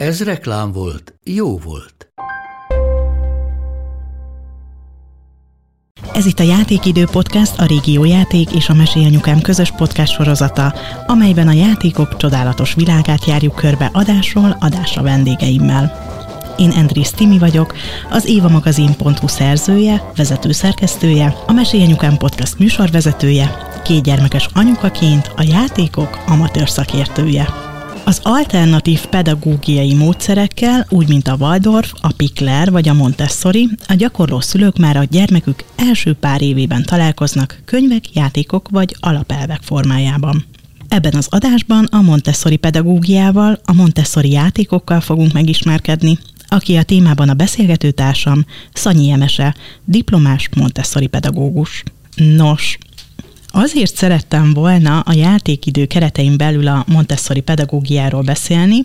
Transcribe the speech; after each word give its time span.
Ez 0.00 0.22
reklám 0.22 0.72
volt, 0.72 1.14
jó 1.24 1.58
volt. 1.58 2.12
Ez 6.12 6.26
itt 6.26 6.38
a 6.38 6.42
Játékidő 6.42 7.04
Podcast, 7.04 7.60
a 7.60 7.66
Régió 7.66 8.04
Játék 8.04 8.54
és 8.54 8.68
a 8.68 8.74
Mesélyanyukám 8.74 9.40
közös 9.40 9.70
podcast 9.70 10.12
sorozata, 10.12 10.74
amelyben 11.06 11.48
a 11.48 11.52
játékok 11.52 12.16
csodálatos 12.16 12.74
világát 12.74 13.24
járjuk 13.24 13.54
körbe 13.54 13.90
adásról 13.92 14.56
adásra 14.60 15.02
vendégeimmel. 15.02 16.08
Én 16.58 16.70
Endris 16.70 17.10
Timi 17.10 17.38
vagyok, 17.38 17.74
az 18.10 18.26
évamagazin.hu 18.26 19.28
szerzője, 19.28 20.10
vezető 20.16 20.52
szerkesztője, 20.52 21.34
a 21.46 21.52
Mesélyanyukám 21.52 22.16
Podcast 22.16 22.58
műsorvezetője, 22.58 23.68
két 23.84 24.02
gyermekes 24.02 24.48
anyukaként 24.54 25.32
a 25.36 25.42
játékok 25.42 26.18
amatőr 26.26 26.68
szakértője. 26.68 27.69
Az 28.04 28.20
alternatív 28.22 29.06
pedagógiai 29.06 29.94
módszerekkel, 29.94 30.86
úgy 30.88 31.08
mint 31.08 31.28
a 31.28 31.36
Waldorf, 31.38 31.92
a 32.00 32.12
Pikler 32.12 32.70
vagy 32.70 32.88
a 32.88 32.94
Montessori, 32.94 33.68
a 33.88 33.94
gyakorló 33.94 34.40
szülők 34.40 34.78
már 34.78 34.96
a 34.96 35.04
gyermekük 35.04 35.64
első 35.76 36.14
pár 36.14 36.42
évében 36.42 36.82
találkoznak 36.84 37.60
könyvek, 37.64 38.14
játékok 38.14 38.68
vagy 38.68 38.96
alapelvek 39.00 39.60
formájában. 39.62 40.44
Ebben 40.88 41.14
az 41.14 41.26
adásban 41.30 41.84
a 41.84 42.00
Montessori 42.00 42.56
pedagógiával, 42.56 43.60
a 43.64 43.72
Montessori 43.72 44.30
játékokkal 44.30 45.00
fogunk 45.00 45.32
megismerkedni, 45.32 46.18
aki 46.48 46.76
a 46.76 46.82
témában 46.82 47.28
a 47.28 47.34
beszélgetőtársam 47.34 48.44
Szanyi 48.72 49.10
Emese, 49.10 49.54
diplomás 49.84 50.48
Montessori 50.56 51.06
pedagógus. 51.06 51.82
Nos, 52.16 52.78
Azért 53.52 53.96
szerettem 53.96 54.52
volna 54.54 55.00
a 55.00 55.12
játékidő 55.12 55.86
keretein 55.86 56.36
belül 56.36 56.66
a 56.66 56.84
Montessori 56.86 57.40
pedagógiáról 57.40 58.22
beszélni, 58.22 58.84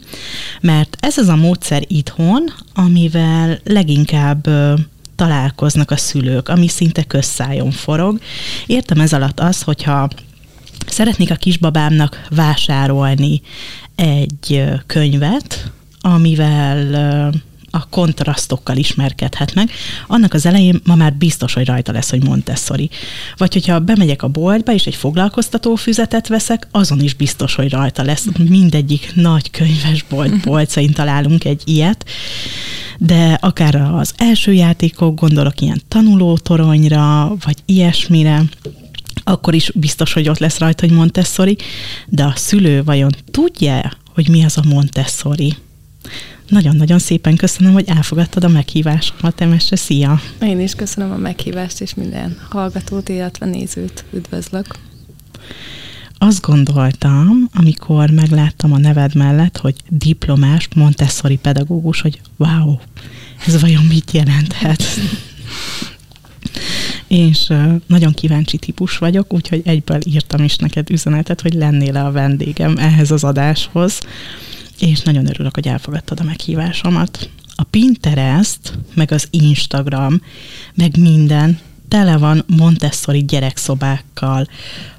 mert 0.62 0.98
ez 1.00 1.18
az 1.18 1.28
a 1.28 1.36
módszer 1.36 1.84
itthon, 1.88 2.54
amivel 2.74 3.60
leginkább 3.64 4.50
találkoznak 5.16 5.92
a 5.92 5.98
szülők, 5.98 6.50
ami 6.50 6.68
szinte 6.68 7.04
közszájon 7.04 7.72
forog. 7.72 8.20
Értem 8.66 9.00
ez 9.00 9.14
alatt 9.14 9.40
az, 9.40 9.62
hogyha 9.62 10.10
szeretnék 10.88 11.32
a 11.32 11.36
kisbabámnak 11.36 12.28
vásárolni 12.30 13.42
egy 13.96 14.64
könyvet, 14.86 15.72
amivel 16.02 17.32
a 17.76 17.88
kontrasztokkal 17.90 18.78
ismerkedhet 18.78 19.54
meg, 19.54 19.70
annak 20.08 20.34
az 20.34 20.46
elején 20.46 20.82
ma 20.84 20.96
már 20.96 21.14
biztos, 21.14 21.54
hogy 21.54 21.66
rajta 21.66 21.92
lesz, 21.92 22.10
hogy 22.10 22.24
Montessori. 22.24 22.90
Vagy 23.38 23.54
hogyha 23.54 23.80
bemegyek 23.80 24.24
a 24.24 24.28
boltba, 24.28 24.74
és 24.74 24.86
egy 24.86 24.96
foglalkoztató 24.96 25.76
füzetet 25.76 26.28
veszek, 26.28 26.68
azon 26.72 27.00
is 27.00 27.14
biztos, 27.14 27.56
hogy 27.56 27.70
rajta 27.70 28.04
lesz. 28.04 28.26
Mindegyik 28.50 29.12
nagy 29.16 29.50
könyvesbolt 29.50 30.42
polcain 30.42 30.92
találunk 30.92 31.46
egy 31.46 31.62
ilyet, 31.66 32.06
de 32.98 33.38
akár 33.42 33.76
az 33.76 34.14
első 34.18 34.54
játékok, 34.54 35.20
gondolok 35.20 35.62
ilyen 35.62 35.82
tanulótoronyra, 35.88 37.36
vagy 37.46 37.58
ilyesmire, 37.66 38.44
akkor 39.24 39.54
is 39.54 39.72
biztos, 39.76 40.14
hogy 40.14 40.30
ott 40.30 40.40
lesz 40.40 40.58
rajta, 40.58 40.88
hogy 40.88 40.96
Montessori, 40.96 41.58
de 42.08 42.24
a 42.24 42.34
szülő 42.36 42.84
vajon 42.84 43.12
tudja, 43.32 43.92
hogy 44.14 44.30
mi 44.30 44.44
az 44.44 44.58
a 44.58 44.68
Montessori? 44.68 45.56
Nagyon-nagyon 46.48 47.00
szépen 47.00 47.36
köszönöm, 47.36 47.74
hogy 47.74 47.88
elfogadtad 47.88 48.44
a 48.44 48.48
meghívásomat, 48.48 49.42
Emese, 49.42 49.76
szia! 49.76 50.22
Én 50.42 50.60
is 50.60 50.76
köszönöm 50.76 51.12
a 51.12 51.18
meghívást, 51.18 51.82
és 51.82 51.94
minden 51.94 52.38
hallgatót, 52.50 53.10
illetve 53.10 53.46
nézőt 53.46 54.06
üdvözlök. 54.14 54.76
Azt 56.18 56.42
gondoltam, 56.42 57.50
amikor 57.54 58.10
megláttam 58.10 58.74
a 58.74 58.78
neved 58.78 59.16
mellett, 59.16 59.58
hogy 59.58 59.76
diplomás 59.90 60.68
Montessori 60.76 61.38
pedagógus, 61.38 62.02
hogy 62.02 62.22
wow, 62.38 62.78
ez 63.46 63.62
vajon 63.62 63.84
mit 63.84 64.12
jelenthet? 64.12 64.84
és 67.08 67.54
nagyon 67.88 68.14
kíváncsi 68.14 68.58
típus 68.58 68.98
vagyok, 68.98 69.34
úgyhogy 69.34 69.62
egyből 69.66 70.00
írtam 70.06 70.44
is 70.44 70.56
neked 70.56 70.90
üzenetet, 70.90 71.42
hogy 71.42 71.54
lennél-e 71.54 72.06
a 72.06 72.12
vendégem 72.12 72.78
ehhez 72.78 73.12
az 73.12 73.24
adáshoz 73.24 74.00
és 74.80 75.02
nagyon 75.02 75.28
örülök, 75.28 75.54
hogy 75.54 75.68
elfogadtad 75.68 76.20
a 76.20 76.24
meghívásomat. 76.24 77.30
A 77.56 77.64
Pinterest, 77.64 78.78
meg 78.94 79.12
az 79.12 79.28
Instagram, 79.30 80.22
meg 80.74 80.98
minden 80.98 81.60
tele 81.88 82.18
van 82.18 82.44
Montessori 82.48 83.26
gyerekszobákkal, 83.26 84.48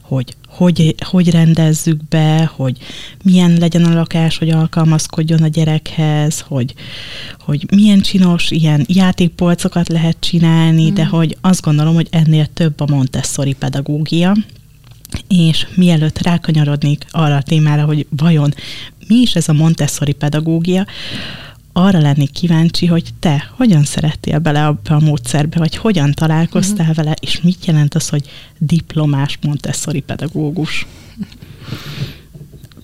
hogy 0.01 0.37
hogy, 0.57 0.95
hogy 1.07 1.31
rendezzük 1.31 2.09
be, 2.09 2.51
hogy 2.55 2.79
milyen 3.23 3.57
legyen 3.59 3.85
a 3.85 3.95
lakás, 3.95 4.39
hogy 4.39 4.51
alkalmazkodjon 4.51 5.43
a 5.43 5.49
gyerekhez, 5.49 6.41
hogy, 6.41 6.75
hogy 7.41 7.67
milyen 7.75 8.01
csinos 8.01 8.51
ilyen 8.51 8.85
játékpolcokat 8.89 9.89
lehet 9.89 10.17
csinálni, 10.21 10.91
mm. 10.91 10.95
de 10.95 11.05
hogy 11.05 11.37
azt 11.41 11.63
gondolom, 11.63 11.95
hogy 11.95 12.09
ennél 12.11 12.47
több 12.47 12.81
a 12.81 12.87
Montessori 12.89 13.53
pedagógia, 13.53 14.37
és 15.29 15.67
mielőtt 15.75 16.23
rákanyarodnék 16.23 17.07
arra 17.11 17.37
a 17.37 17.43
témára, 17.43 17.85
hogy 17.85 18.07
vajon 18.11 18.55
mi 19.09 19.17
is 19.17 19.35
ez 19.35 19.49
a 19.49 19.53
Montessori 19.53 20.13
pedagógia, 20.13 20.87
arra 21.73 21.99
lennék 21.99 22.31
kíváncsi, 22.31 22.87
hogy 22.87 23.11
te 23.21 23.51
hogyan 23.57 23.85
szerettél 23.85 24.39
bele 24.39 24.67
abba 24.67 24.95
a 24.95 25.01
módszerbe, 25.01 25.59
vagy 25.59 25.77
hogyan 25.77 26.13
találkoztál 26.13 26.89
uh-huh. 26.89 26.97
vele, 26.97 27.17
és 27.21 27.41
mit 27.41 27.65
jelent 27.65 27.95
az, 27.95 28.09
hogy 28.09 28.31
diplomás 28.59 29.39
Montessori 29.43 30.01
pedagógus? 30.01 30.87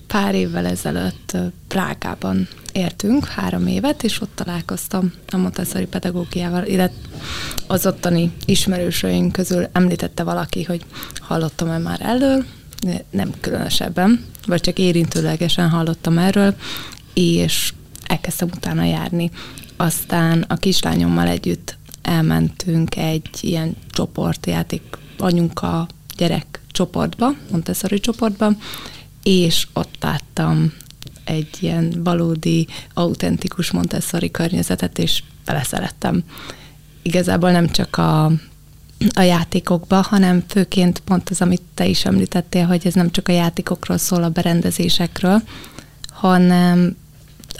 Pár 0.07 0.35
évvel 0.35 0.65
ezelőtt 0.65 1.37
Prágában 1.67 2.47
értünk, 2.71 3.25
három 3.25 3.67
évet, 3.67 4.03
és 4.03 4.21
ott 4.21 4.35
találkoztam 4.35 5.13
a 5.31 5.37
Montessori 5.37 5.85
pedagógiával, 5.85 6.65
illetve 6.65 7.07
az 7.67 7.85
ottani 7.85 8.31
ismerősöink 8.45 9.31
közül 9.31 9.67
említette 9.71 10.23
valaki, 10.23 10.63
hogy 10.63 10.85
hallottam-e 11.19 11.77
már 11.77 11.99
elől, 12.01 12.45
nem 13.09 13.31
különösebben, 13.39 14.25
vagy 14.45 14.61
csak 14.61 14.79
érintőlegesen 14.79 15.69
hallottam 15.69 16.17
erről, 16.17 16.55
és 17.13 17.73
elkezdtem 18.03 18.49
utána 18.55 18.83
járni. 18.83 19.31
Aztán 19.75 20.45
a 20.47 20.55
kislányommal 20.55 21.27
együtt 21.27 21.77
elmentünk 22.01 22.95
egy 22.95 23.29
ilyen 23.41 23.75
csoportjáték, 23.89 24.81
anyunka 25.17 25.87
gyerek 26.17 26.59
csoportba, 26.71 27.33
Montessori 27.51 27.99
csoportba, 27.99 28.51
és 29.23 29.67
ott 29.73 29.95
láttam 30.01 30.73
egy 31.23 31.57
ilyen 31.59 32.03
valódi, 32.03 32.67
autentikus 32.93 33.71
Montessori 33.71 34.31
környezetet, 34.31 34.99
és 34.99 35.23
beleszerettem. 35.45 36.23
Igazából 37.01 37.51
nem 37.51 37.69
csak 37.69 37.97
a 37.97 38.31
a 39.13 39.21
játékokba, 39.21 40.01
hanem 40.01 40.43
főként 40.47 40.99
pont 40.99 41.29
az, 41.29 41.41
amit 41.41 41.61
te 41.73 41.85
is 41.85 42.05
említettél, 42.05 42.65
hogy 42.65 42.81
ez 42.85 42.93
nem 42.93 43.11
csak 43.11 43.27
a 43.27 43.31
játékokról 43.31 43.97
szól, 43.97 44.23
a 44.23 44.29
berendezésekről, 44.29 45.41
hanem 46.11 46.95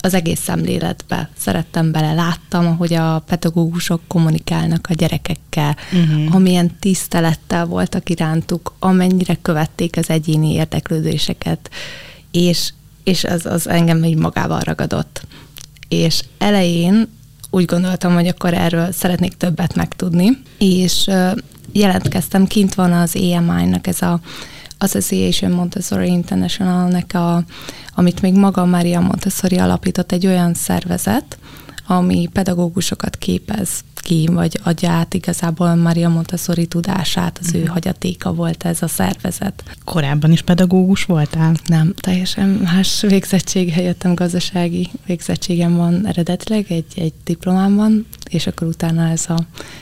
az 0.02 0.14
egész 0.14 0.40
szemléletbe 0.40 1.30
szerettem 1.38 1.92
bele, 1.92 2.14
láttam, 2.14 2.66
ahogy 2.66 2.94
a 2.94 3.20
pedagógusok 3.20 4.02
kommunikálnak 4.08 4.88
a 4.90 4.94
gyerekekkel, 4.94 5.78
uh-huh. 5.92 6.36
amilyen 6.36 6.76
tisztelettel 6.80 7.66
voltak 7.66 8.10
irántuk, 8.10 8.74
amennyire 8.80 9.38
követték 9.42 9.98
az 9.98 10.10
egyéni 10.10 10.54
érdeklődéseket, 10.54 11.70
és, 12.32 12.74
és 13.04 13.24
az, 13.24 13.46
az 13.46 13.68
engem 13.68 14.04
így 14.04 14.18
magával 14.18 14.60
ragadott. 14.60 15.28
És 15.88 16.24
elején 16.38 17.08
úgy 17.54 17.66
gondoltam, 17.66 18.14
hogy 18.14 18.28
akkor 18.28 18.54
erről 18.54 18.92
szeretnék 18.92 19.34
többet 19.34 19.76
megtudni, 19.76 20.42
és 20.58 21.10
jelentkeztem, 21.72 22.46
kint 22.46 22.74
van 22.74 22.92
az 22.92 23.16
EMI-nak 23.16 23.88
ez 23.88 24.02
a 24.02 24.20
Association 24.78 25.52
Montessori 25.52 26.08
International-nek 26.08 27.14
a, 27.14 27.44
amit 27.96 28.22
még 28.22 28.34
maga 28.34 28.66
Maria 28.66 29.00
Montessori 29.00 29.58
alapított, 29.58 30.12
egy 30.12 30.26
olyan 30.26 30.54
szervezet, 30.54 31.38
ami 31.88 32.30
pedagógusokat 32.34 33.16
képez 33.16 33.70
ki, 34.04 34.30
vagy 34.32 34.60
adja 34.64 34.90
át 34.90 35.14
igazából 35.14 35.76
Maria 35.76 36.10
Montessori 36.10 36.66
tudását, 36.66 37.40
az 37.42 37.54
ő 37.54 37.62
mhm. 37.62 37.72
hagyatéka 37.72 38.34
volt 38.34 38.66
ez 38.66 38.82
a 38.82 38.88
szervezet. 38.88 39.64
Korábban 39.84 40.32
is 40.32 40.42
pedagógus 40.42 41.04
voltál? 41.04 41.56
Nem, 41.66 41.94
teljesen 41.96 42.48
más 42.50 43.02
végzettség 43.02 43.72
helyettem, 43.72 44.16
gazdasági 44.16 44.90
végzettségem 45.06 45.76
van 45.76 46.08
eredetileg, 46.08 46.66
egy, 46.70 46.94
egy 46.96 47.14
diplomám 47.24 47.76
van, 47.76 48.06
és 48.30 48.48
akkor 48.48 48.68
utána 48.68 49.10
ez 49.10 49.26
a 49.30 49.38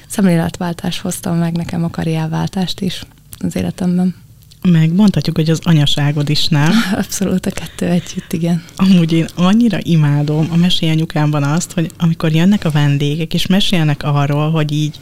szemléletváltás 0.08 1.00
hoztam 1.00 1.38
meg 1.38 1.56
nekem 1.56 1.84
a 1.84 1.90
karrierváltást 1.90 2.82
is 2.82 3.04
az 3.38 3.56
életemben. 3.56 4.16
Meg 4.62 4.94
mondhatjuk, 4.94 5.36
hogy 5.36 5.50
az 5.50 5.60
anyaságod 5.64 6.30
is, 6.30 6.48
nem? 6.48 6.72
Abszolút 7.04 7.46
a 7.46 7.52
kettő 7.52 7.86
együtt, 7.86 8.34
igen. 8.34 8.64
Amúgy 8.76 9.12
én 9.12 9.28
annyira 9.36 9.78
imádom 9.82 10.48
a 10.52 10.56
mesélyanyukámban 10.56 11.44
azt, 11.44 11.72
hogy 11.72 11.92
amikor 11.98 12.32
jönnek 12.32 12.66
a 12.66 12.70
vendégek, 12.72 13.34
és 13.34 13.46
mesélnek 13.46 14.04
arról, 14.04 14.52
hogy 14.52 14.72
így 14.72 15.00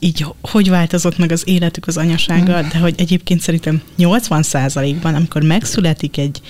így 0.00 0.26
hogy 0.40 0.68
változott 0.68 1.18
meg 1.18 1.32
az 1.32 1.42
életük 1.48 1.86
az 1.86 1.96
anyasággal, 1.96 2.62
mm. 2.62 2.68
de 2.68 2.78
hogy 2.78 2.94
egyébként 2.96 3.40
szerintem 3.40 3.82
80 3.96 4.44
ban 5.02 5.14
amikor 5.14 5.42
megszületik 5.42 6.16
egy, 6.16 6.40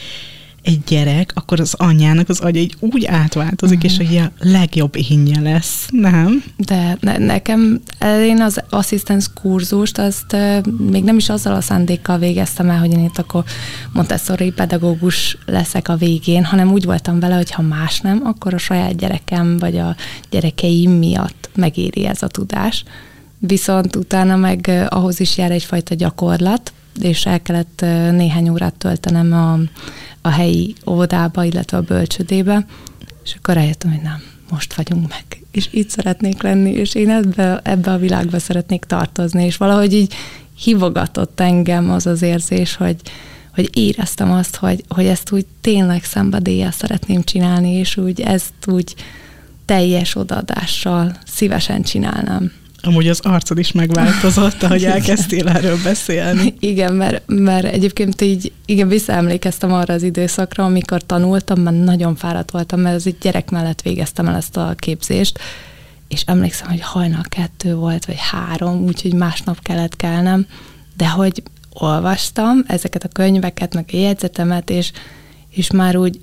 egy 0.62 0.80
gyerek, 0.86 1.32
akkor 1.34 1.60
az 1.60 1.74
anyjának 1.76 2.28
az 2.28 2.40
agya 2.40 2.60
így 2.60 2.76
úgy 2.80 3.06
átváltozik, 3.06 3.76
uh-huh. 3.76 3.92
és 3.92 4.06
hogy 4.06 4.16
a 4.16 4.32
legjobb 4.38 4.96
énje 5.10 5.40
lesz, 5.40 5.88
nem? 5.90 6.44
De 6.56 6.96
ne, 7.00 7.18
nekem, 7.18 7.80
én 8.22 8.42
az 8.42 8.62
asszisztens 8.70 9.26
kurzust, 9.34 9.98
azt 9.98 10.32
uh, 10.32 10.66
még 10.90 11.04
nem 11.04 11.16
is 11.16 11.28
azzal 11.28 11.54
a 11.54 11.60
szándékkal 11.60 12.18
végeztem 12.18 12.70
el, 12.70 12.78
hogy 12.78 12.92
én 12.92 13.04
itt 13.04 13.18
akkor 13.18 13.44
Montessori 13.92 14.50
pedagógus 14.50 15.38
leszek 15.46 15.88
a 15.88 15.96
végén, 15.96 16.44
hanem 16.44 16.72
úgy 16.72 16.84
voltam 16.84 17.20
vele, 17.20 17.34
hogy 17.34 17.50
ha 17.50 17.62
más 17.62 18.00
nem, 18.00 18.20
akkor 18.24 18.54
a 18.54 18.58
saját 18.58 18.96
gyerekem, 18.96 19.58
vagy 19.58 19.78
a 19.78 19.96
gyerekeim 20.30 20.90
miatt 20.90 21.50
megéri 21.54 22.06
ez 22.06 22.22
a 22.22 22.26
tudás. 22.26 22.84
Viszont 23.38 23.96
utána 23.96 24.36
meg 24.36 24.64
uh, 24.68 24.86
ahhoz 24.88 25.20
is 25.20 25.38
jár 25.38 25.50
egyfajta 25.50 25.94
gyakorlat, 25.94 26.72
és 27.02 27.26
el 27.26 27.42
kellett 27.42 27.80
néhány 28.10 28.48
órát 28.48 28.74
töltenem 28.74 29.32
a 29.32 29.58
a 30.20 30.28
helyi 30.28 30.74
óvodába, 30.86 31.44
illetve 31.44 31.76
a 31.76 31.82
bölcsödébe, 31.82 32.66
és 33.24 33.34
akkor 33.38 33.54
rájöttem, 33.54 33.90
hogy 33.90 34.02
nem, 34.02 34.22
most 34.50 34.74
vagyunk 34.74 35.08
meg, 35.08 35.42
és 35.50 35.68
itt 35.70 35.90
szeretnék 35.90 36.42
lenni, 36.42 36.70
és 36.70 36.94
én 36.94 37.10
ebbe, 37.10 37.60
ebbe 37.62 37.92
a 37.92 37.98
világba 37.98 38.38
szeretnék 38.38 38.84
tartozni, 38.84 39.44
és 39.44 39.56
valahogy 39.56 39.92
így 39.92 40.14
hívogatott 40.58 41.40
engem 41.40 41.90
az 41.90 42.06
az 42.06 42.22
érzés, 42.22 42.74
hogy, 42.74 42.96
hogy 43.54 43.70
éreztem 43.72 44.32
azt, 44.32 44.56
hogy, 44.56 44.84
hogy 44.88 45.06
ezt 45.06 45.32
úgy 45.32 45.46
tényleg 45.60 46.04
szenvedéllyel 46.04 46.70
szeretném 46.70 47.22
csinálni, 47.22 47.70
és 47.70 47.96
úgy 47.96 48.20
ezt 48.20 48.52
úgy 48.66 48.94
teljes 49.64 50.16
odaadással 50.16 51.16
szívesen 51.26 51.82
csinálnám. 51.82 52.52
Amúgy 52.82 53.08
az 53.08 53.20
arcod 53.20 53.58
is 53.58 53.72
megváltozott, 53.72 54.62
ahogy 54.62 54.84
elkezdtél 54.84 55.48
erről 55.48 55.82
beszélni. 55.82 56.54
Igen, 56.58 56.94
mert, 56.94 57.22
mert 57.26 57.64
egyébként 57.64 58.20
így 58.20 58.52
igen, 58.66 58.88
visszaemlékeztem 58.88 59.72
arra 59.72 59.94
az 59.94 60.02
időszakra, 60.02 60.64
amikor 60.64 61.02
tanultam, 61.02 61.60
mert 61.60 61.84
nagyon 61.84 62.16
fáradt 62.16 62.50
voltam, 62.50 62.80
mert 62.80 62.96
az 62.96 63.06
egy 63.06 63.18
gyerek 63.20 63.50
mellett 63.50 63.82
végeztem 63.82 64.26
el 64.26 64.36
ezt 64.36 64.56
a 64.56 64.74
képzést, 64.76 65.38
és 66.08 66.22
emlékszem, 66.26 66.68
hogy 66.68 66.80
hajnal 66.80 67.24
kettő 67.28 67.74
volt, 67.74 68.04
vagy 68.04 68.18
három, 68.18 68.82
úgyhogy 68.82 69.14
másnap 69.14 69.62
kellett 69.62 69.96
kelnem, 69.96 70.46
de 70.96 71.08
hogy 71.08 71.42
olvastam 71.72 72.64
ezeket 72.66 73.04
a 73.04 73.08
könyveket, 73.08 73.74
meg 73.74 73.88
a 73.92 73.96
jegyzetemet, 73.96 74.70
és, 74.70 74.92
és 75.50 75.70
már 75.70 75.96
úgy 75.96 76.18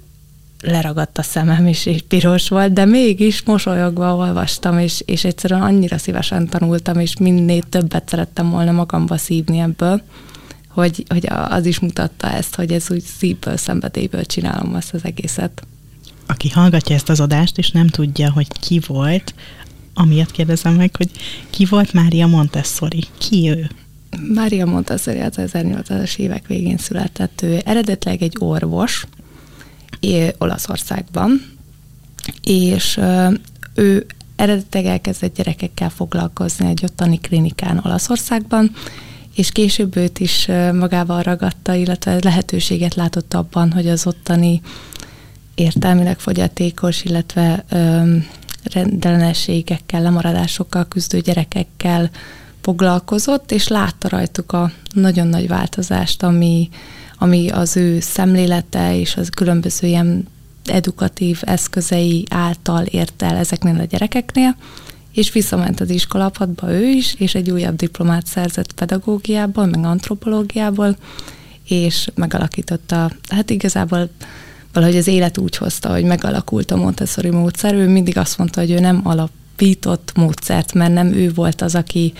leragadt 0.65 1.17
a 1.17 1.21
szemem 1.21 1.67
is, 1.67 1.85
és 1.85 2.01
piros 2.07 2.49
volt, 2.49 2.73
de 2.73 2.85
mégis 2.85 3.43
mosolyogva 3.43 4.15
olvastam, 4.15 4.79
és, 4.79 5.01
és 5.05 5.23
egyszerűen 5.23 5.61
annyira 5.61 5.97
szívesen 5.97 6.47
tanultam, 6.47 6.99
és 6.99 7.17
minél 7.17 7.63
többet 7.69 8.09
szerettem 8.09 8.49
volna 8.49 8.71
magamba 8.71 9.17
szívni 9.17 9.59
ebből, 9.59 10.01
hogy, 10.69 11.03
hogy 11.07 11.27
az 11.49 11.65
is 11.65 11.79
mutatta 11.79 12.31
ezt, 12.31 12.55
hogy 12.55 12.71
ez 12.71 12.91
úgy 12.91 13.03
szívből, 13.17 13.57
szenvedélyből 13.57 14.25
csinálom 14.25 14.73
azt 14.75 14.93
az 14.93 15.03
egészet. 15.03 15.61
Aki 16.25 16.49
hallgatja 16.49 16.95
ezt 16.95 17.09
az 17.09 17.19
adást, 17.19 17.57
és 17.57 17.71
nem 17.71 17.87
tudja, 17.87 18.31
hogy 18.31 18.47
ki 18.59 18.81
volt, 18.87 19.33
amiatt 19.93 20.31
kérdezem 20.31 20.73
meg, 20.73 20.95
hogy 20.95 21.09
ki 21.49 21.65
volt 21.65 21.93
Mária 21.93 22.27
Montessori? 22.27 23.03
Ki 23.17 23.49
ő? 23.49 23.69
Mária 24.33 24.65
Montessori 24.65 25.19
az 25.19 25.35
1800-as 25.37 26.17
évek 26.17 26.47
végén 26.47 26.77
született. 26.77 27.41
Ő 27.41 27.61
eredetileg 27.65 28.21
egy 28.21 28.35
orvos, 28.39 29.05
Olaszországban, 30.37 31.41
és 32.43 32.99
ő 33.73 34.05
eredetileg 34.35 34.85
elkezdett 34.85 35.35
gyerekekkel 35.35 35.89
foglalkozni 35.89 36.67
egy 36.67 36.83
ottani 36.83 37.19
klinikán 37.19 37.81
Olaszországban, 37.83 38.71
és 39.35 39.51
később 39.51 39.97
őt 39.97 40.19
is 40.19 40.45
magával 40.73 41.21
ragadta, 41.21 41.73
illetve 41.73 42.17
lehetőséget 42.21 42.95
látott 42.95 43.33
abban, 43.33 43.71
hogy 43.71 43.87
az 43.87 44.07
ottani 44.07 44.61
értelmileg 45.55 46.19
fogyatékos, 46.19 47.03
illetve 47.03 47.65
rendellenességekkel, 48.63 50.01
lemaradásokkal 50.01 50.87
küzdő 50.87 51.19
gyerekekkel 51.19 52.09
foglalkozott, 52.65 53.51
és 53.51 53.67
látta 53.67 54.07
rajtuk 54.07 54.51
a 54.51 54.71
nagyon 54.93 55.27
nagy 55.27 55.47
változást, 55.47 56.23
ami, 56.23 56.69
ami 57.17 57.49
az 57.49 57.77
ő 57.77 57.99
szemlélete 57.99 58.99
és 58.99 59.15
az 59.15 59.29
különböző 59.29 59.87
ilyen 59.87 60.27
edukatív 60.65 61.41
eszközei 61.41 62.25
által 62.29 62.85
ért 62.85 63.21
el 63.21 63.35
ezeknél 63.35 63.79
a 63.79 63.83
gyerekeknél, 63.83 64.55
és 65.13 65.31
visszament 65.31 65.79
az 65.79 65.89
iskolapadba 65.89 66.71
ő 66.71 66.87
is, 66.87 67.15
és 67.17 67.35
egy 67.35 67.51
újabb 67.51 67.75
diplomát 67.75 68.25
szerzett 68.25 68.73
pedagógiából, 68.73 69.65
meg 69.65 69.85
antropológiából, 69.85 70.97
és 71.67 72.09
megalakította, 72.15 73.11
hát 73.29 73.49
igazából 73.49 74.09
valahogy 74.73 74.97
az 74.97 75.07
élet 75.07 75.37
úgy 75.37 75.57
hozta, 75.57 75.89
hogy 75.91 76.03
megalakult 76.03 76.71
a 76.71 76.75
Montessori 76.75 77.29
módszer. 77.29 77.73
Ő 77.73 77.87
mindig 77.87 78.17
azt 78.17 78.37
mondta, 78.37 78.59
hogy 78.59 78.71
ő 78.71 78.79
nem 78.79 79.01
alapított 79.03 80.11
módszert, 80.15 80.73
mert 80.73 80.93
nem 80.93 81.13
ő 81.13 81.33
volt 81.33 81.61
az, 81.61 81.75
aki 81.75 82.13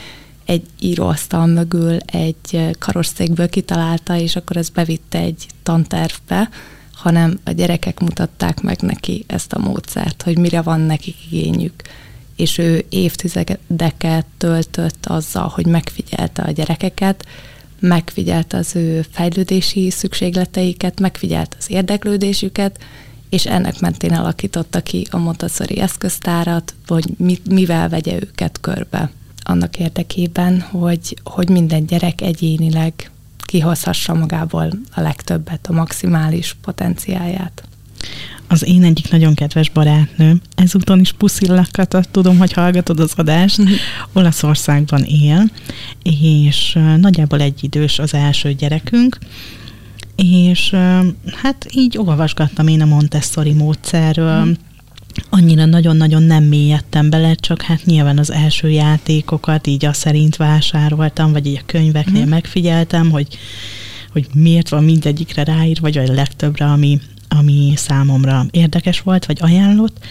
egy 0.46 0.64
íróasztal 0.80 1.46
mögül 1.46 1.98
egy 2.06 2.76
karosszékből 2.80 3.50
kitalálta, 3.50 4.18
és 4.18 4.36
akkor 4.36 4.58
ez 4.58 4.70
bevitte 4.70 5.20
egy 5.20 5.46
tantervbe, 5.64 6.50
hanem 6.94 7.40
a 7.44 7.52
gyerekek 7.52 8.00
mutatták 8.00 8.62
meg 8.62 8.82
neki 8.82 9.24
ezt 9.28 9.54
a 9.54 9.60
módszert, 9.60 10.22
hogy 10.22 10.38
mire 10.38 10.62
van 10.62 10.80
nekik 10.80 11.16
igényük. 11.32 11.74
És 12.36 12.58
ő 12.58 12.86
évtizedeket 12.90 14.26
töltött 14.38 15.06
azzal, 15.06 15.48
hogy 15.48 15.66
megfigyelte 15.66 16.42
a 16.42 16.52
gyerekeket, 16.52 17.26
megfigyelte 17.80 18.58
az 18.58 18.76
ő 18.76 19.06
fejlődési 19.12 19.90
szükségleteiket, 19.90 21.00
megfigyelte 21.00 21.56
az 21.60 21.70
érdeklődésüket, 21.70 22.80
és 23.30 23.46
ennek 23.46 23.80
mentén 23.80 24.14
alakította 24.14 24.82
ki 24.82 25.08
a 25.10 25.18
Montessori 25.18 25.80
eszköztárat, 25.80 26.76
hogy 26.88 27.06
mivel 27.50 27.90
vegye 27.90 28.14
őket 28.14 28.60
körbe 28.62 29.12
annak 29.48 29.78
érdekében, 29.78 30.62
hogy, 30.62 31.18
hogy 31.24 31.50
minden 31.50 31.86
gyerek 31.86 32.22
egyénileg 32.22 33.12
kihozhassa 33.38 34.14
magából 34.14 34.70
a 34.94 35.02
legtöbbet, 35.02 35.68
a 35.68 35.74
maximális 35.74 36.56
potenciáját. 36.62 37.64
Az 38.48 38.66
én 38.66 38.84
egyik 38.84 39.12
nagyon 39.12 39.34
kedves 39.34 39.70
barátnőm, 39.70 40.42
ezúton 40.56 41.00
is 41.00 41.12
puszillakat, 41.12 42.08
tudom, 42.12 42.38
hogy 42.38 42.54
hallgatod 42.54 43.00
az 43.00 43.14
adást, 43.16 43.62
mm-hmm. 43.62 43.74
Olaszországban 44.14 45.04
él, 45.04 45.44
és 46.04 46.78
nagyjából 46.98 47.42
egy 47.42 47.64
idős 47.64 48.00
az 48.00 48.14
első 48.14 48.54
gyerekünk, 48.54 49.18
és 50.16 50.76
hát 51.44 51.68
így 51.74 51.98
olvasgattam 51.98 52.68
én 52.68 52.82
a 52.82 52.86
Montessori 52.86 53.54
módszerről, 53.54 54.46
mm 54.46 54.52
annyira 55.36 55.66
nagyon-nagyon 55.66 56.24
nem 56.24 56.44
mélyedtem 56.44 57.10
bele, 57.10 57.36
csak 57.36 57.62
hát 57.62 57.86
nyilván 57.86 58.18
az 58.18 58.32
első 58.32 58.70
játékokat 58.70 59.68
így 59.68 59.86
a 59.86 59.94
szerint 59.94 60.36
vásároltam, 60.36 61.32
vagy 61.32 61.46
így 61.46 61.60
a 61.62 61.66
könyveknél 61.66 62.26
mm. 62.26 62.30
megfigyeltem, 62.30 63.12
hogy, 63.12 63.38
hogy 64.12 64.28
miért 64.34 64.70
van 64.70 64.84
mindegyikre 64.84 65.44
ráír, 65.44 65.82
vagy 65.82 65.98
a 65.98 66.14
legtöbbre, 66.14 66.66
ami, 66.66 67.00
ami 67.28 67.74
számomra 67.76 68.46
érdekes 68.52 69.02
volt, 69.02 69.26
vagy 69.26 69.38
ajánlott. 69.42 70.06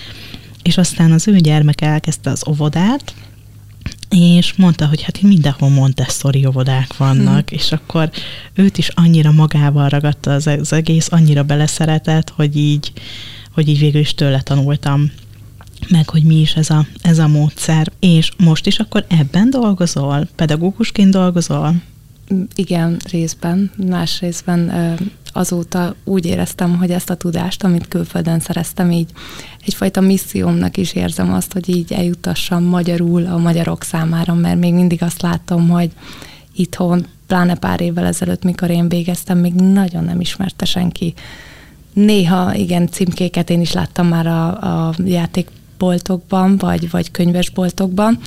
És 0.63 0.79
aztán 0.79 1.13
az 1.13 1.29
ő 1.29 1.37
gyermek 1.37 1.81
elkezdte 1.81 2.31
az 2.31 2.43
óvodát, 2.49 3.15
és 4.09 4.55
mondta, 4.55 4.87
hogy 4.87 5.03
hát 5.03 5.23
mindenhol 5.23 5.69
Montessori 5.69 6.47
óvodák 6.47 6.97
vannak, 6.97 7.49
hmm. 7.49 7.59
és 7.59 7.73
akkor 7.73 8.11
őt 8.55 8.79
is 8.79 8.89
annyira 8.89 9.33
magával 9.33 9.89
ragadta 9.89 10.33
az, 10.33 10.47
az 10.47 10.73
egész, 10.73 11.09
annyira 11.11 11.43
beleszeretett, 11.43 12.33
hogy 12.37 12.57
így, 12.57 12.93
hogy 13.55 13.69
így 13.69 13.79
végül 13.79 14.01
is 14.01 14.15
tőle 14.15 14.41
tanultam 14.41 15.11
meg, 15.89 16.09
hogy 16.09 16.23
mi 16.23 16.41
is 16.41 16.55
ez 16.55 16.71
a, 16.71 16.87
ez 17.03 17.19
a 17.19 17.29
módszer. 17.29 17.93
És 17.99 18.33
most 18.37 18.67
is 18.67 18.79
akkor 18.79 19.05
ebben 19.09 19.51
dolgozol? 19.51 20.29
Pedagógusként 20.35 21.11
dolgozol? 21.11 21.75
Igen, 22.55 22.97
részben. 23.11 23.71
Más 23.89 24.21
részben 24.21 24.73
azóta 25.33 25.95
úgy 26.05 26.27
éreztem, 26.27 26.77
hogy 26.77 26.91
ezt 26.91 27.11
a 27.11 27.15
tudást, 27.15 27.65
amit 27.65 27.89
külföldön 27.89 28.41
szereztem, 28.41 28.91
így 28.91 29.11
egyfajta 29.65 30.01
missziómnak 30.01 30.77
is 30.77 30.93
érzem 30.93 31.33
azt, 31.33 31.53
hogy 31.53 31.69
így 31.69 31.93
eljutassam 31.93 32.65
magyarul 32.65 33.27
a 33.27 33.39
magyarok 33.39 33.83
számára, 33.83 34.35
mert 34.35 34.59
még 34.59 34.75
mindig 34.75 35.03
azt 35.03 35.23
látom, 35.23 35.69
hogy 35.69 35.91
itthon, 36.55 37.07
pláne 37.27 37.55
pár 37.55 37.81
évvel 37.81 38.07
ezelőtt, 38.07 38.45
mikor 38.45 38.71
én 38.71 38.89
végeztem, 38.89 39.39
még 39.39 39.53
nagyon 39.53 40.05
nem 40.05 40.21
ismerte 40.21 40.65
senki. 40.65 41.15
Néha, 41.95 42.55
igen, 42.55 42.89
címkéket 42.89 43.51
én 43.51 43.61
is 43.61 43.73
láttam 43.73 44.07
már 44.07 44.27
a, 44.27 44.47
a 44.89 44.95
játékboltokban, 45.05 46.57
vagy, 46.57 46.91
vagy 46.91 47.11
könyvesboltokban, 47.11 48.19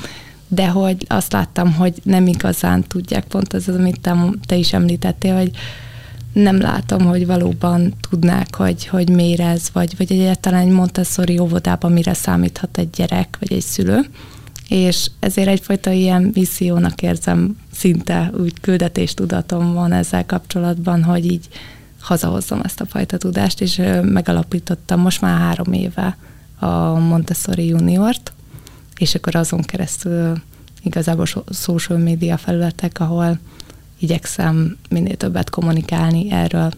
de 0.48 0.68
hogy 0.68 1.06
azt 1.08 1.32
láttam, 1.32 1.74
hogy 1.74 1.94
nem 2.04 2.28
igazán 2.28 2.84
tudják, 2.88 3.24
pont 3.24 3.54
az, 3.54 3.70
amit 3.70 4.00
te, 4.00 4.16
te 4.46 4.56
is 4.56 4.74
említettél, 4.74 5.36
hogy 5.36 5.52
nem 6.34 6.62
látom, 6.62 7.06
hogy 7.06 7.26
valóban 7.26 7.94
tudnák, 8.10 8.56
hogy, 8.56 8.88
hogy 8.88 9.10
miért 9.10 9.40
ez, 9.40 9.70
vagy, 9.74 9.98
vagy 9.98 10.12
egyáltalán 10.12 10.62
egy 10.62 10.74
Montessori 10.74 11.40
óvodában 11.40 11.92
mire 11.92 12.14
számíthat 12.14 12.78
egy 12.78 12.90
gyerek, 12.90 13.38
vagy 13.40 13.54
egy 13.54 13.64
szülő. 13.64 14.00
És 14.70 15.10
ezért 15.20 15.48
egyfajta 15.48 15.92
ilyen 15.92 16.32
missziónak 16.34 17.02
érzem, 17.02 17.58
szinte 17.74 18.32
úgy 18.40 18.60
küldetéstudatom 18.62 19.74
van 19.74 19.92
ezzel 19.92 20.26
kapcsolatban, 20.26 21.04
hogy 21.04 21.32
így 21.32 21.48
hazahozzam 22.08 22.62
ezt 22.64 22.82
a 22.82 22.86
fajta 22.86 23.18
tudást, 23.18 23.62
és 23.62 23.82
megalapítottam 24.02 25.00
most 25.00 25.22
már 25.22 25.40
három 25.40 25.74
éve 25.74 26.18
a 26.60 26.94
Montessori 26.94 27.66
juniort, 27.66 28.34
és 28.98 29.16
akkor 29.16 29.36
azon 29.36 29.62
keresztül 29.62 30.42
igazából 30.84 31.26
social 31.52 31.98
media 31.98 32.38
felületek, 32.38 33.00
ahol 33.00 33.40
igyekszem 34.00 34.78
minél 34.90 35.16
többet 35.16 35.50
kommunikálni 35.50 36.32
erről 36.32 36.72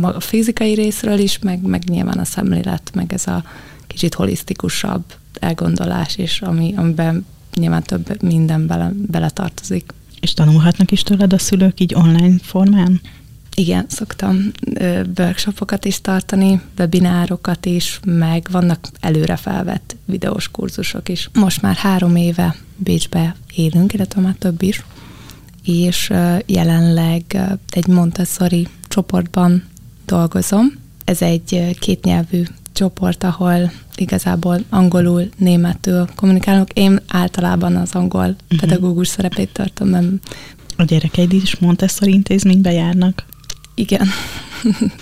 a 0.00 0.20
fizikai 0.20 0.74
részről 0.74 1.18
is, 1.18 1.38
meg, 1.38 1.62
meg 1.62 1.84
nyilván 1.88 2.18
a 2.18 2.24
szemlélet, 2.24 2.90
meg 2.94 3.12
ez 3.12 3.26
a 3.26 3.44
kicsit 3.86 4.14
holisztikusabb 4.14 5.04
elgondolás 5.40 6.16
is, 6.16 6.42
ami, 6.42 6.74
amiben 6.76 7.26
nyilván 7.54 7.82
több 7.82 8.22
minden 8.22 8.66
bele, 8.66 8.92
bele 8.94 9.30
tartozik. 9.30 9.92
És 10.20 10.34
tanulhatnak 10.34 10.90
is 10.90 11.02
tőled 11.02 11.32
a 11.32 11.38
szülők 11.38 11.80
így 11.80 11.94
online 11.94 12.38
formán? 12.42 13.00
Igen, 13.60 13.84
szoktam 13.88 14.50
workshopokat 15.18 15.84
is 15.84 16.00
tartani, 16.00 16.60
webinárokat 16.78 17.66
is, 17.66 18.00
meg 18.04 18.46
vannak 18.50 18.88
előre 19.00 19.36
felvett 19.36 19.96
videós 20.04 20.48
kurzusok 20.48 21.08
is. 21.08 21.30
Most 21.32 21.62
már 21.62 21.74
három 21.74 22.16
éve 22.16 22.56
Bécsbe 22.76 23.36
élünk, 23.54 23.92
illetve 23.92 24.20
már 24.20 24.34
több 24.38 24.62
is, 24.62 24.84
és 25.64 26.12
jelenleg 26.46 27.22
egy 27.70 27.86
Montessori 27.86 28.68
csoportban 28.88 29.64
dolgozom. 30.06 30.72
Ez 31.04 31.22
egy 31.22 31.76
kétnyelvű 31.78 32.42
csoport, 32.72 33.24
ahol 33.24 33.72
igazából 33.96 34.64
angolul, 34.68 35.28
németül 35.36 36.08
kommunikálunk. 36.14 36.70
Én 36.72 37.00
általában 37.08 37.76
az 37.76 37.92
angol 37.92 38.28
uh-huh. 38.28 38.60
pedagógus 38.60 39.08
szerepét 39.08 39.52
tartom. 39.52 40.20
A 40.76 40.82
gyerekeid 40.84 41.32
is 41.32 41.58
Montessori 41.58 42.12
intézménybe 42.12 42.72
járnak? 42.72 43.28
Igen. 43.80 44.08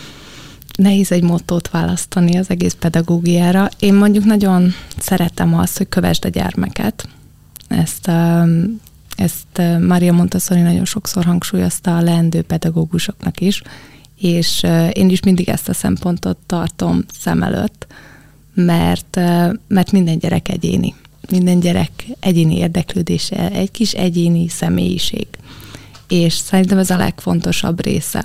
Nehéz 0.76 1.12
egy 1.12 1.22
mottót 1.22 1.70
választani 1.70 2.36
az 2.36 2.50
egész 2.50 2.76
pedagógiára. 2.78 3.68
Én 3.78 3.94
mondjuk 3.94 4.24
nagyon 4.24 4.72
szeretem 4.98 5.54
azt, 5.54 5.76
hogy 5.76 5.88
kövesd 5.88 6.24
a 6.24 6.28
gyermeket. 6.28 7.08
Ezt, 7.68 8.08
um, 8.08 8.80
ezt 9.16 9.58
uh, 9.58 9.80
Mária 9.80 10.12
Montessori 10.12 10.60
nagyon 10.60 10.84
sokszor 10.84 11.24
hangsúlyozta 11.24 11.96
a 11.96 12.00
leendő 12.00 12.42
pedagógusoknak 12.42 13.40
is, 13.40 13.62
és 14.20 14.60
uh, 14.62 14.90
én 14.92 15.08
is 15.08 15.20
mindig 15.22 15.48
ezt 15.48 15.68
a 15.68 15.74
szempontot 15.74 16.38
tartom 16.46 17.04
szem 17.20 17.42
előtt, 17.42 17.86
mert, 18.54 19.16
uh, 19.16 19.54
mert 19.68 19.92
minden 19.92 20.18
gyerek 20.18 20.48
egyéni. 20.48 20.94
Minden 21.30 21.60
gyerek 21.60 21.90
egyéni 22.20 22.56
érdeklődése, 22.56 23.50
egy 23.50 23.70
kis 23.70 23.92
egyéni 23.92 24.48
személyiség. 24.48 25.26
És 26.08 26.32
szerintem 26.32 26.78
ez 26.78 26.90
a 26.90 26.96
legfontosabb 26.96 27.82
része 27.84 28.24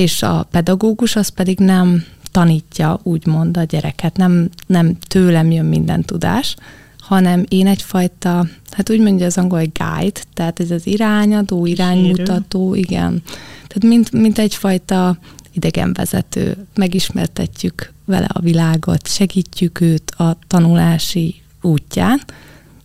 és 0.00 0.22
a 0.22 0.46
pedagógus 0.50 1.16
az 1.16 1.28
pedig 1.28 1.58
nem 1.58 2.04
tanítja 2.30 3.00
úgymond 3.02 3.56
a 3.56 3.62
gyereket, 3.62 4.16
nem, 4.16 4.48
nem 4.66 4.98
tőlem 4.98 5.50
jön 5.50 5.64
minden 5.64 6.02
tudás, 6.02 6.56
hanem 6.98 7.44
én 7.48 7.66
egyfajta, 7.66 8.46
hát 8.70 8.90
úgy 8.90 9.00
mondja 9.00 9.26
az 9.26 9.38
angol, 9.38 9.58
hogy 9.58 9.72
guide, 9.72 10.20
tehát 10.34 10.60
ez 10.60 10.70
az 10.70 10.86
irányadó, 10.86 11.66
iránymutató, 11.66 12.74
igen. 12.74 13.22
Tehát 13.66 13.84
mint, 13.84 14.12
mint 14.12 14.38
egyfajta 14.38 15.18
idegenvezető, 15.52 16.66
megismertetjük 16.74 17.92
vele 18.04 18.28
a 18.32 18.40
világot, 18.40 19.08
segítjük 19.08 19.80
őt 19.80 20.10
a 20.10 20.36
tanulási 20.46 21.42
útján, 21.62 22.20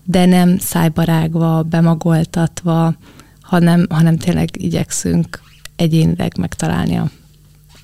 de 0.03 0.25
nem 0.25 0.57
szájbarágva, 0.57 1.63
bemagoltatva, 1.63 2.95
hanem, 3.41 3.85
hanem 3.89 4.17
tényleg 4.17 4.49
igyekszünk 4.53 5.43
egyénileg 5.75 6.37
megtalálni 6.37 6.97
a, 6.97 7.09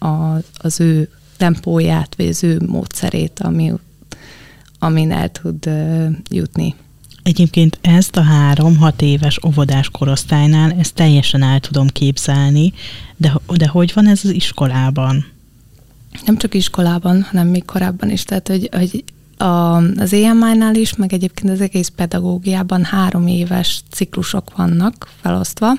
a, 0.08 0.42
az 0.58 0.80
ő 0.80 1.10
tempóját, 1.38 2.16
vagy 2.18 2.28
az 2.28 2.44
ő 2.44 2.62
módszerét, 2.68 3.40
ami, 3.40 3.74
amin 4.80 5.12
el 5.12 5.32
tud 5.32 5.70
jutni. 6.30 6.76
Egyébként 7.24 7.78
ezt 7.82 8.16
a 8.16 8.22
három-hat 8.22 9.02
éves 9.02 9.40
óvodás 9.48 9.90
korosztálynál 9.90 10.72
ezt 10.72 10.94
teljesen 10.94 11.44
el 11.44 11.60
tudom 11.60 11.88
képzelni, 11.88 12.74
de, 13.18 13.34
de 13.56 13.68
hogy 13.68 13.92
van 13.94 14.08
ez 14.08 14.20
az 14.24 14.30
iskolában? 14.30 15.26
Nem 16.26 16.38
csak 16.38 16.54
iskolában, 16.54 17.22
hanem 17.22 17.48
még 17.48 17.66
korábban 17.66 18.10
is. 18.10 18.24
Tehát, 18.24 18.48
hogy, 18.48 18.70
hogy 18.72 19.04
a, 19.38 19.76
az 19.76 20.14
EMI-nál 20.14 20.76
is, 20.76 20.96
meg 20.96 21.14
egyébként 21.14 21.54
az 21.54 21.62
egész 21.62 21.92
pedagógiában 21.96 22.84
három 22.84 23.28
éves 23.28 23.84
ciklusok 23.90 24.58
vannak 24.58 25.10
felosztva, 25.22 25.74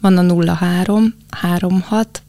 van 0.00 0.18
a 0.18 0.54
03, 0.54 1.14
36, 1.30 2.22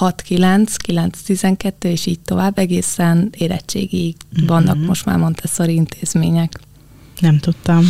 6-9, 0.00 0.68
9-12, 0.86 1.72
és 1.80 2.06
így 2.06 2.20
tovább, 2.20 2.58
egészen 2.58 3.32
érettségig 3.38 4.16
uh-huh. 4.32 4.48
vannak 4.48 4.86
most 4.86 5.04
már 5.04 5.18
Montessori 5.18 5.74
intézmények. 5.74 6.60
Nem 7.20 7.38
tudtam. 7.38 7.84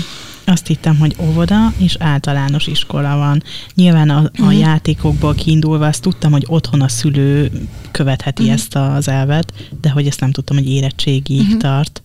Azt 0.47 0.66
hittem, 0.66 0.99
hogy 0.99 1.16
óvoda 1.21 1.73
és 1.78 1.97
általános 1.99 2.66
iskola 2.66 3.16
van. 3.16 3.42
Nyilván 3.75 4.11
a, 4.11 4.18
a 4.18 4.30
uh-huh. 4.33 4.59
játékokból 4.59 5.35
kiindulva 5.35 5.87
azt 5.87 6.02
tudtam, 6.02 6.33
hogy 6.33 6.44
otthon 6.47 6.80
a 6.80 6.88
szülő 6.88 7.50
követheti 7.90 8.42
uh-huh. 8.42 8.56
ezt 8.56 8.76
az 8.76 9.09
elvet, 9.09 9.52
de 9.80 9.90
hogy 9.90 10.06
ezt 10.06 10.21
nem 10.21 10.30
tudtam, 10.30 10.56
hogy 10.56 10.68
érettségig 10.68 11.40
uh-huh. 11.40 11.61
tart. 11.61 12.02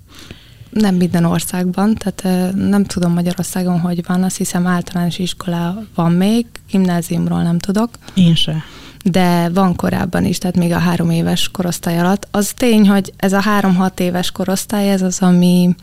Nem 0.69 0.95
minden 0.95 1.25
országban, 1.25 1.95
tehát 1.95 2.53
nem 2.55 2.83
tudom 2.83 3.13
Magyarországon, 3.13 3.79
hogy 3.79 4.05
van, 4.07 4.23
azt 4.23 4.37
hiszem 4.37 4.67
általános 4.67 5.19
iskola 5.19 5.83
van 5.95 6.11
még, 6.11 6.45
gimnáziumról 6.71 7.41
nem 7.41 7.59
tudok. 7.59 7.89
Én 8.13 8.35
se. 8.35 8.63
De 9.03 9.49
van 9.49 9.75
korábban 9.75 10.25
is, 10.25 10.37
tehát 10.37 10.57
még 10.57 10.71
a 10.71 10.77
három 10.77 11.09
éves 11.09 11.49
korosztály 11.49 11.99
alatt. 11.99 12.27
Az 12.31 12.53
tény, 12.55 12.89
hogy 12.89 13.13
ez 13.17 13.33
a 13.33 13.41
három-hat 13.41 13.99
éves 13.99 14.31
korosztály, 14.31 14.91
ez 14.91 15.01
az, 15.01 15.21
ami, 15.21 15.75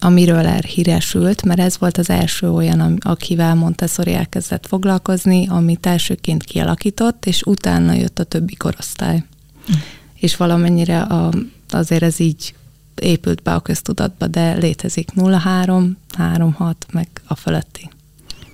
amiről 0.00 0.46
elhíresült, 0.46 1.42
mert 1.42 1.60
ez 1.60 1.78
volt 1.78 1.98
az 1.98 2.10
első 2.10 2.50
olyan, 2.50 2.98
akivel 3.00 3.54
Montessori 3.54 4.14
elkezdett 4.14 4.66
foglalkozni, 4.66 5.48
amit 5.48 5.86
elsőként 5.86 6.44
kialakított, 6.44 7.26
és 7.26 7.42
utána 7.42 7.92
jött 7.92 8.18
a 8.18 8.24
többi 8.24 8.54
korosztály. 8.54 9.24
Hm. 9.66 9.72
És 10.14 10.36
valamennyire 10.36 11.00
a, 11.00 11.30
azért 11.68 12.02
ez 12.02 12.20
így 12.20 12.54
épült 13.00 13.42
be 13.42 13.54
a 13.54 13.60
köztudatba, 13.60 14.26
de 14.26 14.54
létezik 14.54 15.10
03, 15.38 15.96
36, 16.16 16.86
meg 16.92 17.08
a 17.26 17.34
fölötti. 17.34 17.90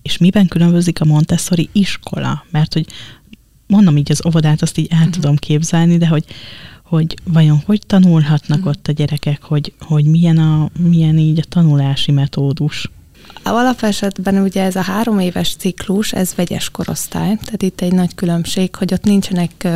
És 0.03 0.19
miben 0.19 0.49
különbözik 0.49 1.01
a 1.01 1.05
Montessori 1.05 1.69
iskola? 1.73 2.45
Mert 2.51 2.73
hogy 2.73 2.87
mondom 3.67 3.97
így 3.97 4.11
az 4.11 4.27
óvodát, 4.27 4.63
azt 4.63 4.79
így 4.79 4.89
el 4.91 4.99
uh-huh. 4.99 5.13
tudom 5.13 5.37
képzelni, 5.37 5.97
de 5.97 6.07
hogy, 6.07 6.25
hogy 6.83 7.17
vajon 7.25 7.63
hogy 7.67 7.81
tanulhatnak 7.87 8.59
uh-huh. 8.59 8.73
ott 8.73 8.89
a 8.89 8.93
gyerekek, 8.93 9.43
hogy, 9.43 9.73
hogy 9.81 10.05
milyen, 10.05 10.39
a, 10.39 10.71
milyen 10.79 11.19
így 11.19 11.39
a 11.39 11.49
tanulási 11.49 12.13
metódus? 12.13 12.91
Alapesetben 13.43 14.43
ugye 14.43 14.63
ez 14.63 14.77
a 14.77 14.81
három 14.81 15.19
éves 15.19 15.55
ciklus, 15.57 16.13
ez 16.13 16.35
vegyes 16.35 16.71
korosztály, 16.71 17.37
tehát 17.45 17.63
itt 17.63 17.81
egy 17.81 17.93
nagy 17.93 18.15
különbség, 18.15 18.75
hogy 18.75 18.93
ott 18.93 19.05
nincsenek 19.05 19.69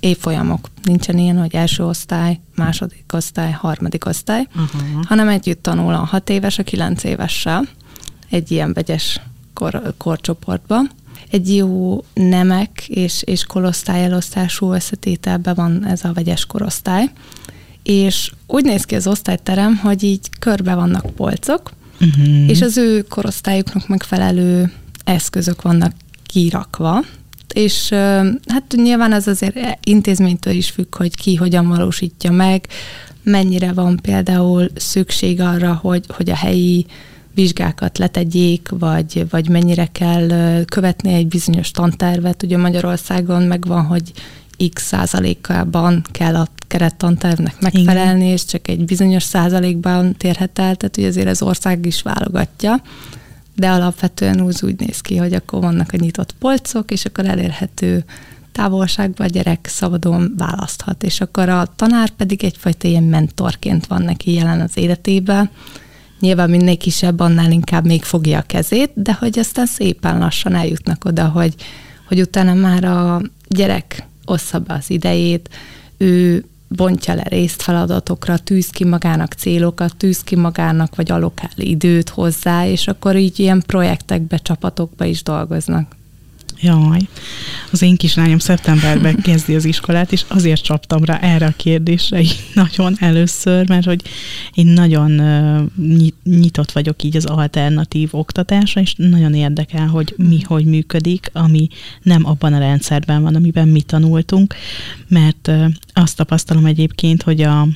évfolyamok. 0.00 0.68
Nincsen 0.82 1.18
ilyen, 1.18 1.38
hogy 1.38 1.54
első 1.54 1.84
osztály, 1.84 2.40
második 2.54 3.04
osztály, 3.12 3.50
harmadik 3.50 4.06
osztály, 4.06 4.46
uh-huh. 4.48 5.04
hanem 5.04 5.28
együtt 5.28 5.62
tanul 5.62 5.94
a 5.94 6.04
hat 6.04 6.30
éves 6.30 6.58
a 6.58 6.62
kilenc 6.62 7.04
évessel 7.04 7.68
egy 8.30 8.50
ilyen 8.50 8.72
vegyes 8.72 9.20
kor, 9.52 9.94
korcsoportban. 9.96 10.90
Egy 11.30 11.56
jó 11.56 12.04
nemek 12.14 12.88
és, 12.88 13.22
és 13.22 13.44
korosztály 13.44 14.04
elosztású 14.04 14.72
összetételben 14.72 15.54
van 15.54 15.86
ez 15.86 16.04
a 16.04 16.12
vegyes 16.12 16.46
korosztály, 16.46 17.10
és 17.82 18.32
úgy 18.46 18.64
néz 18.64 18.84
ki 18.84 18.94
az 18.94 19.06
osztályterem, 19.06 19.76
hogy 19.76 20.02
így 20.02 20.28
körbe 20.38 20.74
vannak 20.74 21.14
polcok, 21.14 21.70
uh-huh. 22.00 22.48
és 22.48 22.60
az 22.60 22.76
ő 22.76 23.02
korosztályuknak 23.02 23.88
megfelelő 23.88 24.72
eszközök 25.04 25.62
vannak 25.62 25.92
kirakva, 26.26 27.04
és 27.52 27.88
hát 28.46 28.74
nyilván 28.76 29.12
ez 29.12 29.26
azért 29.26 29.56
intézménytől 29.84 30.54
is 30.54 30.70
függ, 30.70 30.96
hogy 30.96 31.16
ki 31.16 31.34
hogyan 31.34 31.68
valósítja 31.68 32.30
meg, 32.30 32.66
mennyire 33.22 33.72
van 33.72 33.98
például 34.02 34.68
szükség 34.74 35.40
arra, 35.40 35.78
hogy, 35.82 36.04
hogy 36.08 36.30
a 36.30 36.34
helyi 36.34 36.86
vizsgákat 37.34 37.98
letegyék, 37.98 38.68
vagy, 38.78 39.26
vagy 39.30 39.48
mennyire 39.48 39.86
kell 39.92 40.28
követni 40.64 41.12
egy 41.12 41.26
bizonyos 41.26 41.70
tantervet. 41.70 42.42
Ugye 42.42 42.56
Magyarországon 42.56 43.42
megvan, 43.42 43.84
hogy 43.84 44.12
x 44.72 44.82
százalékában 44.82 46.04
kell 46.10 46.36
a 46.36 46.46
kerettantervnek 46.66 47.60
megfelelni, 47.60 48.20
Igen. 48.20 48.32
és 48.32 48.44
csak 48.44 48.68
egy 48.68 48.84
bizonyos 48.84 49.22
százalékban 49.22 50.16
térhet 50.16 50.58
el, 50.58 50.76
tehát 50.76 50.96
ugye 50.96 51.06
azért 51.06 51.28
az 51.28 51.42
ország 51.42 51.86
is 51.86 52.02
válogatja, 52.02 52.82
de 53.60 53.70
alapvetően 53.70 54.40
úgy, 54.40 54.58
úgy 54.62 54.78
néz 54.78 55.00
ki, 55.00 55.16
hogy 55.16 55.32
akkor 55.32 55.60
vannak 55.60 55.92
a 55.92 55.96
nyitott 55.96 56.34
polcok, 56.38 56.90
és 56.90 57.04
akkor 57.04 57.26
elérhető 57.26 58.04
távolságban 58.52 59.26
a 59.26 59.30
gyerek 59.30 59.66
szabadon 59.66 60.34
választhat, 60.36 61.02
és 61.02 61.20
akkor 61.20 61.48
a 61.48 61.72
tanár 61.76 62.10
pedig 62.10 62.44
egyfajta 62.44 62.88
ilyen 62.88 63.02
mentorként 63.02 63.86
van 63.86 64.02
neki 64.02 64.32
jelen 64.32 64.60
az 64.60 64.76
életében, 64.76 65.50
Nyilván 66.20 66.50
minél 66.50 66.76
kisebb, 66.76 67.20
annál 67.20 67.50
inkább 67.50 67.86
még 67.86 68.02
fogja 68.02 68.38
a 68.38 68.42
kezét, 68.46 68.90
de 68.94 69.12
hogy 69.12 69.38
aztán 69.38 69.66
szépen 69.66 70.18
lassan 70.18 70.54
eljutnak 70.54 71.04
oda, 71.04 71.28
hogy, 71.28 71.54
hogy 72.08 72.20
utána 72.20 72.54
már 72.54 72.84
a 72.84 73.22
gyerek 73.48 74.06
ossza 74.24 74.62
az 74.66 74.90
idejét, 74.90 75.48
ő 75.96 76.44
bontja 76.76 77.14
le 77.14 77.22
részt 77.22 77.62
feladatokra, 77.62 78.38
tűz 78.38 78.70
ki 78.70 78.84
magának 78.84 79.32
célokat, 79.32 79.96
tűz 79.96 80.22
ki 80.22 80.36
magának, 80.36 80.96
vagy 80.96 81.10
alokál 81.10 81.50
időt 81.56 82.08
hozzá, 82.08 82.66
és 82.66 82.88
akkor 82.88 83.16
így 83.16 83.38
ilyen 83.38 83.62
projektekbe, 83.66 84.36
csapatokba 84.36 85.04
is 85.04 85.22
dolgoznak. 85.22 85.98
Jaj, 86.62 87.00
az 87.72 87.82
én 87.82 87.96
kislányom 87.96 88.38
szeptemberben 88.38 89.16
kezdi 89.22 89.54
az 89.54 89.64
iskolát, 89.64 90.12
és 90.12 90.24
azért 90.28 90.62
csaptam 90.62 91.04
rá 91.04 91.16
erre 91.16 91.46
a 91.46 91.54
kérdésre 91.56 92.22
nagyon 92.54 92.96
először, 92.98 93.68
mert 93.68 93.84
hogy 93.84 94.02
én 94.54 94.66
nagyon 94.66 95.22
nyitott 96.24 96.72
vagyok 96.72 97.02
így 97.02 97.16
az 97.16 97.24
alternatív 97.24 98.08
oktatásra, 98.12 98.80
és 98.80 98.94
nagyon 98.96 99.34
érdekel, 99.34 99.86
hogy 99.86 100.14
mi 100.16 100.40
hogy 100.40 100.64
működik, 100.64 101.30
ami 101.32 101.68
nem 102.02 102.26
abban 102.26 102.52
a 102.52 102.58
rendszerben 102.58 103.22
van, 103.22 103.34
amiben 103.34 103.68
mi 103.68 103.82
tanultunk, 103.82 104.54
mert 105.08 105.50
azt 105.92 106.16
tapasztalom 106.16 106.64
egyébként, 106.64 107.22
hogy, 107.22 107.42
a, 107.42 107.68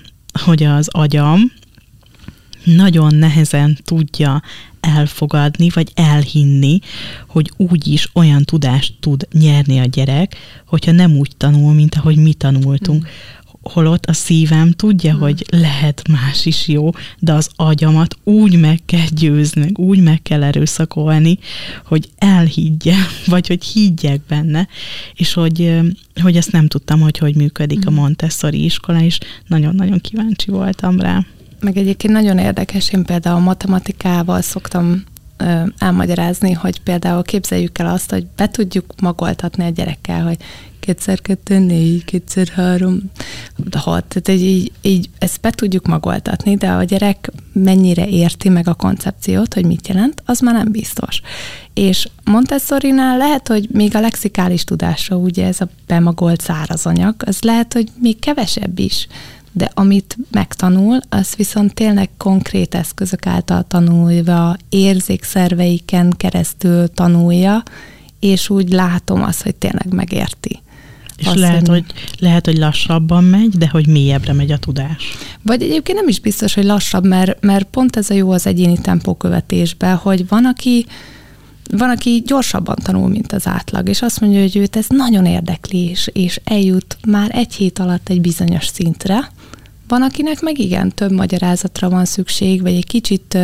hogy 0.44 0.62
az 0.62 0.88
agyam, 0.88 1.52
nagyon 2.64 3.14
nehezen 3.14 3.78
tudja 3.84 4.42
elfogadni, 4.84 5.68
vagy 5.74 5.90
elhinni, 5.94 6.78
hogy 7.28 7.52
úgy 7.56 7.86
is 7.86 8.08
olyan 8.12 8.44
tudást 8.44 8.94
tud 9.00 9.28
nyerni 9.32 9.78
a 9.78 9.84
gyerek, 9.84 10.36
hogyha 10.66 10.92
nem 10.92 11.16
úgy 11.16 11.30
tanul, 11.36 11.72
mint 11.72 11.94
ahogy 11.94 12.16
mi 12.16 12.32
tanultunk. 12.32 13.04
Mm. 13.04 13.08
Holott 13.62 14.06
a 14.06 14.12
szívem 14.12 14.70
tudja, 14.70 15.14
mm. 15.14 15.18
hogy 15.18 15.44
lehet 15.50 16.08
más 16.08 16.46
is 16.46 16.68
jó, 16.68 16.90
de 17.18 17.32
az 17.32 17.50
agyamat 17.56 18.16
úgy 18.24 18.58
meg 18.58 18.80
kell 18.86 19.06
győzni, 19.10 19.70
úgy 19.74 20.00
meg 20.00 20.22
kell 20.22 20.42
erőszakolni, 20.42 21.38
hogy 21.84 22.08
elhiggye, 22.18 22.94
vagy 23.26 23.46
hogy 23.46 23.64
higgyek 23.64 24.20
benne, 24.28 24.68
és 25.14 25.32
hogy, 25.32 25.80
hogy 26.22 26.36
ezt 26.36 26.52
nem 26.52 26.66
tudtam, 26.66 27.00
hogy 27.00 27.18
hogy 27.18 27.36
működik 27.36 27.78
mm. 27.78 27.96
a 27.96 28.00
Montessori 28.00 28.64
iskola, 28.64 29.00
és 29.02 29.18
nagyon-nagyon 29.46 30.00
kíváncsi 30.00 30.50
voltam 30.50 31.00
rá. 31.00 31.24
Meg 31.60 31.76
egyébként 31.76 32.12
nagyon 32.12 32.38
érdekes, 32.38 32.92
én 32.92 33.04
például 33.04 33.36
a 33.36 33.40
matematikával 33.40 34.40
szoktam 34.40 35.04
elmagyarázni, 35.78 36.52
hogy 36.52 36.80
például 36.80 37.22
képzeljük 37.22 37.78
el 37.78 37.86
azt, 37.86 38.10
hogy 38.10 38.26
be 38.36 38.48
tudjuk 38.48 38.84
magoltatni 39.00 39.64
a 39.64 39.68
gyerekkel, 39.68 40.22
hogy 40.22 40.36
kétszer 40.80 41.20
kettő, 41.20 41.58
négy, 41.58 42.04
kétszer 42.04 42.48
három, 42.48 43.00
hat. 43.72 44.04
Tehát 44.04 44.40
így, 44.40 44.72
így 44.82 45.10
ezt 45.18 45.40
be 45.40 45.50
tudjuk 45.50 45.86
magoltatni, 45.86 46.56
de 46.56 46.70
a 46.70 46.82
gyerek 46.82 47.30
mennyire 47.52 48.08
érti 48.08 48.48
meg 48.48 48.68
a 48.68 48.74
koncepciót, 48.74 49.54
hogy 49.54 49.66
mit 49.66 49.88
jelent, 49.88 50.22
az 50.24 50.40
már 50.40 50.54
nem 50.54 50.72
biztos. 50.72 51.20
És 51.74 52.08
montessori 52.24 52.92
lehet, 52.94 53.48
hogy 53.48 53.68
még 53.72 53.96
a 53.96 54.00
lexikális 54.00 54.64
tudása, 54.64 55.16
ugye 55.16 55.46
ez 55.46 55.60
a 55.60 55.68
bemagolt 55.86 56.40
szárazanyag, 56.40 57.14
az 57.26 57.42
lehet, 57.42 57.72
hogy 57.72 57.88
még 58.00 58.18
kevesebb 58.18 58.78
is 58.78 59.06
de 59.56 59.70
amit 59.74 60.16
megtanul, 60.30 61.00
az 61.08 61.34
viszont 61.36 61.74
tényleg 61.74 62.10
konkrét 62.16 62.74
eszközök 62.74 63.26
által 63.26 63.64
tanulva, 63.68 64.56
érzékszerveiken 64.68 66.14
keresztül 66.16 66.88
tanulja, 66.88 67.62
és 68.20 68.50
úgy 68.50 68.68
látom 68.68 69.22
azt, 69.22 69.42
hogy 69.42 69.54
tényleg 69.54 69.92
megérti. 69.92 70.62
És 71.16 71.26
azt 71.26 71.36
lehet, 71.36 71.68
hogy, 71.68 71.84
lehet, 72.18 72.44
hogy 72.44 72.56
lassabban 72.58 73.24
megy, 73.24 73.48
de 73.58 73.68
hogy 73.68 73.86
mélyebbre 73.86 74.32
megy 74.32 74.52
a 74.52 74.58
tudás. 74.58 75.02
Vagy 75.42 75.62
egyébként 75.62 75.98
nem 75.98 76.08
is 76.08 76.20
biztos, 76.20 76.54
hogy 76.54 76.64
lassabb, 76.64 77.06
mert, 77.06 77.42
mert 77.42 77.64
pont 77.64 77.96
ez 77.96 78.10
a 78.10 78.14
jó 78.14 78.30
az 78.30 78.46
egyéni 78.46 78.78
tempókövetésben, 78.78 79.96
hogy 79.96 80.28
van, 80.28 80.44
aki 80.44 80.86
van, 81.70 81.90
aki 81.90 82.22
gyorsabban 82.26 82.76
tanul, 82.82 83.08
mint 83.08 83.32
az 83.32 83.46
átlag, 83.46 83.88
és 83.88 84.02
azt 84.02 84.20
mondja, 84.20 84.40
hogy 84.40 84.56
őt 84.56 84.76
ez 84.76 84.86
nagyon 84.88 85.26
érdekli, 85.26 85.88
és, 85.88 86.10
és 86.12 86.40
eljut 86.44 86.96
már 87.06 87.30
egy 87.32 87.54
hét 87.54 87.78
alatt 87.78 88.08
egy 88.08 88.20
bizonyos 88.20 88.66
szintre, 88.66 89.30
van, 89.98 90.02
akinek 90.02 90.40
meg 90.40 90.58
igen, 90.58 90.94
több 90.94 91.10
magyarázatra 91.10 91.88
van 91.88 92.04
szükség, 92.04 92.62
vagy 92.62 92.72
egy 92.72 92.86
kicsit, 92.86 93.38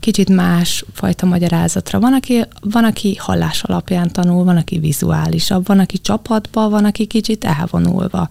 kicsit 0.00 0.28
más 0.28 0.84
fajta 0.92 1.26
magyarázatra. 1.26 2.00
Van 2.00 2.12
aki, 2.12 2.44
van, 2.60 2.84
aki 2.84 3.16
hallás 3.16 3.62
alapján 3.62 4.12
tanul, 4.12 4.44
van, 4.44 4.56
aki 4.56 4.78
vizuálisabb, 4.78 5.66
van, 5.66 5.78
aki 5.78 5.98
csapatban, 5.98 6.70
van, 6.70 6.84
aki 6.84 7.06
kicsit 7.06 7.44
elvonulva. 7.44 8.28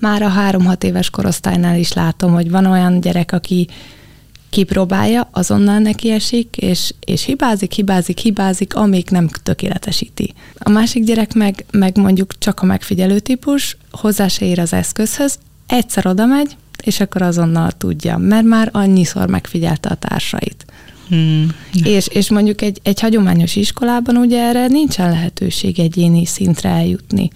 Már 0.00 0.22
a 0.22 0.28
három-hat 0.28 0.84
éves 0.84 1.10
korosztálynál 1.10 1.78
is 1.78 1.92
látom, 1.92 2.32
hogy 2.32 2.50
van 2.50 2.66
olyan 2.66 3.00
gyerek, 3.00 3.32
aki 3.32 3.68
kipróbálja, 4.50 5.28
azonnal 5.32 5.78
neki 5.78 6.10
esik, 6.10 6.56
és, 6.56 6.94
és 7.04 7.24
hibázik, 7.24 7.72
hibázik, 7.72 8.18
hibázik, 8.18 8.74
amíg 8.74 9.06
nem 9.10 9.28
tökéletesíti. 9.42 10.34
A 10.58 10.70
másik 10.70 11.04
gyerek 11.04 11.34
meg, 11.34 11.64
meg 11.70 11.96
mondjuk 11.96 12.38
csak 12.38 12.60
a 12.60 12.66
megfigyelő 12.66 13.18
típus, 13.18 13.76
hozzá 13.90 14.28
se 14.28 14.44
ér 14.44 14.58
az 14.58 14.72
eszközhöz, 14.72 15.38
egyszer 15.66 16.06
oda 16.06 16.26
megy, 16.26 16.56
és 16.82 17.00
akkor 17.00 17.22
azonnal 17.22 17.70
tudja, 17.70 18.16
mert 18.16 18.44
már 18.44 18.68
annyiszor 18.72 19.28
megfigyelte 19.28 19.88
a 19.88 19.94
társait. 19.94 20.64
Hmm. 21.08 21.54
És, 21.84 22.06
és 22.06 22.30
mondjuk 22.30 22.62
egy, 22.62 22.80
egy 22.82 23.00
hagyományos 23.00 23.56
iskolában 23.56 24.16
ugye 24.16 24.42
erre 24.42 24.66
nincsen 24.66 25.10
lehetőség 25.10 25.78
egyéni 25.78 26.24
szintre 26.24 26.68
eljutni, 26.68 27.30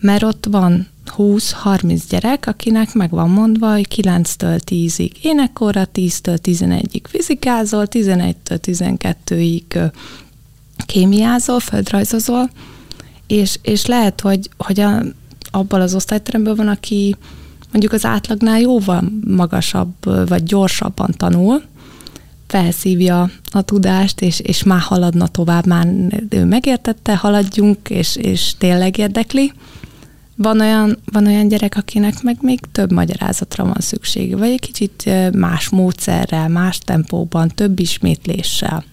mert 0.00 0.22
ott 0.22 0.46
van 0.50 0.88
20-30 1.16 2.02
gyerek, 2.08 2.46
akinek 2.46 2.94
meg 2.94 3.10
van 3.10 3.30
mondva, 3.30 3.72
hogy 3.72 3.86
9-től 3.96 4.60
10-ig 4.70 5.10
énekkora, 5.22 5.88
10-től 5.94 6.38
11-ig 6.42 7.02
fizikázol, 7.08 7.86
11-től 7.90 8.58
12-ig 8.62 9.90
kémiázol, 10.86 11.60
földrajzozol, 11.60 12.50
és, 13.26 13.58
és 13.62 13.86
lehet, 13.86 14.20
hogy, 14.20 14.50
hogy 14.56 14.80
a, 14.80 15.02
abban 15.50 15.80
az 15.80 15.94
osztályteremből 15.94 16.54
van, 16.54 16.68
aki 16.68 17.16
mondjuk 17.70 17.92
az 17.92 18.04
átlagnál 18.04 18.60
jóval 18.60 19.02
magasabb 19.26 19.94
vagy 20.28 20.42
gyorsabban 20.42 21.10
tanul, 21.16 21.62
felszívja 22.46 23.30
a 23.50 23.62
tudást, 23.62 24.20
és, 24.20 24.40
és 24.40 24.62
már 24.62 24.80
haladna 24.80 25.26
tovább, 25.26 25.66
már 25.66 25.86
ő 26.28 26.44
megértette, 26.44 27.16
haladjunk, 27.16 27.90
és, 27.90 28.16
és 28.16 28.54
tényleg 28.58 28.98
érdekli. 28.98 29.52
Van 30.36 30.60
olyan, 30.60 30.98
van 31.04 31.26
olyan 31.26 31.48
gyerek, 31.48 31.76
akinek 31.76 32.22
meg 32.22 32.36
még 32.40 32.60
több 32.72 32.92
magyarázatra 32.92 33.64
van 33.64 33.76
szüksége, 33.78 34.36
vagy 34.36 34.50
egy 34.50 34.60
kicsit 34.60 35.10
más 35.32 35.68
módszerrel, 35.68 36.48
más 36.48 36.78
tempóban, 36.78 37.48
több 37.48 37.78
ismétléssel. 37.78 38.84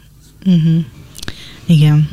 Uh-huh. 0.45 0.83
Igen. 1.65 2.09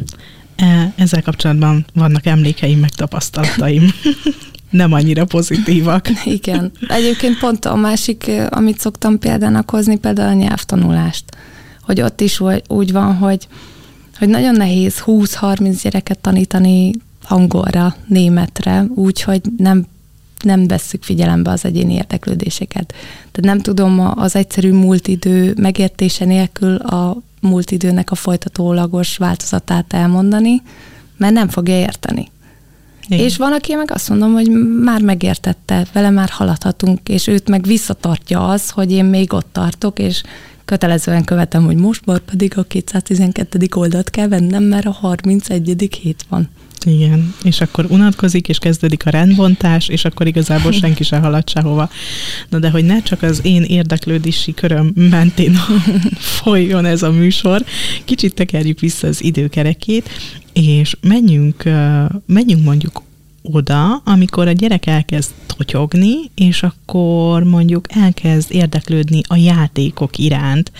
E, 0.56 0.92
ezzel 0.96 1.22
kapcsolatban 1.22 1.86
vannak 1.94 2.26
emlékeim, 2.26 2.78
meg 2.78 2.90
tapasztalataim. 2.90 3.90
nem 4.70 4.92
annyira 4.92 5.24
pozitívak. 5.24 6.08
Igen. 6.24 6.72
Egyébként 6.88 7.38
pont 7.38 7.64
a 7.64 7.74
másik, 7.74 8.30
amit 8.50 8.78
szoktam 8.78 9.18
példának 9.18 9.70
hozni, 9.70 9.98
például 9.98 10.28
a 10.28 10.32
nyelvtanulást. 10.32 11.24
Hogy 11.82 12.00
ott 12.00 12.20
is 12.20 12.40
úgy 12.66 12.92
van, 12.92 13.14
hogy, 13.14 13.48
hogy 14.18 14.28
nagyon 14.28 14.54
nehéz 14.54 15.02
20-30 15.06 15.78
gyereket 15.82 16.18
tanítani 16.18 16.92
angolra, 17.28 17.96
németre, 18.06 18.86
úgyhogy 18.94 19.40
nem 19.56 19.86
nem 20.40 20.66
vesszük 20.66 21.02
figyelembe 21.02 21.50
az 21.50 21.64
egyéni 21.64 21.94
érdeklődéseket. 21.94 22.94
Tehát 23.32 23.40
nem 23.40 23.60
tudom 23.60 24.12
az 24.14 24.36
egyszerű 24.36 24.72
múlt 24.72 25.08
idő 25.08 25.54
megértése 25.56 26.24
nélkül 26.24 26.74
a 26.76 27.22
múlt 27.40 27.70
időnek 27.70 28.10
a 28.10 28.14
folytatólagos 28.14 29.16
változatát 29.16 29.92
elmondani, 29.92 30.62
mert 31.16 31.32
nem 31.32 31.48
fogja 31.48 31.78
érteni. 31.78 32.28
Igen. 33.10 33.24
És 33.24 33.36
van, 33.36 33.52
aki 33.52 33.74
meg 33.74 33.90
azt 33.90 34.08
mondom, 34.08 34.32
hogy 34.32 34.50
már 34.82 35.00
megértette, 35.00 35.86
vele 35.92 36.10
már 36.10 36.28
haladhatunk, 36.28 37.08
és 37.08 37.26
őt 37.26 37.48
meg 37.48 37.66
visszatartja 37.66 38.48
az, 38.48 38.70
hogy 38.70 38.92
én 38.92 39.04
még 39.04 39.32
ott 39.32 39.48
tartok, 39.52 39.98
és 39.98 40.22
kötelezően 40.64 41.24
követem, 41.24 41.64
hogy 41.64 41.76
most 41.76 42.06
már 42.06 42.18
pedig 42.18 42.58
a 42.58 42.62
212. 42.62 43.68
oldalt 43.74 44.10
kell 44.10 44.28
vennem, 44.28 44.62
mert 44.62 44.86
a 44.86 44.90
31. 44.90 45.98
hét 46.02 46.24
van. 46.28 46.48
Igen, 46.86 47.34
és 47.42 47.60
akkor 47.60 47.86
unatkozik, 47.88 48.48
és 48.48 48.58
kezdődik 48.58 49.06
a 49.06 49.10
rendbontás, 49.10 49.88
és 49.88 50.04
akkor 50.04 50.26
igazából 50.26 50.72
senki 50.82 51.04
se 51.04 51.18
halad 51.18 51.48
sehova. 51.48 51.90
Na 52.48 52.58
de 52.58 52.70
hogy 52.70 52.84
ne 52.84 53.02
csak 53.02 53.22
az 53.22 53.40
én 53.42 53.62
érdeklődési 53.62 54.54
köröm 54.54 54.92
mentén 54.94 55.54
folyjon 56.42 56.84
ez 56.84 57.02
a 57.02 57.10
műsor, 57.10 57.64
kicsit 58.04 58.34
tekerjük 58.34 58.80
vissza 58.80 59.06
az 59.06 59.24
időkerekét, 59.24 60.08
és 60.52 60.96
menjünk, 61.00 61.62
menjünk 62.26 62.64
mondjuk 62.64 63.02
oda, 63.42 63.96
amikor 63.96 64.48
a 64.48 64.52
gyerek 64.52 64.86
elkezd 64.86 65.30
totyogni, 65.46 66.14
és 66.34 66.62
akkor 66.62 67.42
mondjuk 67.42 67.86
elkezd 67.88 68.52
érdeklődni 68.52 69.20
a 69.28 69.36
játékok 69.36 70.18
iránt, 70.18 70.72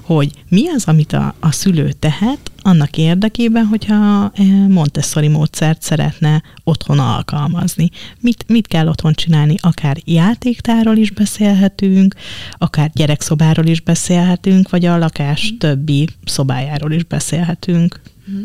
hogy 0.00 0.30
mi 0.48 0.68
az, 0.68 0.84
amit 0.84 1.12
a, 1.12 1.34
a 1.40 1.52
szülő 1.52 1.92
tehet 1.92 2.50
annak 2.62 2.96
érdekében, 2.96 3.64
hogyha 3.64 4.32
Montessori 4.68 5.28
módszert 5.28 5.82
szeretne 5.82 6.42
otthon 6.64 6.98
alkalmazni. 6.98 7.90
Mit, 8.20 8.44
mit 8.48 8.66
kell 8.66 8.88
otthon 8.88 9.12
csinálni? 9.12 9.54
Akár 9.60 9.96
játéktáról 10.04 10.96
is 10.96 11.10
beszélhetünk, 11.10 12.14
akár 12.58 12.90
gyerekszobáról 12.94 13.66
is 13.66 13.80
beszélhetünk, 13.80 14.70
vagy 14.70 14.84
a 14.84 14.98
lakás 14.98 15.54
többi 15.58 16.08
szobájáról 16.24 16.92
is 16.92 17.04
beszélhetünk. 17.04 18.00
Mm. 18.30 18.44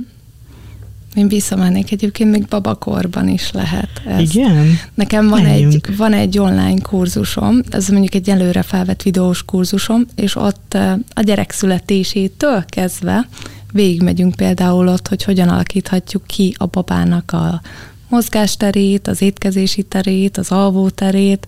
Én 1.16 1.28
visszamennék 1.28 1.92
egyébként 1.92 2.32
még 2.32 2.46
babakorban 2.46 3.28
is 3.28 3.52
lehet. 3.52 3.90
Ez. 4.06 4.36
Igen? 4.36 4.80
Nekem 4.94 5.28
van 5.28 5.46
egy, 5.46 5.96
van 5.98 6.14
egy 6.14 6.40
online 6.40 6.82
kurzusom, 6.82 7.62
ez 7.70 7.88
mondjuk 7.88 8.14
egy 8.14 8.30
előre 8.30 8.62
felvett 8.62 9.02
videós 9.02 9.46
kurzusom, 9.46 10.06
és 10.16 10.36
ott 10.36 10.78
a 11.14 11.22
gyerek 11.22 11.52
születésétől 11.52 12.66
kezdve 12.66 13.28
végigmegyünk 13.72 14.36
például 14.36 14.88
ott, 14.88 15.08
hogy 15.08 15.24
hogyan 15.24 15.50
alakíthatjuk 15.50 16.28
ki 16.28 16.56
a 16.58 16.66
babának 16.66 17.32
a 17.32 17.62
mozgásterét, 18.10 19.08
az 19.08 19.22
étkezési 19.22 19.84
terét, 19.84 20.38
az 20.38 20.52
alvóterét, 20.52 21.48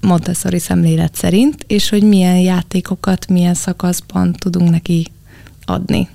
Montessori 0.00 0.58
szemlélet 0.58 1.14
szerint, 1.14 1.64
és 1.66 1.88
hogy 1.88 2.02
milyen 2.02 2.38
játékokat, 2.38 3.28
milyen 3.28 3.54
szakaszban 3.54 4.32
tudunk 4.32 4.70
neki 4.70 5.06
adni 5.64 6.08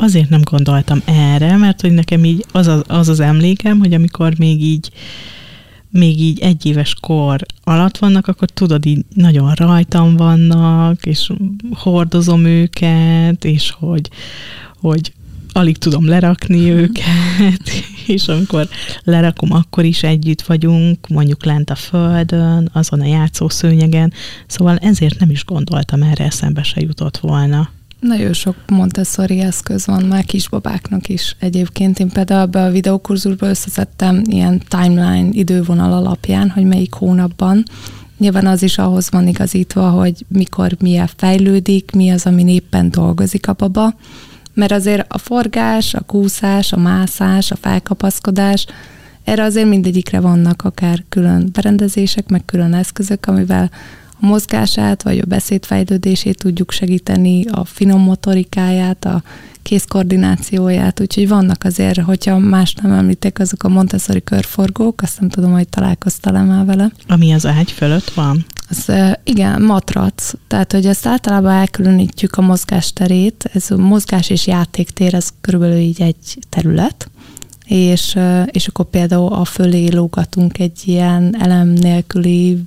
azért 0.00 0.28
nem 0.28 0.40
gondoltam 0.44 1.02
erre, 1.04 1.56
mert 1.56 1.80
hogy 1.80 1.92
nekem 1.92 2.24
így 2.24 2.44
az 2.52 2.66
az, 2.66 2.82
az, 2.86 3.08
az 3.08 3.20
emlékem, 3.20 3.78
hogy 3.78 3.94
amikor 3.94 4.38
még 4.38 4.62
így 4.62 4.90
még 5.90 6.20
így 6.20 6.40
egy 6.40 6.66
éves 6.66 6.94
kor 7.00 7.40
alatt 7.64 7.98
vannak, 7.98 8.26
akkor 8.26 8.50
tudod, 8.50 8.86
így 8.86 9.04
nagyon 9.14 9.52
rajtam 9.52 10.16
vannak, 10.16 11.06
és 11.06 11.32
hordozom 11.72 12.44
őket, 12.44 13.44
és 13.44 13.70
hogy, 13.70 14.10
hogy 14.80 15.12
alig 15.52 15.78
tudom 15.78 16.06
lerakni 16.06 16.70
mhm. 16.70 16.78
őket, 16.78 17.70
és 18.06 18.28
amikor 18.28 18.68
lerakom, 19.02 19.52
akkor 19.52 19.84
is 19.84 20.02
együtt 20.02 20.42
vagyunk, 20.42 21.08
mondjuk 21.08 21.44
lent 21.44 21.70
a 21.70 21.74
földön, 21.74 22.70
azon 22.72 23.00
a 23.00 23.06
játszószőnyegen, 23.06 24.12
szóval 24.46 24.76
ezért 24.76 25.18
nem 25.18 25.30
is 25.30 25.44
gondoltam 25.44 26.02
erre, 26.02 26.24
eszembe 26.24 26.62
se 26.62 26.80
jutott 26.80 27.16
volna. 27.16 27.68
Nagyon 28.00 28.32
sok 28.32 28.56
Montessori 28.66 29.40
eszköz 29.40 29.86
van 29.86 30.02
már 30.02 30.24
kisbabáknak 30.24 31.08
is. 31.08 31.36
Egyébként 31.38 31.98
én 31.98 32.08
például 32.08 32.46
be 32.46 32.64
a 32.64 32.70
videókurzusba 32.70 33.46
összeszedtem 33.46 34.22
ilyen 34.26 34.62
timeline 34.68 35.28
idővonal 35.30 35.92
alapján, 35.92 36.50
hogy 36.50 36.64
melyik 36.64 36.92
hónapban. 36.92 37.62
Nyilván 38.18 38.46
az 38.46 38.62
is 38.62 38.78
ahhoz 38.78 39.10
van 39.10 39.26
igazítva, 39.26 39.90
hogy 39.90 40.24
mikor 40.28 40.76
milyen 40.80 41.08
fejlődik, 41.16 41.90
mi 41.90 42.10
az, 42.10 42.26
ami 42.26 42.54
éppen 42.54 42.90
dolgozik 42.90 43.48
a 43.48 43.52
baba. 43.52 43.94
Mert 44.54 44.72
azért 44.72 45.12
a 45.12 45.18
forgás, 45.18 45.94
a 45.94 46.00
kúszás, 46.00 46.72
a 46.72 46.76
mászás, 46.76 47.50
a 47.50 47.56
felkapaszkodás, 47.56 48.66
erre 49.24 49.42
azért 49.42 49.68
mindegyikre 49.68 50.20
vannak 50.20 50.64
akár 50.64 51.04
külön 51.08 51.48
berendezések, 51.52 52.28
meg 52.28 52.44
külön 52.44 52.74
eszközök, 52.74 53.26
amivel 53.26 53.70
a 54.20 54.26
mozgását, 54.26 55.02
vagy 55.02 55.18
a 55.18 55.26
beszédfejlődését 55.26 56.38
tudjuk 56.38 56.70
segíteni, 56.70 57.44
a 57.44 57.64
finom 57.64 58.00
motorikáját, 58.00 59.04
a 59.04 59.22
kézkoordinációját, 59.62 61.00
úgyhogy 61.00 61.28
vannak 61.28 61.64
azért, 61.64 62.00
hogyha 62.00 62.38
más 62.38 62.74
nem 62.74 62.92
említek, 62.92 63.38
azok 63.38 63.62
a 63.62 63.68
Montessori 63.68 64.24
körforgók, 64.24 65.02
azt 65.02 65.20
nem 65.20 65.28
tudom, 65.28 65.52
hogy 65.52 65.68
találkoztál-e 65.68 66.42
már 66.42 66.64
vele. 66.64 66.90
Ami 67.08 67.32
az 67.32 67.46
ágy 67.46 67.70
fölött 67.70 68.10
van? 68.10 68.44
Az, 68.70 68.92
igen, 69.24 69.62
matrac. 69.62 70.32
Tehát, 70.46 70.72
hogy 70.72 70.86
ezt 70.86 71.06
általában 71.06 71.52
elkülönítjük 71.52 72.36
a 72.36 72.42
mozgásterét, 72.42 73.50
ez 73.52 73.70
a 73.70 73.76
mozgás 73.76 74.30
és 74.30 74.46
játéktér, 74.46 75.14
ez 75.14 75.28
körülbelül 75.40 75.78
így 75.78 76.02
egy 76.02 76.38
terület, 76.48 77.10
és, 77.68 78.18
és 78.46 78.66
akkor 78.66 78.90
például 78.90 79.32
a 79.32 79.44
fölé 79.44 79.88
lógatunk 79.88 80.58
egy 80.58 80.82
ilyen 80.84 81.36
elem 81.40 81.68
nélküli 81.68 82.62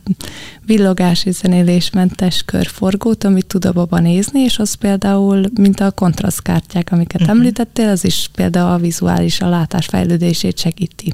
villogás 0.65 1.25
és 1.25 1.35
zenélésmentes 1.35 2.43
körforgót, 2.45 3.23
amit 3.23 3.45
tud 3.45 3.65
a 3.65 3.71
baba 3.71 3.99
nézni, 3.99 4.39
és 4.39 4.59
az 4.59 4.73
például, 4.73 5.43
mint 5.59 5.79
a 5.79 5.91
kontrasztkártyák, 5.91 6.91
amiket 6.91 7.21
uh-huh. 7.21 7.37
említettél, 7.37 7.89
az 7.89 8.05
is 8.05 8.29
például 8.35 8.71
a 8.71 8.77
vizuális, 8.77 9.41
a 9.41 9.49
látás 9.49 9.85
fejlődését 9.85 10.59
segíti. 10.59 11.13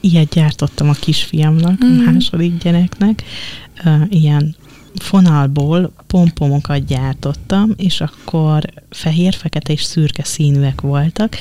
Ilyet 0.00 0.34
gyártottam 0.34 0.88
a 0.88 0.92
kisfiamnak, 0.92 1.80
uh-huh. 1.82 2.08
a 2.08 2.10
második 2.10 2.62
gyereknek, 2.62 3.22
ilyen 4.08 4.56
fonalból 4.94 5.92
pompomokat 6.06 6.84
gyártottam, 6.86 7.72
és 7.76 8.00
akkor 8.00 8.64
fehér, 8.90 9.34
fekete 9.34 9.72
és 9.72 9.82
szürke 9.82 10.24
színűek 10.24 10.80
voltak, 10.80 11.36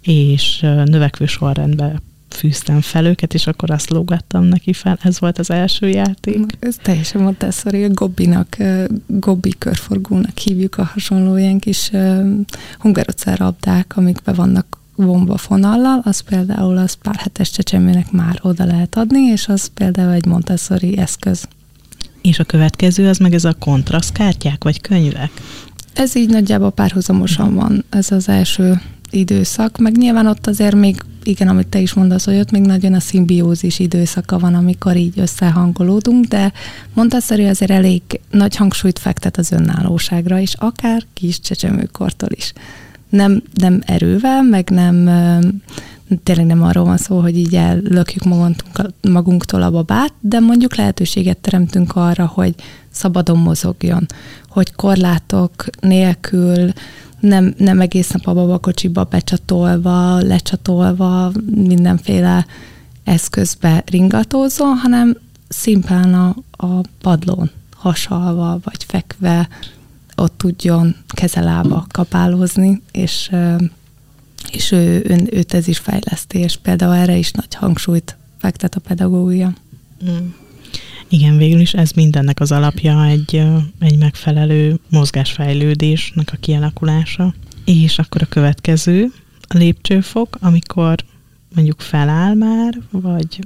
és 0.00 0.60
növekvő 0.84 1.26
sorrendben 1.26 2.02
fűztem 2.28 2.80
fel 2.80 3.04
őket, 3.04 3.34
és 3.34 3.46
akkor 3.46 3.70
azt 3.70 3.90
lógattam 3.90 4.44
neki 4.44 4.72
fel. 4.72 4.98
Ez 5.02 5.20
volt 5.20 5.38
az 5.38 5.50
első 5.50 5.88
játék. 5.88 6.44
Ez 6.58 6.76
teljesen 6.82 7.22
Montessori, 7.22 7.84
a 7.84 7.88
Gobbinak, 7.88 8.56
Gobbi 9.06 9.54
körforgónak 9.58 10.38
hívjuk 10.38 10.78
a 10.78 10.84
hasonló 10.84 11.36
ilyen 11.36 11.58
kis 11.58 11.90
hungarocel 12.78 13.36
rabdák, 13.36 13.96
amikbe 13.96 14.32
vannak 14.32 14.78
vonva 14.94 15.36
fonallal, 15.36 16.00
az 16.04 16.20
például 16.20 16.76
az 16.76 16.94
pár 16.94 17.16
hetes 17.16 17.50
csecsemőnek 17.50 18.10
már 18.10 18.38
oda 18.42 18.64
lehet 18.64 18.96
adni, 18.96 19.20
és 19.20 19.48
az 19.48 19.66
például 19.74 20.12
egy 20.12 20.26
Montessori 20.26 20.98
eszköz. 20.98 21.48
És 22.26 22.38
a 22.38 22.44
következő 22.44 23.08
az 23.08 23.18
meg 23.18 23.34
ez 23.34 23.44
a 23.44 23.56
kontrasztkártyák, 23.58 24.64
vagy 24.64 24.80
könyvek? 24.80 25.30
Ez 25.94 26.16
így 26.16 26.28
nagyjából 26.28 26.70
párhuzamosan 26.70 27.54
van, 27.54 27.84
ez 27.90 28.10
az 28.10 28.28
első 28.28 28.80
időszak, 29.10 29.78
meg 29.78 29.96
nyilván 29.96 30.26
ott 30.26 30.46
azért 30.46 30.74
még, 30.74 30.96
igen, 31.22 31.48
amit 31.48 31.66
te 31.66 31.78
is 31.78 31.92
mondasz, 31.92 32.24
hogy 32.24 32.38
ott 32.38 32.50
még 32.50 32.62
nagyon 32.62 32.94
a 32.94 33.00
szimbiózis 33.00 33.78
időszaka 33.78 34.38
van, 34.38 34.54
amikor 34.54 34.96
így 34.96 35.18
összehangolódunk, 35.18 36.24
de 36.24 36.52
Montessori 36.94 37.44
azért 37.44 37.70
elég 37.70 38.02
nagy 38.30 38.56
hangsúlyt 38.56 38.98
fektet 38.98 39.36
az 39.36 39.52
önállóságra, 39.52 40.40
és 40.40 40.54
akár 40.54 41.02
kis 41.14 41.40
csecsemőkortól 41.40 42.30
is. 42.32 42.52
Nem, 43.08 43.42
nem 43.54 43.82
erővel, 43.84 44.42
meg 44.42 44.70
nem 44.70 45.10
tényleg 46.22 46.46
nem 46.46 46.62
arról 46.62 46.84
van 46.84 46.96
szó, 46.96 47.20
hogy 47.20 47.38
így 47.38 47.54
ellökjük 47.54 48.24
magunktól, 49.02 49.62
a 49.62 49.70
babát, 49.70 50.12
de 50.20 50.40
mondjuk 50.40 50.76
lehetőséget 50.76 51.38
teremtünk 51.38 51.96
arra, 51.96 52.26
hogy 52.26 52.54
szabadon 52.90 53.38
mozogjon, 53.38 54.06
hogy 54.48 54.74
korlátok 54.74 55.64
nélkül 55.80 56.72
nem, 57.20 57.54
nem 57.58 57.80
egész 57.80 58.10
nap 58.10 58.26
a 58.26 58.34
babakocsiba 58.34 59.04
becsatolva, 59.04 60.18
lecsatolva, 60.18 61.32
mindenféle 61.54 62.46
eszközbe 63.04 63.82
ringatózon, 63.86 64.76
hanem 64.76 65.16
szimplán 65.48 66.14
a, 66.14 66.36
a 66.50 66.80
padlón 67.00 67.50
hasalva, 67.76 68.58
vagy 68.64 68.84
fekve 68.84 69.48
ott 70.16 70.38
tudjon 70.38 70.96
kezelába 71.08 71.86
kapálózni, 71.90 72.82
és 72.92 73.30
és 74.52 74.72
ő, 74.72 75.04
ő, 75.08 75.28
őt 75.30 75.54
ez 75.54 75.68
is 75.68 75.78
fejleszti, 75.78 76.38
és 76.38 76.56
például 76.56 76.94
erre 76.94 77.16
is 77.16 77.30
nagy 77.30 77.54
hangsúlyt 77.54 78.16
fektet 78.38 78.74
a 78.74 78.80
pedagógia. 78.80 79.54
Mm. 80.04 80.28
Igen, 81.08 81.36
végül 81.36 81.60
is 81.60 81.74
ez 81.74 81.90
mindennek 81.90 82.40
az 82.40 82.52
alapja 82.52 83.04
egy, 83.04 83.42
egy 83.78 83.98
megfelelő 83.98 84.78
mozgásfejlődésnek 84.90 86.30
a 86.32 86.36
kialakulása. 86.40 87.34
És 87.64 87.98
akkor 87.98 88.22
a 88.22 88.26
következő, 88.28 89.12
a 89.40 89.56
lépcsőfok, 89.56 90.36
amikor 90.40 90.96
mondjuk 91.54 91.80
feláll 91.80 92.34
már, 92.34 92.80
vagy 92.90 93.38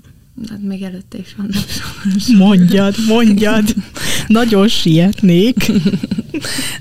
Hát 0.48 0.62
még 0.62 0.82
előtte 0.82 1.18
is 1.18 1.34
van. 1.36 1.50
Mondjad, 2.46 2.94
mondjad. 3.08 3.64
Nagyon 4.26 4.68
sietnék. 4.68 5.72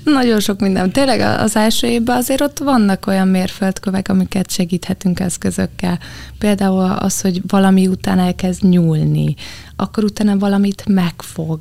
Nagyon 0.04 0.40
sok 0.40 0.60
minden. 0.60 0.90
Tényleg 0.92 1.20
az 1.20 1.56
első 1.56 1.86
évben 1.86 2.16
azért 2.16 2.40
ott 2.40 2.58
vannak 2.58 3.06
olyan 3.06 3.28
mérföldkövek, 3.28 4.08
amiket 4.08 4.50
segíthetünk 4.50 5.20
eszközökkel. 5.20 5.98
Például 6.38 6.90
az, 6.98 7.20
hogy 7.20 7.42
valami 7.46 7.86
után 7.86 8.18
elkezd 8.18 8.62
nyúlni, 8.68 9.34
akkor 9.76 10.04
utána 10.04 10.38
valamit 10.38 10.84
megfog 10.86 11.60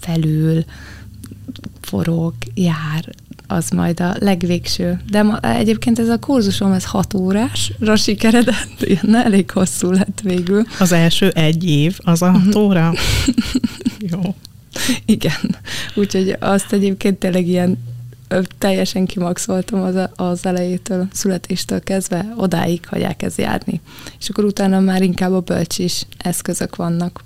felül, 0.00 0.64
forog, 1.80 2.34
jár, 2.54 3.14
az 3.48 3.70
majd 3.70 4.00
a 4.00 4.14
legvégső. 4.18 5.00
De 5.10 5.22
ma, 5.22 5.40
egyébként 5.40 5.98
ez 5.98 6.08
a 6.08 6.18
kurzusom, 6.18 6.72
ez 6.72 6.84
hat 6.84 7.14
órásra 7.14 7.96
sikeredett, 7.96 8.82
ilyen 9.02 9.16
elég 9.16 9.50
hosszú 9.50 9.90
lett 9.90 10.20
végül. 10.22 10.64
Az 10.78 10.92
első 10.92 11.28
egy 11.28 11.64
év, 11.64 11.98
az 12.02 12.22
a 12.22 12.30
hat 12.30 12.54
óra? 12.54 12.92
Jó. 14.12 14.34
Igen. 15.04 15.56
Úgyhogy 15.94 16.36
azt 16.40 16.72
egyébként 16.72 17.18
tényleg 17.18 17.46
ilyen 17.46 17.78
teljesen 18.58 19.06
kimaxoltam 19.06 19.82
az, 19.82 20.08
az 20.16 20.46
elejétől, 20.46 21.08
születéstől 21.12 21.80
kezdve, 21.80 22.32
odáig, 22.36 22.86
hogy 22.86 23.00
elkezd 23.00 23.38
járni. 23.38 23.80
És 24.18 24.28
akkor 24.28 24.44
utána 24.44 24.80
már 24.80 25.02
inkább 25.02 25.32
a 25.32 25.40
bölcsis 25.40 26.06
eszközök 26.18 26.76
vannak. 26.76 27.24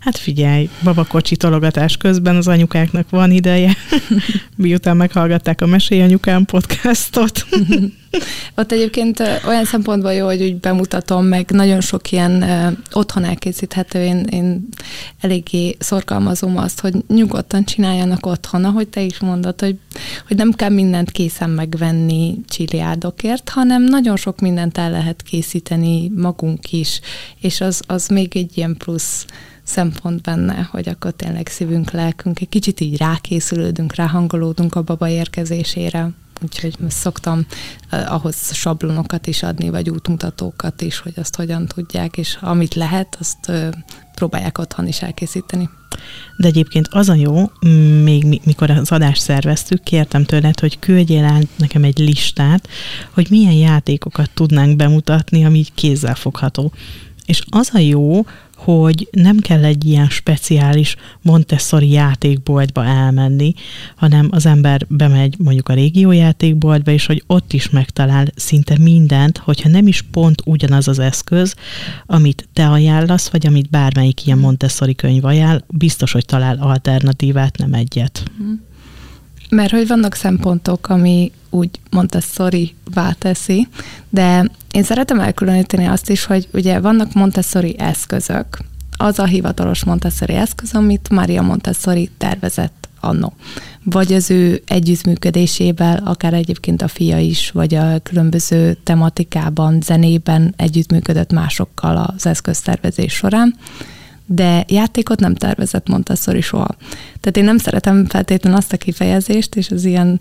Hát 0.00 0.16
figyelj, 0.16 0.68
babakocsi 0.82 1.36
tologatás 1.36 1.96
közben 1.96 2.36
az 2.36 2.48
anyukáknak 2.48 3.10
van 3.10 3.30
ideje, 3.30 3.76
miután 4.56 4.96
meghallgatták 4.96 5.60
a 5.60 5.66
Mesély 5.66 6.02
Anyukám 6.02 6.44
podcastot. 6.44 7.46
Ott 8.56 8.72
egyébként 8.72 9.22
olyan 9.46 9.64
szempontból 9.64 10.12
jó, 10.12 10.26
hogy 10.26 10.42
úgy 10.42 10.56
bemutatom, 10.56 11.24
meg 11.24 11.50
nagyon 11.50 11.80
sok 11.80 12.12
ilyen 12.12 12.44
otthon 12.92 13.24
elkészíthető, 13.24 14.04
én, 14.04 14.26
én 14.30 14.68
eléggé 15.20 15.76
szorgalmazom 15.78 16.56
azt, 16.56 16.80
hogy 16.80 16.94
nyugodtan 17.08 17.64
csináljanak 17.64 18.26
otthon, 18.26 18.64
ahogy 18.64 18.88
te 18.88 19.00
is 19.00 19.18
mondod, 19.18 19.60
hogy, 19.60 19.78
hogy 20.26 20.36
nem 20.36 20.52
kell 20.52 20.70
mindent 20.70 21.10
készen 21.10 21.50
megvenni 21.50 22.34
csiliádokért, 22.48 23.48
hanem 23.48 23.82
nagyon 23.82 24.16
sok 24.16 24.40
mindent 24.40 24.78
el 24.78 24.90
lehet 24.90 25.22
készíteni 25.22 26.12
magunk 26.16 26.72
is, 26.72 27.00
és 27.40 27.60
az, 27.60 27.82
az 27.86 28.08
még 28.08 28.36
egy 28.36 28.56
ilyen 28.56 28.76
plusz 28.76 29.26
szempont 29.62 30.22
benne, 30.22 30.68
hogy 30.70 30.88
akkor 30.88 31.12
tényleg 31.12 31.46
szívünk, 31.46 31.90
lelkünk, 31.90 32.40
egy 32.40 32.48
kicsit 32.48 32.80
így 32.80 32.96
rákészülődünk, 32.96 33.94
ráhangolódunk 33.94 34.74
a 34.74 34.82
baba 34.82 35.08
érkezésére. 35.08 36.10
Úgyhogy 36.42 36.76
szoktam 36.88 37.46
ahhoz 37.90 38.54
sablonokat 38.54 39.26
is 39.26 39.42
adni, 39.42 39.70
vagy 39.70 39.90
útmutatókat 39.90 40.82
is, 40.82 40.98
hogy 40.98 41.12
azt 41.16 41.36
hogyan 41.36 41.66
tudják, 41.66 42.16
és 42.16 42.38
amit 42.40 42.74
lehet, 42.74 43.16
azt 43.20 43.52
próbálják 44.14 44.58
otthon 44.58 44.86
is 44.86 45.02
elkészíteni. 45.02 45.68
De 46.36 46.46
egyébként 46.46 46.88
az 46.90 47.08
a 47.08 47.14
jó, 47.14 47.50
még 48.02 48.40
mikor 48.44 48.70
az 48.70 48.92
adást 48.92 49.22
szerveztük, 49.22 49.82
kértem 49.82 50.24
tőled, 50.24 50.60
hogy 50.60 50.78
küldjél 50.78 51.24
el 51.24 51.42
nekem 51.56 51.84
egy 51.84 51.98
listát, 51.98 52.68
hogy 53.10 53.26
milyen 53.30 53.52
játékokat 53.52 54.30
tudnánk 54.34 54.76
bemutatni, 54.76 55.44
ami 55.44 55.58
így 55.58 55.74
kézzelfogható. 55.74 56.72
És 57.28 57.42
az 57.50 57.70
a 57.72 57.78
jó, 57.78 58.24
hogy 58.56 59.08
nem 59.10 59.38
kell 59.38 59.64
egy 59.64 59.84
ilyen 59.84 60.08
speciális 60.08 60.96
Montessori 61.22 61.90
játékboltba 61.90 62.84
elmenni, 62.84 63.54
hanem 63.96 64.28
az 64.30 64.46
ember 64.46 64.86
bemegy 64.88 65.34
mondjuk 65.38 65.68
a 65.68 65.74
régió 65.74 66.12
játékboltba, 66.12 66.90
és 66.90 67.06
hogy 67.06 67.22
ott 67.26 67.52
is 67.52 67.70
megtalál 67.70 68.26
szinte 68.34 68.78
mindent, 68.80 69.38
hogyha 69.38 69.68
nem 69.68 69.86
is 69.86 70.02
pont 70.02 70.42
ugyanaz 70.44 70.88
az 70.88 70.98
eszköz, 70.98 71.54
amit 72.06 72.48
te 72.52 72.68
ajánlasz, 72.68 73.28
vagy 73.28 73.46
amit 73.46 73.70
bármelyik 73.70 74.26
ilyen 74.26 74.38
Montessori 74.38 74.94
könyv 74.94 75.24
ajánl, 75.24 75.64
biztos, 75.68 76.12
hogy 76.12 76.24
talál 76.24 76.56
alternatívát, 76.60 77.56
nem 77.56 77.72
egyet. 77.72 78.22
Mert 79.50 79.70
hogy 79.70 79.86
vannak 79.86 80.14
szempontok, 80.14 80.88
ami 80.88 81.32
úgy 81.50 81.70
Montessori 81.90 82.74
teszi, 83.18 83.68
de 84.10 84.50
én 84.70 84.82
szeretem 84.82 85.20
elkülöníteni 85.20 85.86
azt 85.86 86.10
is, 86.10 86.24
hogy 86.24 86.48
ugye 86.52 86.80
vannak 86.80 87.12
Montessori 87.12 87.74
eszközök. 87.78 88.58
Az 88.96 89.18
a 89.18 89.24
hivatalos 89.24 89.84
Montessori 89.84 90.34
eszköz, 90.34 90.74
amit 90.74 91.08
Maria 91.10 91.42
Montessori 91.42 92.10
tervezett 92.18 92.88
annó. 93.00 93.32
Vagy 93.84 94.12
az 94.12 94.30
ő 94.30 94.62
együttműködésével, 94.66 96.02
akár 96.04 96.34
egyébként 96.34 96.82
a 96.82 96.88
fia 96.88 97.18
is, 97.18 97.50
vagy 97.50 97.74
a 97.74 97.98
különböző 97.98 98.76
tematikában, 98.84 99.80
zenében 99.80 100.54
együttműködött 100.56 101.32
másokkal 101.32 101.96
az 101.96 102.26
eszköztervezés 102.26 103.12
során 103.12 103.54
de 104.30 104.64
játékot 104.68 105.20
nem 105.20 105.34
tervezett 105.34 105.88
Montessori 105.88 106.40
soha. 106.40 106.76
Tehát 107.20 107.36
én 107.36 107.44
nem 107.44 107.58
szeretem 107.58 108.06
feltétlenül 108.06 108.58
azt 108.58 108.72
a 108.72 108.76
kifejezést, 108.76 109.56
és 109.56 109.70
az 109.70 109.84
ilyen 109.84 110.20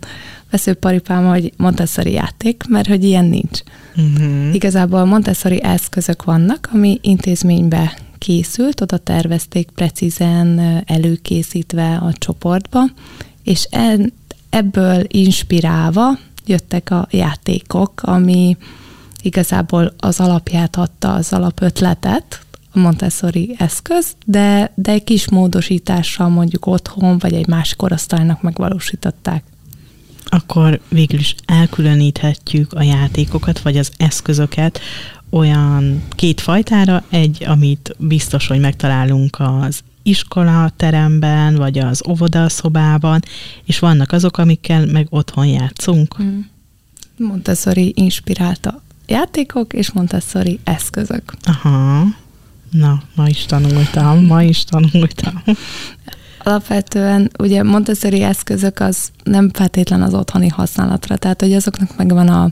veszőparipám, 0.51 1.27
hogy 1.27 1.53
Montessori 1.57 2.11
játék, 2.11 2.63
mert 2.69 2.87
hogy 2.87 3.03
ilyen 3.03 3.25
nincs. 3.25 3.59
Uh-huh. 3.95 4.53
Igazából 4.53 5.05
Montessori 5.05 5.63
eszközök 5.63 6.23
vannak, 6.23 6.69
ami 6.73 6.99
intézménybe 7.01 7.97
készült, 8.17 8.81
oda 8.81 8.97
tervezték 8.97 9.69
precízen 9.75 10.59
előkészítve 10.85 11.95
a 11.95 12.13
csoportba, 12.13 12.83
és 13.43 13.67
ebből 14.49 15.03
inspirálva 15.07 16.19
jöttek 16.45 16.91
a 16.91 17.07
játékok, 17.11 18.01
ami 18.03 18.57
igazából 19.21 19.93
az 19.97 20.19
alapját 20.19 20.75
adta, 20.75 21.13
az 21.13 21.33
alapötletet, 21.33 22.41
Montessori 22.77 23.55
eszköz, 23.57 24.15
de, 24.25 24.71
de 24.75 24.91
egy 24.91 25.03
kis 25.03 25.29
módosítással 25.29 26.29
mondjuk 26.29 26.65
otthon, 26.65 27.17
vagy 27.17 27.33
egy 27.33 27.47
másik 27.47 27.77
korosztálynak 27.77 28.41
megvalósították. 28.41 29.43
Akkor 30.25 30.79
végül 30.89 31.19
is 31.19 31.35
elkülöníthetjük 31.45 32.73
a 32.73 32.81
játékokat, 32.81 33.59
vagy 33.59 33.77
az 33.77 33.91
eszközöket 33.97 34.79
olyan 35.29 36.03
két 36.09 36.41
fajtára, 36.41 37.03
egy, 37.09 37.43
amit 37.47 37.95
biztos, 37.97 38.47
hogy 38.47 38.59
megtalálunk 38.59 39.37
az 39.39 39.79
iskola 40.03 40.71
teremben, 40.75 41.55
vagy 41.55 41.79
az 41.79 42.01
óvodaszobában, 42.09 43.19
és 43.65 43.79
vannak 43.79 44.11
azok, 44.11 44.37
amikkel 44.37 44.85
meg 44.85 45.07
otthon 45.09 45.45
játszunk. 45.45 46.21
Mm. 46.23 46.39
Montessori 47.17 47.93
inspirálta 47.95 48.81
játékok 49.07 49.73
és 49.73 49.91
Montessori 49.91 50.59
eszközök. 50.63 51.33
Aha. 51.43 52.05
Na, 52.71 53.01
ma 53.15 53.27
is 53.27 53.45
tanultam, 53.45 54.25
ma 54.25 54.43
is 54.43 54.63
tanultam. 54.63 55.43
Alapvetően 56.43 57.31
ugye 57.39 57.63
Montessori 57.63 58.21
eszközök 58.21 58.79
az 58.79 59.11
nem 59.23 59.49
feltétlen 59.53 60.01
az 60.01 60.13
otthoni 60.13 60.47
használatra, 60.47 61.17
tehát 61.17 61.41
hogy 61.41 61.53
azoknak 61.53 61.97
megvan 61.97 62.27
a, 62.27 62.49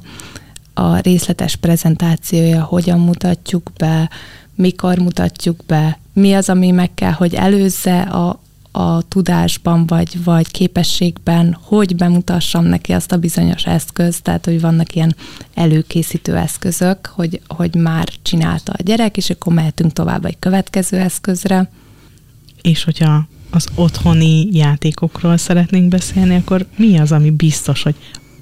a 0.73 0.97
részletes 0.97 1.55
prezentációja, 1.55 2.63
hogyan 2.63 2.99
mutatjuk 2.99 3.71
be, 3.77 4.09
mikor 4.55 4.97
mutatjuk 4.97 5.65
be, 5.67 5.99
mi 6.13 6.33
az, 6.33 6.49
ami 6.49 6.71
meg 6.71 6.93
kell, 6.93 7.11
hogy 7.11 7.33
előzze 7.33 8.01
a, 8.01 8.39
a 8.77 9.01
tudásban 9.01 9.85
vagy, 9.85 10.23
vagy 10.23 10.51
képességben, 10.51 11.57
hogy 11.61 11.95
bemutassam 11.95 12.65
neki 12.65 12.91
azt 12.91 13.11
a 13.11 13.17
bizonyos 13.17 13.65
eszközt, 13.65 14.23
tehát 14.23 14.45
hogy 14.45 14.61
vannak 14.61 14.95
ilyen 14.95 15.15
előkészítő 15.53 16.35
eszközök, 16.35 17.05
hogy, 17.05 17.41
hogy 17.47 17.75
már 17.75 18.07
csinálta 18.21 18.71
a 18.77 18.83
gyerek, 18.83 19.17
és 19.17 19.29
akkor 19.29 19.53
mehetünk 19.53 19.93
tovább 19.93 20.25
egy 20.25 20.39
következő 20.39 20.97
eszközre. 20.97 21.69
És 22.61 22.83
hogyha 22.83 23.27
az 23.49 23.67
otthoni 23.75 24.47
játékokról 24.51 25.37
szeretnénk 25.37 25.87
beszélni, 25.87 26.35
akkor 26.35 26.65
mi 26.77 26.97
az, 26.97 27.11
ami 27.11 27.29
biztos, 27.29 27.83
hogy 27.83 27.95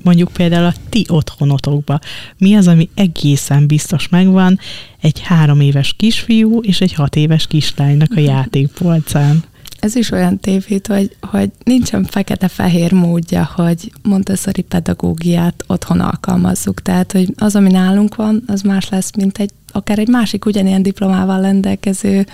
mondjuk 0.04 0.32
például 0.32 0.66
a 0.66 0.74
ti 0.90 1.06
otthonotokba, 1.10 2.00
mi 2.38 2.56
az, 2.56 2.68
ami 2.68 2.90
egészen 2.94 3.68
biztos 3.68 4.10
megvan 4.10 4.60
egy 5.02 5.20
három 5.20 5.62
éves 5.62 5.94
kisfiú 5.98 6.60
és 6.62 6.82
egy 6.82 6.94
hat 6.94 7.16
éves 7.16 7.48
kislánynak 7.48 8.12
a 8.16 8.20
játékpolcán? 8.34 9.44
Ez 9.84 9.96
is 9.96 10.12
olyan 10.12 10.40
tévét, 10.40 10.88
hogy, 10.88 11.16
hogy 11.22 11.52
nincsen 11.64 12.04
fekete-fehér 12.04 12.92
módja, 12.92 13.50
hogy 13.56 13.92
Montessori 14.02 14.62
pedagógiát 14.62 15.64
otthon 15.68 16.00
alkalmazzuk. 16.00 16.82
Tehát, 16.82 17.12
hogy 17.12 17.34
az, 17.36 17.56
ami 17.56 17.72
nálunk 17.72 18.16
van, 18.16 18.44
az 18.48 18.62
más 18.62 18.90
lesz, 18.90 19.16
mint 19.16 19.38
egy 19.38 19.50
akár 19.72 20.00
egy 20.00 20.08
másik 20.08 20.46
ugyanilyen 20.46 20.84
diplomával 20.84 21.42
rendelkező 21.42 22.26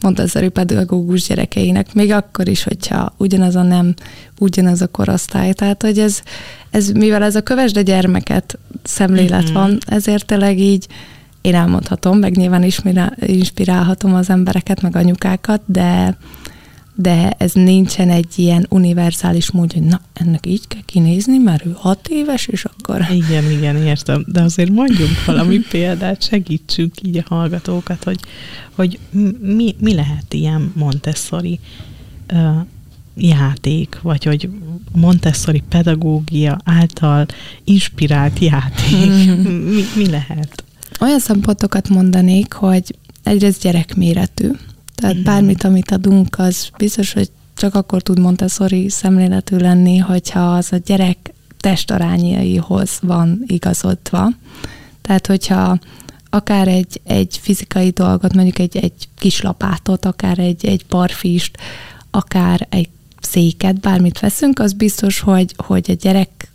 Montessori 0.00 0.48
pedagógus 0.48 1.26
gyerekeinek, 1.26 1.94
még 1.94 2.12
akkor 2.12 2.48
is, 2.48 2.62
hogyha 2.62 3.14
ugyanaz 3.16 3.56
a 3.56 3.62
nem, 3.62 3.94
ugyanaz 4.38 4.82
a 4.82 4.86
korosztály. 4.86 5.52
Tehát, 5.52 5.82
hogy 5.82 5.98
ez, 5.98 6.22
ez 6.70 6.88
mivel 6.88 7.22
ez 7.22 7.36
a 7.36 7.42
kövesde 7.42 7.82
gyermeket 7.82 8.58
szemlélet 8.82 9.44
mm-hmm. 9.44 9.52
van, 9.52 9.78
ezért 9.86 10.26
tényleg 10.26 10.58
így 10.58 10.86
én 11.40 11.54
elmondhatom, 11.54 12.18
meg 12.18 12.36
nyilván 12.36 12.70
inspirálhatom 13.20 14.14
az 14.14 14.30
embereket, 14.30 14.82
meg 14.82 14.96
anyukákat, 14.96 15.60
de 15.66 16.16
de 16.94 17.30
ez 17.30 17.52
nincsen 17.52 18.10
egy 18.10 18.32
ilyen 18.36 18.66
univerzális 18.70 19.50
mód, 19.50 19.72
hogy 19.72 19.82
na, 19.82 20.00
ennek 20.12 20.46
így 20.46 20.68
kell 20.68 20.82
kinézni, 20.84 21.38
mert 21.38 21.66
ő 21.66 21.74
hat 21.76 22.08
éves, 22.08 22.46
és 22.46 22.64
akkor... 22.64 23.06
Igen, 23.10 23.50
igen, 23.50 23.76
értem, 23.76 24.24
de 24.26 24.42
azért 24.42 24.70
mondjunk 24.70 25.24
valami 25.24 25.58
példát, 25.70 26.22
segítsünk 26.22 26.94
így 27.02 27.16
a 27.16 27.34
hallgatókat, 27.34 28.04
hogy, 28.04 28.20
hogy 28.74 28.98
mi, 29.40 29.74
mi 29.80 29.94
lehet 29.94 30.34
ilyen 30.34 30.72
Montessori 30.74 31.58
uh, 32.32 32.66
játék, 33.16 33.98
vagy 34.02 34.24
hogy 34.24 34.48
Montessori 34.92 35.62
pedagógia 35.68 36.58
által 36.64 37.26
inspirált 37.64 38.38
játék, 38.38 39.36
mi, 39.74 39.82
mi 39.96 40.10
lehet? 40.10 40.64
Olyan 41.00 41.20
szempontokat 41.20 41.88
mondanék, 41.88 42.52
hogy 42.52 42.96
egyrészt 43.22 43.62
gyerekméretű, 43.62 44.50
tehát 45.04 45.18
uh-huh. 45.18 45.34
bármit, 45.34 45.64
amit 45.64 45.90
adunk, 45.90 46.38
az 46.38 46.68
biztos, 46.76 47.12
hogy 47.12 47.30
csak 47.54 47.74
akkor 47.74 48.02
tud 48.02 48.18
Montessori 48.18 48.88
szemléletű 48.88 49.56
lenni, 49.56 49.96
hogyha 49.96 50.54
az 50.54 50.72
a 50.72 50.76
gyerek 50.76 51.32
testarányaihoz 51.58 52.98
van 53.02 53.42
igazodva. 53.46 54.28
Tehát, 55.02 55.26
hogyha 55.26 55.78
akár 56.30 56.68
egy, 56.68 57.00
egy 57.04 57.38
fizikai 57.42 57.90
dolgot, 57.90 58.34
mondjuk 58.34 58.58
egy, 58.58 58.76
egy 58.76 59.08
kis 59.18 59.40
lapátot, 59.40 60.04
akár 60.04 60.38
egy, 60.38 60.66
egy 60.66 60.84
parfist, 60.86 61.58
akár 62.10 62.66
egy 62.70 62.88
széket, 63.20 63.80
bármit 63.80 64.20
veszünk, 64.20 64.58
az 64.58 64.72
biztos, 64.72 65.20
hogy, 65.20 65.54
hogy 65.56 65.90
a 65.90 65.94
gyerek 65.94 66.50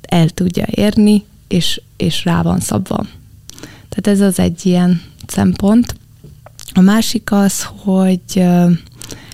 el 0.00 0.28
tudja 0.28 0.66
érni, 0.70 1.24
és, 1.48 1.80
és 1.96 2.24
rá 2.24 2.42
van 2.42 2.60
szabva. 2.60 3.06
Tehát 3.88 4.18
ez 4.18 4.20
az 4.20 4.38
egy 4.38 4.66
ilyen 4.66 5.02
szempont. 5.26 5.94
A 6.74 6.80
másik 6.80 7.32
az, 7.32 7.64
hogy 7.76 8.42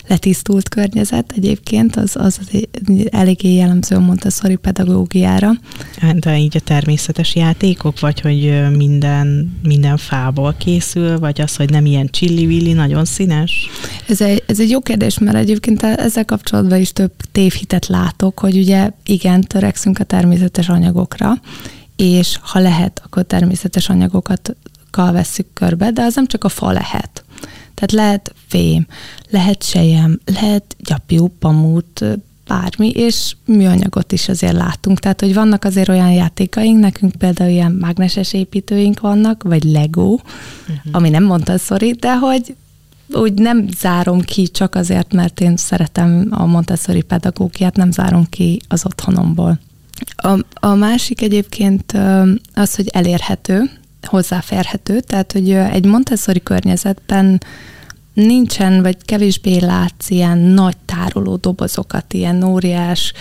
letisztult 0.07 0.69
környezet 0.69 1.33
egyébként, 1.37 1.97
az, 1.97 2.17
az 2.17 2.41
eléggé 3.11 3.55
jellemző 3.55 3.97
a 3.97 4.01
Montessori 4.01 4.57
pedagógiára. 4.57 5.51
De 6.15 6.39
így 6.39 6.57
a 6.57 6.61
természetes 6.61 7.35
játékok, 7.35 8.01
vagy 8.01 8.21
hogy 8.21 8.71
minden, 8.77 9.59
minden 9.63 9.97
fából 9.97 10.55
készül, 10.59 11.19
vagy 11.19 11.41
az, 11.41 11.57
hogy 11.57 11.71
nem 11.71 11.87
ilyen 11.87 12.09
csillivilli, 12.11 12.73
nagyon 12.73 13.05
színes? 13.05 13.69
Ez 14.09 14.21
egy, 14.21 14.43
ez 14.47 14.61
egy 14.61 14.71
jó 14.71 14.81
kérdés, 14.81 15.19
mert 15.19 15.37
egyébként 15.37 15.83
ezzel 15.83 16.25
kapcsolatban 16.25 16.81
is 16.81 16.93
több 16.93 17.13
tévhitet 17.33 17.87
látok, 17.87 18.39
hogy 18.41 18.57
ugye 18.57 18.91
igen, 19.05 19.41
törekszünk 19.41 19.99
a 19.99 20.05
természetes 20.05 20.69
anyagokra, 20.69 21.33
és 21.97 22.39
ha 22.41 22.59
lehet, 22.59 23.01
akkor 23.05 23.23
természetes 23.23 23.89
anyagokat 23.89 24.57
vesszük 24.97 25.47
körbe, 25.53 25.91
de 25.91 26.03
az 26.03 26.15
nem 26.15 26.27
csak 26.27 26.45
a 26.45 26.49
fa 26.49 26.73
lehet. 26.73 27.24
Tehát 27.75 27.93
lehet 27.93 28.35
fém, 28.49 28.87
lehet 29.31 29.63
sejem, 29.63 30.21
lehet 30.25 30.77
gyapjú, 30.79 31.27
pamut, 31.39 32.05
bármi, 32.47 32.91
és 32.91 33.37
műanyagot 33.45 34.13
is 34.13 34.29
azért 34.29 34.53
látunk. 34.53 34.99
Tehát, 34.99 35.21
hogy 35.21 35.35
vannak 35.35 35.65
azért 35.65 35.89
olyan 35.89 36.13
játékaink, 36.13 36.81
nekünk 36.81 37.13
például 37.13 37.51
ilyen 37.51 37.73
mágneses 37.73 38.33
építőink 38.33 39.01
vannak, 39.01 39.43
vagy 39.43 39.65
Lego, 39.65 40.05
uh-huh. 40.05 40.23
ami 40.93 41.09
nem 41.09 41.25
mondta 41.25 41.51
Montessori, 41.51 41.93
de 41.93 42.17
hogy 42.17 42.55
úgy 43.09 43.35
nem 43.35 43.69
zárom 43.79 44.21
ki 44.21 44.49
csak 44.49 44.75
azért, 44.75 45.13
mert 45.13 45.41
én 45.41 45.57
szeretem 45.57 46.27
a 46.31 46.47
Montessori 46.47 47.03
pedagógiát, 47.03 47.77
nem 47.77 47.91
zárom 47.91 48.29
ki 48.29 48.61
az 48.69 48.87
otthonomból. 48.87 49.59
A, 50.17 50.39
a 50.55 50.75
másik 50.75 51.23
egyébként 51.23 51.93
az, 52.55 52.75
hogy 52.75 52.89
elérhető, 52.93 53.71
hozzáférhető, 54.07 55.01
tehát 55.01 55.33
hogy 55.33 55.51
egy 55.51 55.87
Montessori 55.87 56.43
környezetben 56.43 57.41
nincsen, 58.15 58.83
vagy 58.83 58.97
kevésbé 59.05 59.59
látsz 59.59 60.11
ilyen 60.11 60.39
nagy 60.39 60.77
tároló 60.85 61.37
dobozokat, 61.37 62.13
ilyen 62.13 62.43
óriás 62.43 63.13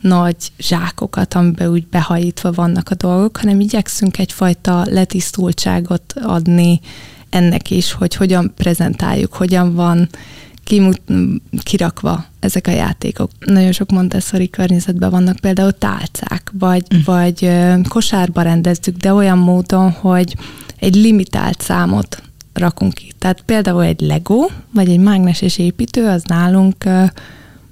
nagy 0.00 0.36
zsákokat, 0.58 1.34
amiben 1.34 1.68
úgy 1.68 1.86
behajítva 1.86 2.52
vannak 2.52 2.88
a 2.90 2.94
dolgok, 2.94 3.36
hanem 3.36 3.60
igyekszünk 3.60 4.18
egyfajta 4.18 4.84
letisztultságot 4.90 6.14
adni 6.22 6.80
ennek 7.30 7.70
is, 7.70 7.92
hogy 7.92 8.14
hogyan 8.14 8.52
prezentáljuk, 8.56 9.34
hogyan 9.34 9.74
van 9.74 10.08
kimut, 10.68 11.02
kirakva 11.62 12.24
ezek 12.40 12.66
a 12.66 12.70
játékok. 12.70 13.30
Nagyon 13.38 13.72
sok 13.72 13.90
Montessori 13.90 14.50
környezetben 14.50 15.10
vannak 15.10 15.36
például 15.36 15.72
tálcák, 15.72 16.52
vagy, 16.58 16.82
mm. 16.94 16.98
vagy 17.04 17.50
kosárba 17.88 18.42
rendezzük, 18.42 18.96
de 18.96 19.12
olyan 19.12 19.38
módon, 19.38 19.90
hogy 19.90 20.36
egy 20.78 20.94
limitált 20.94 21.60
számot 21.60 22.22
rakunk 22.52 22.94
ki. 22.94 23.12
Tehát 23.18 23.40
például 23.40 23.82
egy 23.82 24.00
Lego, 24.00 24.46
vagy 24.72 24.88
egy 24.88 24.98
mágneses 24.98 25.58
építő, 25.58 26.06
az 26.06 26.22
nálunk 26.22 26.84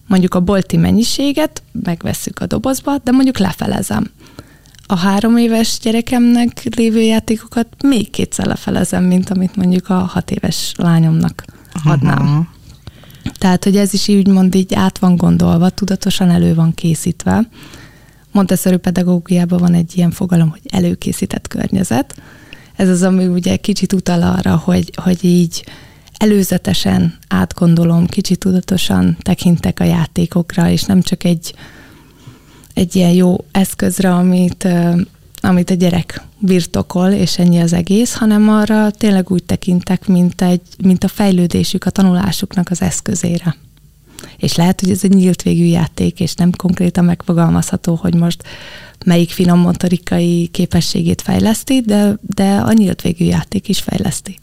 mondjuk 0.06 0.34
a 0.34 0.40
bolti 0.40 0.76
mennyiséget 0.76 1.62
megvesszük 1.82 2.40
a 2.40 2.46
dobozba, 2.46 2.98
de 3.04 3.10
mondjuk 3.10 3.38
lefelezem. 3.38 4.10
A 4.86 4.96
három 4.96 5.36
éves 5.36 5.78
gyerekemnek 5.82 6.74
lévő 6.76 7.00
játékokat 7.00 7.68
még 7.82 8.10
kétszer 8.10 8.46
lefelezem, 8.46 9.04
mint 9.04 9.30
amit 9.30 9.56
mondjuk 9.56 9.88
a 9.88 9.94
hat 9.94 10.30
éves 10.30 10.72
lányomnak 10.76 11.44
adnám. 11.84 12.18
Aha. 12.18 12.54
Tehát, 13.38 13.64
hogy 13.64 13.76
ez 13.76 13.92
is 13.92 14.08
így 14.08 14.26
mond 14.26 14.54
így 14.54 14.74
át 14.74 14.98
van 14.98 15.16
gondolva, 15.16 15.70
tudatosan 15.70 16.30
elő 16.30 16.54
van 16.54 16.74
készítve. 16.74 17.48
Montessori 18.32 18.76
pedagógiában 18.76 19.58
van 19.58 19.74
egy 19.74 19.96
ilyen 19.96 20.10
fogalom, 20.10 20.50
hogy 20.50 20.60
előkészített 20.70 21.48
környezet, 21.48 22.14
ez 22.76 22.88
az, 22.88 23.02
ami 23.02 23.26
ugye 23.26 23.56
kicsit 23.56 23.92
utal 23.92 24.22
arra, 24.22 24.56
hogy, 24.56 24.90
hogy 25.02 25.24
így 25.24 25.64
előzetesen 26.16 27.18
átgondolom, 27.28 28.06
kicsit 28.06 28.38
tudatosan 28.38 29.16
tekintek 29.22 29.80
a 29.80 29.84
játékokra, 29.84 30.68
és 30.68 30.82
nem 30.82 31.02
csak 31.02 31.24
egy, 31.24 31.54
egy 32.74 32.96
ilyen 32.96 33.12
jó 33.12 33.36
eszközre, 33.50 34.14
amit, 34.14 34.68
amit 35.40 35.70
a 35.70 35.74
gyerek 35.74 36.22
birtokol, 36.38 37.08
és 37.08 37.38
ennyi 37.38 37.60
az 37.60 37.72
egész, 37.72 38.14
hanem 38.14 38.48
arra 38.48 38.90
tényleg 38.90 39.30
úgy 39.30 39.44
tekintek, 39.44 40.06
mint, 40.06 40.42
egy, 40.42 40.60
mint 40.82 41.04
a 41.04 41.08
fejlődésük, 41.08 41.84
a 41.84 41.90
tanulásuknak 41.90 42.70
az 42.70 42.82
eszközére. 42.82 43.56
És 44.36 44.54
lehet, 44.54 44.80
hogy 44.80 44.90
ez 44.90 45.04
egy 45.04 45.14
nyílt 45.14 45.42
végű 45.42 45.64
játék, 45.64 46.20
és 46.20 46.34
nem 46.34 46.50
konkrétan 46.50 47.04
megfogalmazható, 47.04 47.94
hogy 47.94 48.14
most 48.14 48.42
melyik 49.04 49.30
finom 49.30 49.58
motorikai 49.58 50.48
képességét 50.52 51.22
fejleszti, 51.22 51.80
de, 51.80 52.18
de 52.20 52.54
a 52.54 52.72
nyílt 52.72 53.02
végű 53.02 53.24
játék 53.24 53.68
is 53.68 53.80
fejleszti. 53.80 54.38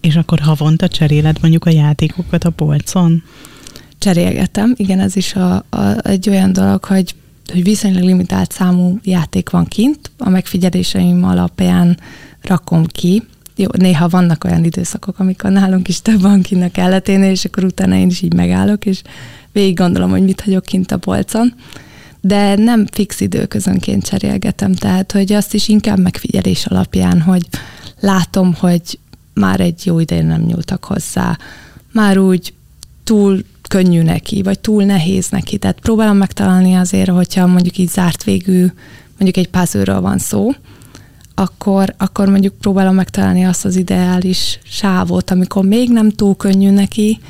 És 0.00 0.16
akkor 0.16 0.38
havonta 0.38 0.88
cseréled 0.88 1.38
mondjuk 1.40 1.64
a 1.64 1.70
játékokat 1.70 2.44
a 2.44 2.50
polcon? 2.50 3.22
Cserélgetem, 3.98 4.74
igen, 4.76 5.00
ez 5.00 5.16
is 5.16 5.34
a, 5.34 5.54
a, 5.54 6.08
egy 6.08 6.28
olyan 6.28 6.52
dolog, 6.52 6.84
hogy, 6.84 7.14
hogy 7.50 7.62
viszonylag 7.62 8.02
limitált 8.02 8.52
számú 8.52 8.98
játék 9.02 9.50
van 9.50 9.64
kint, 9.64 10.10
a 10.18 10.28
megfigyeléseim 10.28 11.24
alapján 11.24 11.98
rakom 12.42 12.86
ki, 12.86 13.22
jó, 13.56 13.66
néha 13.78 14.08
vannak 14.08 14.44
olyan 14.44 14.64
időszakok, 14.64 15.18
amikor 15.18 15.50
nálunk 15.50 15.88
is 15.88 16.02
több 16.02 16.20
van 16.20 16.42
kint 16.42 16.62
a 16.62 16.70
kelleténél, 16.70 17.30
és 17.30 17.44
akkor 17.44 17.64
utána 17.64 17.94
én 17.94 18.08
is 18.08 18.22
így 18.22 18.34
megállok, 18.34 18.86
és 18.86 19.02
végig 19.52 19.76
gondolom, 19.76 20.10
hogy 20.10 20.22
mit 20.22 20.40
hagyok 20.40 20.64
kint 20.64 20.92
a 20.92 20.98
polcon 20.98 21.54
de 22.20 22.54
nem 22.56 22.86
fix 22.86 23.20
időközönként 23.20 24.04
cserélgetem, 24.04 24.72
tehát 24.72 25.12
hogy 25.12 25.32
azt 25.32 25.54
is 25.54 25.68
inkább 25.68 25.98
megfigyelés 25.98 26.66
alapján, 26.66 27.20
hogy 27.20 27.46
látom, 28.00 28.54
hogy 28.54 28.98
már 29.34 29.60
egy 29.60 29.86
jó 29.86 29.98
ideje 29.98 30.22
nem 30.22 30.40
nyúltak 30.40 30.84
hozzá, 30.84 31.38
már 31.92 32.18
úgy 32.18 32.54
túl 33.04 33.44
könnyű 33.68 34.02
neki, 34.02 34.42
vagy 34.42 34.58
túl 34.58 34.84
nehéz 34.84 35.28
neki. 35.28 35.58
Tehát 35.58 35.80
próbálom 35.80 36.16
megtalálni 36.16 36.74
azért, 36.74 37.10
hogyha 37.10 37.46
mondjuk 37.46 37.78
így 37.78 37.88
zárt 37.88 38.24
végű, 38.24 38.66
mondjuk 39.18 39.36
egy 39.36 39.48
puzzle 39.48 39.98
van 39.98 40.18
szó, 40.18 40.50
akkor, 41.34 41.94
akkor 41.96 42.28
mondjuk 42.28 42.54
próbálom 42.54 42.94
megtalálni 42.94 43.44
azt 43.44 43.64
az 43.64 43.76
ideális 43.76 44.58
sávot, 44.64 45.30
amikor 45.30 45.64
még 45.64 45.90
nem 45.90 46.10
túl 46.10 46.36
könnyű 46.36 46.70
neki, 46.70 47.20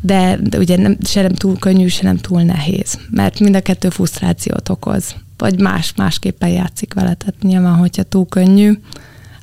de, 0.00 0.38
de 0.42 0.58
ugye 0.58 0.76
nem, 0.76 0.96
se 1.04 1.22
nem 1.22 1.32
túl 1.32 1.58
könnyű, 1.58 1.86
se 1.86 2.02
nem 2.02 2.16
túl 2.16 2.42
nehéz, 2.42 2.98
mert 3.10 3.40
mind 3.40 3.56
a 3.56 3.60
kettő 3.60 3.88
frusztrációt 3.88 4.68
okoz, 4.68 5.14
vagy 5.36 5.60
más, 5.60 5.92
másképpen 5.96 6.48
játszik 6.48 6.94
vele, 6.94 7.14
tehát 7.14 7.42
nyilván, 7.42 7.74
hogyha 7.74 8.02
túl 8.02 8.26
könnyű, 8.26 8.78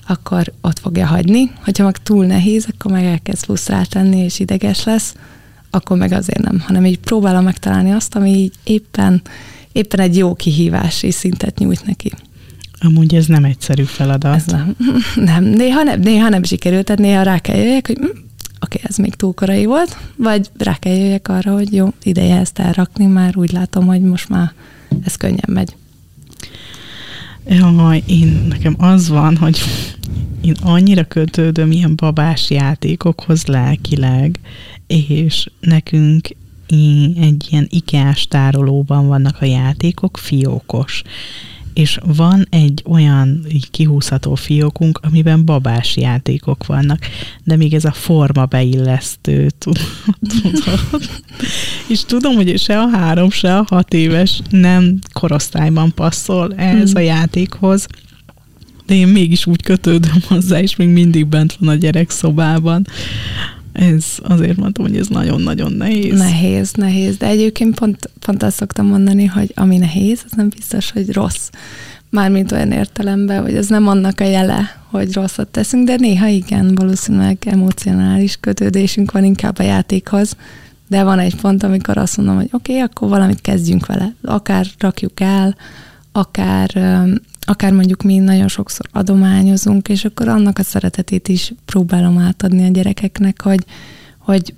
akkor 0.08 0.54
ott 0.62 0.80
fogja 0.80 1.06
hagyni, 1.06 1.52
hogyha 1.64 1.84
meg 1.84 1.98
túl 1.98 2.26
nehéz, 2.26 2.68
akkor 2.74 2.92
meg 2.92 3.04
elkezd 3.04 3.44
frusztrált 3.44 3.94
lenni, 3.94 4.18
és 4.18 4.40
ideges 4.40 4.84
lesz, 4.84 5.16
akkor 5.76 5.98
meg 5.98 6.12
azért 6.12 6.42
nem, 6.42 6.60
hanem 6.60 6.86
így 6.86 7.00
próbálom 7.00 7.44
megtalálni 7.44 7.92
azt, 7.92 8.16
ami 8.16 8.30
így 8.30 8.54
éppen, 8.64 9.22
éppen 9.72 10.00
egy 10.00 10.18
jó 10.18 10.34
kihívási 10.34 11.12
szintet 11.12 11.60
nyújt 11.60 11.86
neki. 11.86 12.12
Amúgy 12.80 13.16
ez 13.16 13.26
nem 13.26 13.44
egyszerű 13.44 13.84
feladat. 13.84 14.36
Ez 14.36 14.46
nem. 14.46 14.76
nem. 15.32 15.44
Néha 15.44 15.84
nem, 15.84 16.00
néha 16.00 16.30
nem 16.30 16.44
sikerült, 16.44 16.86
tehát 16.86 17.02
néha 17.02 17.22
rá 17.22 17.40
kell 17.40 17.56
jöjjek, 17.56 17.88
hogy 17.88 17.98
hm, 17.98 18.06
oké, 18.06 18.18
okay, 18.60 18.82
ez 18.84 18.96
még 18.96 19.16
túl 19.16 19.34
korai 19.34 19.66
volt, 19.66 19.98
vagy 20.16 20.50
rá 20.58 20.76
kell 20.76 20.96
jöjjek 20.96 21.28
arra, 21.28 21.54
hogy 21.54 21.74
jó, 21.74 21.94
ideje 22.04 22.40
ezt 22.40 22.60
elrakni, 22.60 23.06
már 23.06 23.38
úgy 23.38 23.52
látom, 23.52 23.86
hogy 23.86 24.02
most 24.02 24.30
már 24.30 24.54
ez 25.06 25.16
könnyen 25.16 25.50
megy. 25.50 25.76
Jaj, 27.48 28.04
én, 28.06 28.46
nekem 28.50 28.76
az 28.78 29.10
van, 29.10 29.38
hogy 29.38 29.62
én 30.42 30.56
annyira 30.62 31.04
kötődöm 31.04 31.72
ilyen 31.72 31.96
babás 31.96 32.50
játékokhoz 32.50 33.46
lelkileg, 33.46 34.40
és 34.88 35.50
nekünk 35.60 36.30
egy 37.20 37.48
ilyen 37.50 37.68
ikás 37.70 38.28
tárolóban 38.28 39.08
vannak 39.08 39.42
a 39.42 39.46
játékok, 39.46 40.18
fiókos 40.18 41.04
és 41.76 42.00
van 42.16 42.48
egy 42.50 42.84
olyan 42.86 43.46
kihúzható 43.72 44.36
fiókunk, 44.36 45.00
amiben 45.04 45.46
babás 45.46 45.98
játékok 45.98 46.66
vannak, 46.66 47.00
de 47.44 47.56
még 47.56 47.74
ez 47.74 47.86
a 47.86 47.92
forma 47.92 48.46
beillesztő, 48.46 49.50
tudod? 49.60 51.10
és 51.88 52.04
tudom, 52.06 52.36
hogy 52.36 52.60
se 52.60 52.80
a 52.80 52.88
három, 52.88 53.30
se 53.30 53.58
a 53.58 53.66
hat 53.70 53.94
éves 53.94 54.42
nem 54.50 55.00
korosztályban 55.14 55.94
passzol 55.94 56.54
hmm. 56.58 56.84
a 56.94 57.00
játékhoz, 57.00 57.88
de 58.86 58.94
én 58.94 59.08
mégis 59.08 59.46
úgy 59.46 59.62
kötődöm 59.62 60.22
hozzá, 60.28 60.62
és 60.62 60.76
még 60.76 60.88
mindig 60.88 61.28
bent 61.28 61.58
van 61.60 61.70
a 61.70 61.76
gyerek 61.76 62.10
szobában. 62.10 62.88
Ez 63.76 64.06
azért 64.24 64.58
mondtam, 64.58 64.86
hogy 64.86 64.98
ez 64.98 65.08
nagyon-nagyon 65.08 65.74
nehéz. 65.74 66.18
Nehéz, 66.18 66.72
nehéz, 66.74 67.18
de 67.18 67.28
egyébként 67.28 67.80
pont, 67.80 68.10
pont 68.20 68.44
azt 68.44 68.56
szoktam 68.56 68.88
mondani, 68.88 69.26
hogy 69.26 69.52
ami 69.56 69.78
nehéz, 69.78 70.22
az 70.26 70.32
nem 70.32 70.50
biztos, 70.50 70.92
hogy 70.92 71.14
rossz. 71.14 71.50
Mármint 72.10 72.52
olyan 72.52 72.72
értelemben, 72.72 73.42
hogy 73.42 73.56
ez 73.56 73.68
nem 73.68 73.88
annak 73.88 74.20
a 74.20 74.24
jele, 74.24 74.82
hogy 74.90 75.14
rosszat 75.14 75.48
teszünk, 75.48 75.88
de 75.88 75.96
néha 75.96 76.28
igen, 76.28 76.76
valószínűleg 76.76 77.38
emocionális 77.46 78.38
kötődésünk 78.40 79.12
van 79.12 79.24
inkább 79.24 79.60
a 79.60 79.64
játékhoz, 79.64 80.36
de 80.88 81.04
van 81.04 81.20
egy 81.20 81.36
pont, 81.36 81.64
amikor 81.64 81.98
azt 81.98 82.18
mondom, 82.18 82.36
hogy 82.36 82.50
oké, 82.52 82.72
okay, 82.72 82.84
akkor 82.84 83.10
valamit 83.10 83.42
kezdjünk 83.42 83.86
vele. 83.86 84.16
Akár 84.22 84.66
rakjuk 84.80 85.20
el, 85.20 85.56
akár, 86.16 86.70
akár 87.42 87.74
mondjuk 87.74 88.04
mi 88.04 88.18
nagyon 88.18 88.48
sokszor 88.48 88.86
adományozunk, 88.92 89.90
és 89.90 90.06
akkor 90.06 90.28
annak 90.28 90.60
a 90.60 90.64
szeretetét 90.64 91.28
is 91.28 91.54
próbálom 91.66 92.18
átadni 92.18 92.66
a 92.66 92.72
gyerekeknek, 92.72 93.42
hogy, 93.42 93.66
hogy 94.18 94.54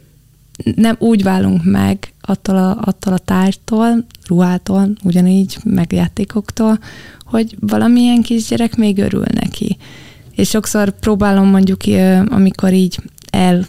nem 0.75 0.95
úgy 0.99 1.23
válunk 1.23 1.63
meg 1.63 2.13
attól 2.21 2.55
a, 2.55 2.77
attól 2.81 3.13
a 3.13 3.17
tárgytól, 3.17 4.05
ruhától, 4.27 4.89
ugyanígy, 5.03 5.57
meg 5.63 5.93
játékoktól, 5.93 6.79
hogy 7.25 7.55
valamilyen 7.59 8.21
kisgyerek 8.21 8.75
még 8.75 8.97
örül 8.97 9.25
neki. 9.33 9.77
És 10.35 10.49
sokszor 10.49 10.91
próbálom 10.99 11.47
mondjuk, 11.47 11.81
amikor 12.29 12.73
így 12.73 12.99
el 13.29 13.65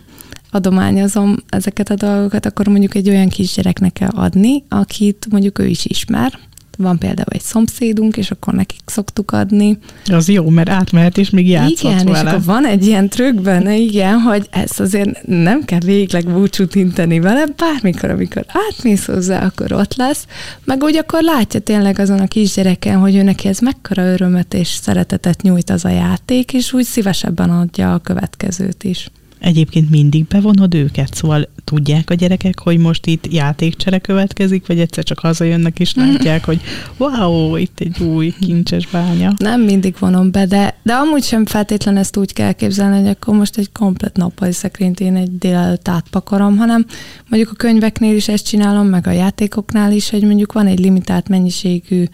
adományozom 0.50 1.36
ezeket 1.48 1.90
a 1.90 1.94
dolgokat, 1.94 2.46
akkor 2.46 2.68
mondjuk 2.68 2.94
egy 2.94 3.08
olyan 3.08 3.28
kisgyereknek 3.28 3.92
kell 3.92 4.10
adni, 4.14 4.64
akit 4.68 5.26
mondjuk 5.30 5.58
ő 5.58 5.66
is 5.66 5.84
ismer, 5.84 6.38
van 6.78 6.98
például 6.98 7.28
egy 7.28 7.40
szomszédunk, 7.40 8.16
és 8.16 8.30
akkor 8.30 8.54
nekik 8.54 8.80
szoktuk 8.84 9.30
adni. 9.30 9.78
Az 10.06 10.28
jó, 10.28 10.48
mert 10.48 10.68
átmehet, 10.68 11.18
és 11.18 11.30
még 11.30 11.48
játszhat 11.48 11.92
Igen, 11.92 12.04
vele. 12.04 12.18
és 12.18 12.24
akkor 12.26 12.44
van 12.44 12.66
egy 12.66 12.86
ilyen 12.86 13.08
trükk 13.08 13.40
benne, 13.40 13.76
igen, 13.76 14.18
hogy 14.18 14.48
ezt 14.50 14.80
azért 14.80 15.26
nem 15.26 15.64
kell 15.64 15.78
végleg 15.78 16.32
búcsút 16.32 16.74
inteni 16.74 17.20
vele, 17.20 17.44
bármikor, 17.56 18.10
amikor 18.10 18.44
átmész 18.68 19.04
hozzá, 19.04 19.44
akkor 19.44 19.72
ott 19.72 19.94
lesz, 19.96 20.26
meg 20.64 20.82
úgy 20.82 20.96
akkor 20.96 21.22
látja 21.22 21.60
tényleg 21.60 21.98
azon 21.98 22.20
a 22.20 22.26
kisgyereken, 22.26 22.98
hogy 22.98 23.16
ő 23.16 23.22
neki 23.22 23.48
ez 23.48 23.58
mekkora 23.58 24.12
örömet 24.12 24.54
és 24.54 24.68
szeretetet 24.68 25.42
nyújt 25.42 25.70
az 25.70 25.84
a 25.84 25.90
játék, 25.90 26.52
és 26.52 26.72
úgy 26.72 26.84
szívesebben 26.84 27.50
adja 27.50 27.94
a 27.94 27.98
következőt 27.98 28.84
is. 28.84 29.10
Egyébként 29.38 29.90
mindig 29.90 30.26
bevonod 30.26 30.74
őket, 30.74 31.14
szóval 31.14 31.48
tudják 31.64 32.10
a 32.10 32.14
gyerekek, 32.14 32.60
hogy 32.60 32.78
most 32.78 33.06
itt 33.06 33.32
játékcsere 33.32 33.98
következik, 33.98 34.66
vagy 34.66 34.80
egyszer 34.80 35.04
csak 35.04 35.18
hazajönnek 35.18 35.78
és 35.78 35.94
látják, 36.04 36.44
hogy 36.44 36.60
wow, 36.96 37.56
itt 37.56 37.80
egy 37.80 38.02
új 38.02 38.34
kincses 38.40 38.86
bánya. 38.86 39.32
Nem 39.36 39.60
mindig 39.60 39.94
vonom 39.98 40.30
be, 40.30 40.46
de, 40.46 40.78
de 40.82 40.92
amúgy 40.92 41.22
sem 41.22 41.46
feltétlen 41.46 41.96
ezt 41.96 42.16
úgy 42.16 42.32
kell 42.32 42.52
képzelni, 42.52 42.98
hogy 43.00 43.08
akkor 43.08 43.34
most 43.34 43.56
egy 43.56 43.72
komplet 43.72 44.16
nappali 44.16 44.52
szekrényt 44.52 45.00
én 45.00 45.16
egy 45.16 45.38
délelőtt 45.38 45.88
átpakorom, 45.88 46.56
hanem 46.56 46.86
mondjuk 47.28 47.52
a 47.52 47.56
könyveknél 47.56 48.14
is 48.14 48.28
ezt 48.28 48.46
csinálom, 48.46 48.86
meg 48.86 49.06
a 49.06 49.10
játékoknál 49.10 49.92
is, 49.92 50.10
hogy 50.10 50.22
mondjuk 50.22 50.52
van 50.52 50.66
egy 50.66 50.78
limitált 50.78 51.28
mennyiségű 51.28 52.04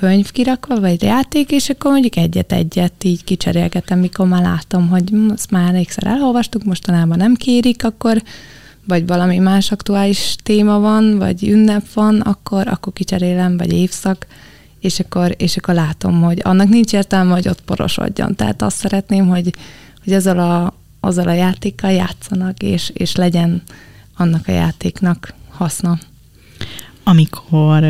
könyv 0.00 0.30
kirakva, 0.30 0.80
vagy 0.80 1.02
játék, 1.02 1.50
és 1.50 1.68
akkor 1.68 1.90
mondjuk 1.90 2.16
egyet-egyet 2.16 3.04
így 3.04 3.24
kicserélgetem, 3.24 3.98
mikor 3.98 4.26
már 4.26 4.42
látom, 4.42 4.88
hogy 4.88 5.12
azt 5.28 5.50
már 5.50 5.68
elégszer 5.68 6.06
elolvastuk, 6.06 6.64
mostanában 6.64 7.18
nem 7.18 7.34
kérik, 7.34 7.84
akkor 7.84 8.22
vagy 8.84 9.06
valami 9.06 9.38
más 9.38 9.72
aktuális 9.72 10.36
téma 10.42 10.78
van, 10.78 11.18
vagy 11.18 11.48
ünnep 11.48 11.92
van, 11.92 12.20
akkor, 12.20 12.68
akkor 12.68 12.92
kicserélem, 12.92 13.56
vagy 13.56 13.72
évszak, 13.72 14.26
és 14.80 15.00
akkor, 15.00 15.34
és 15.36 15.56
akkor 15.56 15.74
látom, 15.74 16.22
hogy 16.22 16.40
annak 16.44 16.68
nincs 16.68 16.92
értelme, 16.92 17.32
hogy 17.32 17.48
ott 17.48 17.60
porosodjon. 17.60 18.34
Tehát 18.34 18.62
azt 18.62 18.76
szeretném, 18.76 19.28
hogy, 19.28 19.54
hogy 20.04 20.12
azzal 20.12 20.38
a, 20.38 20.74
azzal 21.00 21.28
a 21.28 21.32
játékkal 21.32 21.90
játszanak, 21.90 22.62
és, 22.62 22.90
és 22.94 23.14
legyen 23.14 23.62
annak 24.16 24.48
a 24.48 24.52
játéknak 24.52 25.34
haszna. 25.50 25.98
Amikor 27.08 27.84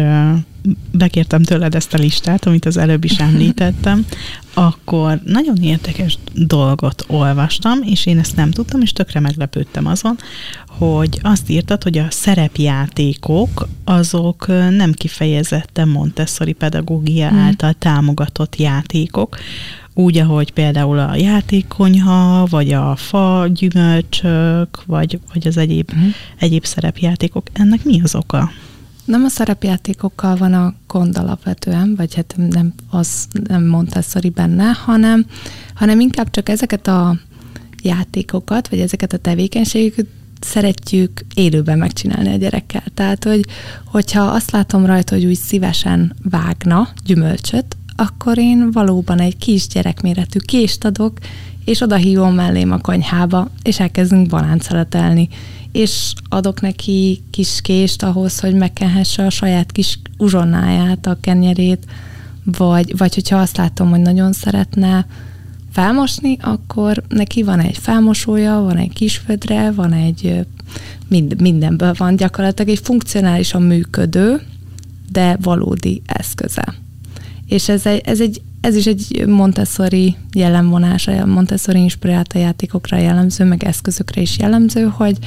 bekértem 0.91 1.43
tőled 1.43 1.75
ezt 1.75 1.95
a 1.95 1.99
listát, 1.99 2.47
amit 2.47 2.65
az 2.65 2.77
előbb 2.77 3.05
is 3.05 3.19
említettem, 3.19 4.07
akkor 4.55 5.21
nagyon 5.25 5.57
érdekes 5.63 6.19
dolgot 6.35 7.05
olvastam, 7.07 7.79
és 7.83 8.07
én 8.07 8.19
ezt 8.19 8.37
nem 8.37 8.51
tudtam, 8.51 8.81
és 8.81 8.93
tökre 8.93 9.21
meglepődtem 9.21 9.87
azon, 9.87 10.19
hogy 10.67 11.19
azt 11.23 11.51
írtad, 11.51 11.83
hogy 11.83 11.99
a 11.99 12.07
szerepjátékok 12.11 13.69
azok 13.85 14.47
nem 14.71 14.93
kifejezetten 14.93 15.89
Montessori 15.89 16.53
pedagógia 16.53 17.29
hmm. 17.29 17.39
által 17.39 17.73
támogatott 17.73 18.57
játékok, 18.57 19.39
úgy, 19.95 20.19
ahogy 20.19 20.53
például 20.53 20.99
a 20.99 21.17
játékkonyha, 21.17 22.47
vagy 22.51 22.73
a 22.73 22.97
fa, 22.97 23.47
gyümölcsök, 23.55 24.83
vagy, 24.87 25.19
vagy 25.33 25.47
az 25.47 25.57
egyéb, 25.57 25.91
hmm. 25.91 26.13
egyéb 26.39 26.65
szerepjátékok. 26.65 27.47
Ennek 27.53 27.85
mi 27.85 28.01
az 28.03 28.15
oka? 28.15 28.51
Nem 29.09 29.25
a 29.25 29.29
szerepjátékokkal 29.29 30.37
van 30.37 30.53
a 30.53 30.75
gond 30.87 31.19
alapvetően, 31.19 31.95
vagy 31.97 32.15
hát 32.15 32.35
nem, 32.51 32.75
az 32.91 33.27
nem 33.49 33.67
Montessori 33.67 34.29
benne, 34.29 34.65
hanem, 34.65 35.27
hanem 35.75 36.01
inkább 36.01 36.31
csak 36.31 36.49
ezeket 36.49 36.87
a 36.87 37.19
játékokat, 37.83 38.69
vagy 38.69 38.79
ezeket 38.79 39.13
a 39.13 39.19
tevékenységeket 39.19 40.07
szeretjük 40.41 41.21
élőben 41.35 41.79
megcsinálni 41.79 42.33
a 42.33 42.37
gyerekkel. 42.37 42.83
Tehát, 42.95 43.25
hogy, 43.25 43.45
hogyha 43.85 44.23
azt 44.23 44.51
látom 44.51 44.87
rajta, 44.87 45.15
hogy 45.15 45.25
úgy 45.25 45.39
szívesen 45.39 46.15
vágna 46.31 46.89
gyümölcsöt, 47.05 47.77
akkor 47.97 48.39
én 48.39 48.71
valóban 48.71 49.21
egy 49.21 49.37
kis 49.37 49.67
gyerekméretű 49.67 50.39
kést 50.39 50.85
adok, 50.85 51.19
és 51.65 51.81
oda 51.81 51.97
hívom 51.97 52.35
mellém 52.35 52.73
a 52.73 52.79
konyhába, 52.79 53.51
és 53.63 53.81
elkezdünk 53.81 54.29
balánceletelni 54.29 55.29
és 55.73 56.13
adok 56.29 56.61
neki 56.61 57.23
kis 57.31 57.61
kést 57.63 58.03
ahhoz, 58.03 58.41
hogy 58.41 58.55
megkenhesse 58.55 59.27
a 59.27 59.31
saját 59.31 59.73
kis 59.73 59.99
uzsonnáját, 60.17 61.07
a 61.07 61.19
kenyerét, 61.21 61.85
vagy, 62.45 62.97
vagy 62.97 63.15
hogyha 63.15 63.37
azt 63.37 63.57
látom, 63.57 63.91
hogy 63.91 64.01
nagyon 64.01 64.33
szeretne 64.33 65.07
felmosni, 65.73 66.37
akkor 66.41 67.03
neki 67.09 67.43
van 67.43 67.61
egy 67.61 67.79
felmosója, 67.79 68.61
van 68.61 68.77
egy 68.77 68.93
kisfödre, 68.93 69.71
van 69.71 69.93
egy 69.93 70.47
mind, 71.09 71.41
mindenből 71.41 71.95
van 71.97 72.17
gyakorlatilag 72.17 72.71
egy 72.71 72.81
funkcionálisan 72.83 73.63
működő, 73.63 74.41
de 75.13 75.37
valódi 75.41 76.03
eszköze. 76.07 76.75
És 77.47 77.69
ez, 77.69 77.87
egy, 77.87 78.01
ez, 78.05 78.21
egy, 78.21 78.43
ez 78.61 78.77
is 78.77 78.87
egy 78.87 79.25
Montessori 79.27 80.17
jellemvonása, 80.33 81.27
Montessori 81.27 81.79
inspirálta 81.79 82.39
játékokra 82.39 82.97
jellemző, 82.97 83.45
meg 83.45 83.65
eszközökre 83.65 84.21
is 84.21 84.39
jellemző, 84.39 84.83
hogy, 84.83 85.19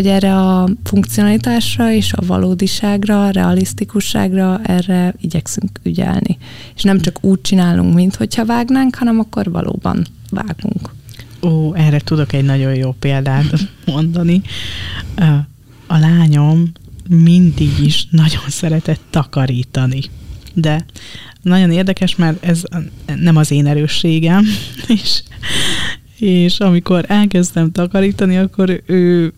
hogy 0.00 0.08
erre 0.08 0.36
a 0.36 0.68
funkcionalitásra 0.84 1.92
és 1.92 2.12
a 2.12 2.26
valódiságra, 2.26 3.26
a 3.26 3.30
realisztikusságra 3.30 4.60
erre 4.62 5.14
igyekszünk 5.20 5.80
ügyelni. 5.82 6.38
És 6.76 6.82
nem 6.82 7.00
csak 7.00 7.24
úgy 7.24 7.40
csinálunk, 7.40 7.94
mint 7.94 8.16
hogyha 8.16 8.44
vágnánk, 8.44 8.94
hanem 8.94 9.18
akkor 9.18 9.50
valóban 9.50 10.06
vágunk. 10.30 10.90
Ó, 11.42 11.74
erre 11.74 11.98
tudok 11.98 12.32
egy 12.32 12.44
nagyon 12.44 12.74
jó 12.74 12.92
példát 12.98 13.68
mondani. 13.86 14.42
A 15.86 15.98
lányom 15.98 16.72
mindig 17.08 17.78
is 17.78 18.06
nagyon 18.10 18.48
szeretett 18.48 19.02
takarítani. 19.10 20.00
De 20.54 20.84
nagyon 21.42 21.70
érdekes, 21.70 22.16
mert 22.16 22.44
ez 22.44 22.62
nem 23.16 23.36
az 23.36 23.50
én 23.50 23.66
erősségem, 23.66 24.44
és, 25.02 25.22
és 26.18 26.60
amikor 26.60 27.04
elkezdtem 27.08 27.72
takarítani, 27.72 28.36
akkor 28.36 28.82
ő 28.86 29.32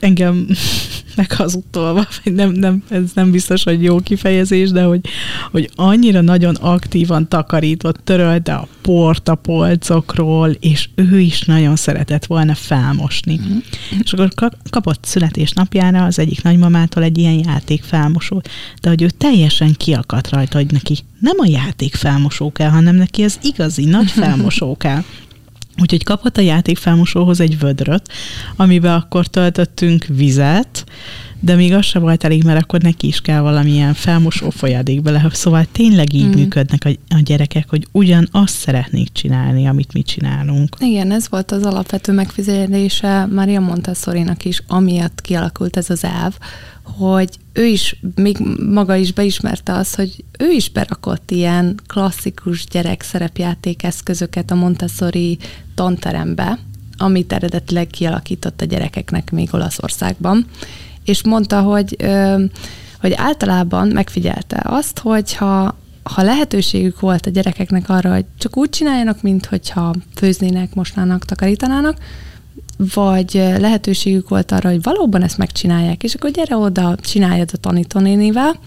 engem 0.00 0.46
meghazudtolva, 1.16 2.06
nem, 2.24 2.50
nem, 2.50 2.82
ez 2.88 3.10
nem 3.14 3.30
biztos, 3.30 3.62
hogy 3.62 3.82
jó 3.82 4.00
kifejezés, 4.00 4.70
de 4.70 4.82
hogy, 4.82 5.00
hogy 5.50 5.70
annyira 5.74 6.20
nagyon 6.20 6.54
aktívan 6.54 7.28
takarított, 7.28 8.00
törölte 8.04 8.54
a 8.54 8.68
port 8.80 9.28
a 9.28 9.34
polcokról, 9.34 10.48
és 10.48 10.88
ő 10.94 11.18
is 11.18 11.42
nagyon 11.42 11.76
szeretett 11.76 12.26
volna 12.26 12.54
felmosni. 12.54 13.40
Mm. 13.48 13.56
És 14.02 14.12
akkor 14.12 14.52
kapott 14.70 15.04
születésnapjára 15.04 16.04
az 16.04 16.18
egyik 16.18 16.42
nagymamától 16.42 17.02
egy 17.02 17.18
ilyen 17.18 17.40
játék 17.44 17.82
felmosót, 17.82 18.48
de 18.80 18.88
hogy 18.88 19.02
ő 19.02 19.10
teljesen 19.10 19.72
kiakadt 19.72 20.30
rajta, 20.30 20.56
hogy 20.56 20.72
neki 20.72 20.98
nem 21.20 21.36
a 21.38 21.46
játék 21.46 21.94
felmosó 21.94 22.52
kell, 22.52 22.70
hanem 22.70 22.96
neki 22.96 23.22
az 23.22 23.38
igazi 23.42 23.84
nagy 23.84 24.10
felmosó 24.20 24.76
kell. 24.76 25.02
Úgyhogy 25.80 26.04
kapott 26.04 26.36
a 26.36 26.40
játékfelmosóhoz 26.40 27.40
egy 27.40 27.58
vödröt, 27.58 28.12
amiben 28.56 28.94
akkor 28.94 29.26
töltöttünk 29.26 30.04
vizet, 30.04 30.84
de 31.40 31.54
még 31.54 31.72
az 31.72 31.84
sem 31.84 32.02
volt 32.02 32.24
elég, 32.24 32.44
mert 32.44 32.62
akkor 32.62 32.80
neki 32.80 33.06
is 33.06 33.20
kell 33.20 33.40
valamilyen 33.40 33.94
felmosó 33.94 34.50
folyadék 34.50 35.02
bele. 35.02 35.28
Szóval 35.32 35.66
tényleg 35.72 36.12
így 36.12 36.26
mm. 36.26 36.32
működnek 36.32 36.84
a, 36.84 37.14
a 37.14 37.20
gyerekek, 37.24 37.68
hogy 37.68 37.86
ugyan 37.92 38.28
azt 38.30 38.54
szeretnék 38.54 39.12
csinálni, 39.12 39.66
amit 39.66 39.92
mi 39.92 40.02
csinálunk. 40.02 40.76
Igen, 40.80 41.10
ez 41.10 41.28
volt 41.28 41.52
az 41.52 41.62
alapvető 41.62 42.12
megfizetése 42.12 43.26
Maria 43.26 43.60
Montessori-nak 43.60 44.44
is, 44.44 44.62
amiatt 44.66 45.20
kialakult 45.20 45.76
ez 45.76 45.90
az 45.90 46.04
elv, 46.04 46.34
hogy 46.82 47.28
ő 47.52 47.64
is, 47.64 48.00
még 48.14 48.38
maga 48.70 48.94
is 48.94 49.12
beismerte 49.12 49.72
azt, 49.72 49.94
hogy 49.94 50.24
ő 50.38 50.50
is 50.50 50.70
berakott 50.70 51.30
ilyen 51.30 51.74
klasszikus 51.86 52.66
gyerek 52.66 53.02
szerepjáték 53.02 53.82
eszközöket 53.82 54.50
a 54.50 54.54
Montessori 54.54 55.38
tanterembe, 55.74 56.58
amit 56.96 57.32
eredetileg 57.32 57.86
kialakított 57.86 58.60
a 58.60 58.64
gyerekeknek 58.64 59.30
még 59.30 59.48
Olaszországban. 59.52 60.46
És 61.06 61.22
mondta, 61.24 61.60
hogy, 61.60 61.96
hogy 63.00 63.12
általában 63.16 63.88
megfigyelte 63.88 64.62
azt, 64.64 64.98
hogy 64.98 65.34
ha 65.34 65.76
ha 66.14 66.22
lehetőségük 66.22 67.00
volt 67.00 67.26
a 67.26 67.30
gyerekeknek 67.30 67.88
arra, 67.88 68.12
hogy 68.12 68.24
csak 68.38 68.56
úgy 68.56 68.70
csináljanak, 68.70 69.22
mint 69.22 69.46
hogyha 69.46 69.94
főznének, 70.14 70.74
mosnának, 70.74 71.24
takarítanának, 71.24 71.96
vagy 72.94 73.32
lehetőségük 73.58 74.28
volt 74.28 74.52
arra, 74.52 74.68
hogy 74.70 74.82
valóban 74.82 75.22
ezt 75.22 75.38
megcsinálják, 75.38 76.02
és 76.02 76.14
akkor 76.14 76.30
gyere 76.30 76.56
oda, 76.56 76.96
csináljad 77.00 77.50
a 77.52 77.56
tanítónénivel, 77.56 78.58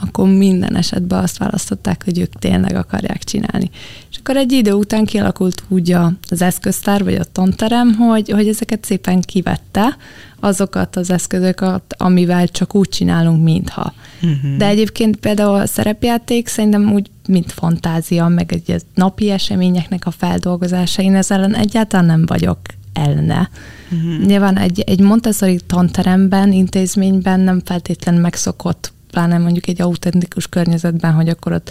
akkor 0.00 0.28
minden 0.28 0.76
esetben 0.76 1.22
azt 1.22 1.38
választották, 1.38 2.04
hogy 2.04 2.18
ők 2.18 2.32
tényleg 2.32 2.76
akarják 2.76 3.24
csinálni. 3.24 3.70
És 4.10 4.16
akkor 4.18 4.36
egy 4.36 4.52
idő 4.52 4.72
után 4.72 5.04
kialakult 5.04 5.62
úgy 5.68 5.96
az 6.28 6.42
eszköztár, 6.42 7.04
vagy 7.04 7.14
a 7.14 7.24
tanterem, 7.32 7.94
hogy, 7.94 8.30
hogy 8.30 8.48
ezeket 8.48 8.84
szépen 8.84 9.20
kivette, 9.20 9.96
azokat 10.40 10.96
az 10.96 11.10
eszközöket, 11.10 11.94
amivel 11.96 12.48
csak 12.48 12.74
úgy 12.74 12.88
csinálunk, 12.88 13.42
mintha. 13.42 13.92
Uh-huh. 14.22 14.56
De 14.56 14.66
egyébként 14.66 15.16
például 15.16 15.60
a 15.60 15.66
szerepjáték 15.66 16.48
szerintem 16.48 16.92
úgy, 16.92 17.10
mint 17.28 17.52
fantázia, 17.52 18.28
meg 18.28 18.52
egy 18.52 18.82
napi 18.94 19.30
eseményeknek 19.30 20.06
a 20.06 20.10
feldolgozása, 20.10 21.02
én 21.02 21.14
ezzel 21.14 21.54
egyáltalán 21.54 22.06
nem 22.06 22.26
vagyok 22.26 22.58
ellene. 22.92 23.50
Uh-huh. 23.90 24.26
Nyilván 24.26 24.58
egy, 24.58 24.80
egy 24.80 25.00
Montessori 25.00 25.60
tanteremben, 25.66 26.52
intézményben 26.52 27.40
nem 27.40 27.60
feltétlen 27.64 28.14
megszokott 28.14 28.92
pláne 29.10 29.38
mondjuk 29.38 29.66
egy 29.66 29.82
autentikus 29.82 30.46
környezetben, 30.46 31.12
hogy 31.12 31.28
akkor 31.28 31.52
ott 31.52 31.70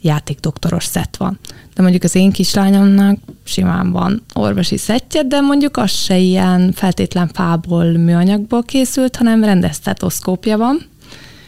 játékdoktoros 0.00 0.84
szett 0.84 1.16
van. 1.16 1.38
De 1.74 1.82
mondjuk 1.82 2.02
az 2.02 2.14
én 2.14 2.32
kislányomnak 2.32 3.18
simán 3.44 3.92
van 3.92 4.22
orvosi 4.34 4.76
szettje, 4.76 5.22
de 5.22 5.40
mondjuk 5.40 5.76
az 5.76 5.90
se 5.90 6.18
ilyen 6.18 6.72
feltétlen 6.72 7.28
fából, 7.28 7.84
műanyagból 7.84 8.62
készült, 8.62 9.16
hanem 9.16 9.44
rendes 9.44 9.74
stetoszkópja 9.74 10.56
van, 10.56 10.86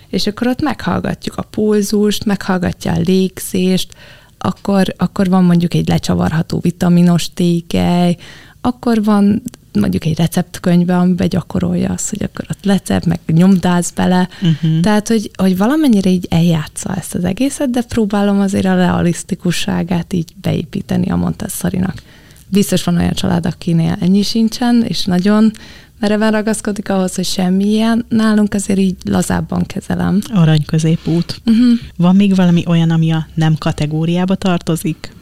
és 0.09 0.27
akkor 0.27 0.47
ott 0.47 0.63
meghallgatjuk 0.63 1.37
a 1.37 1.43
pulzust, 1.43 2.25
meghallgatja 2.25 2.93
a 2.93 3.01
légzést, 3.05 3.95
akkor, 4.39 4.95
akkor 4.97 5.29
van 5.29 5.45
mondjuk 5.45 5.75
egy 5.75 5.89
lecsavarható 5.89 6.59
vitaminos 6.59 7.33
tékely, 7.33 8.17
akkor 8.61 9.05
van 9.05 9.43
mondjuk 9.81 10.05
egy 10.05 10.17
receptkönyvbe, 10.17 10.97
amiben 10.97 11.29
gyakorolja 11.29 11.91
azt, 11.91 12.11
hogy 12.11 12.23
akkor 12.23 12.45
ott 12.51 12.65
lecep, 12.65 13.05
meg 13.05 13.21
nyomdáz 13.27 13.91
bele. 13.91 14.29
Uh-huh. 14.43 14.81
Tehát, 14.81 15.09
hogy, 15.09 15.31
hogy 15.37 15.57
valamennyire 15.57 16.11
így 16.11 16.27
eljátsza 16.31 16.95
ezt 16.95 17.15
az 17.15 17.25
egészet, 17.25 17.71
de 17.71 17.83
próbálom 17.83 18.41
azért 18.41 18.65
a 18.65 18.75
realisztikusságát 18.75 20.13
így 20.13 20.33
beépíteni 20.41 21.11
a 21.11 21.17
Montessori-nak. 21.17 22.03
Biztos 22.49 22.85
van 22.85 22.97
olyan 22.97 23.13
család, 23.13 23.47
akinél 23.47 23.97
ennyi 24.01 24.23
sincsen, 24.23 24.85
és 24.89 25.05
nagyon 25.05 25.53
mereven 26.01 26.31
ragaszkodik 26.31 26.91
ahhoz, 26.91 27.15
hogy 27.15 27.25
semmilyen. 27.25 28.05
Nálunk 28.09 28.55
azért 28.55 28.79
így 28.79 28.97
lazábban 29.05 29.63
kezelem. 29.67 30.19
Arany 30.33 30.65
középút. 30.65 31.41
Uh-huh. 31.47 31.79
Van 31.97 32.17
még 32.17 32.35
valami 32.35 32.63
olyan, 32.67 32.91
ami 32.91 33.13
a 33.13 33.27
nem 33.35 33.55
kategóriába 33.59 34.35
tartozik? 34.35 35.13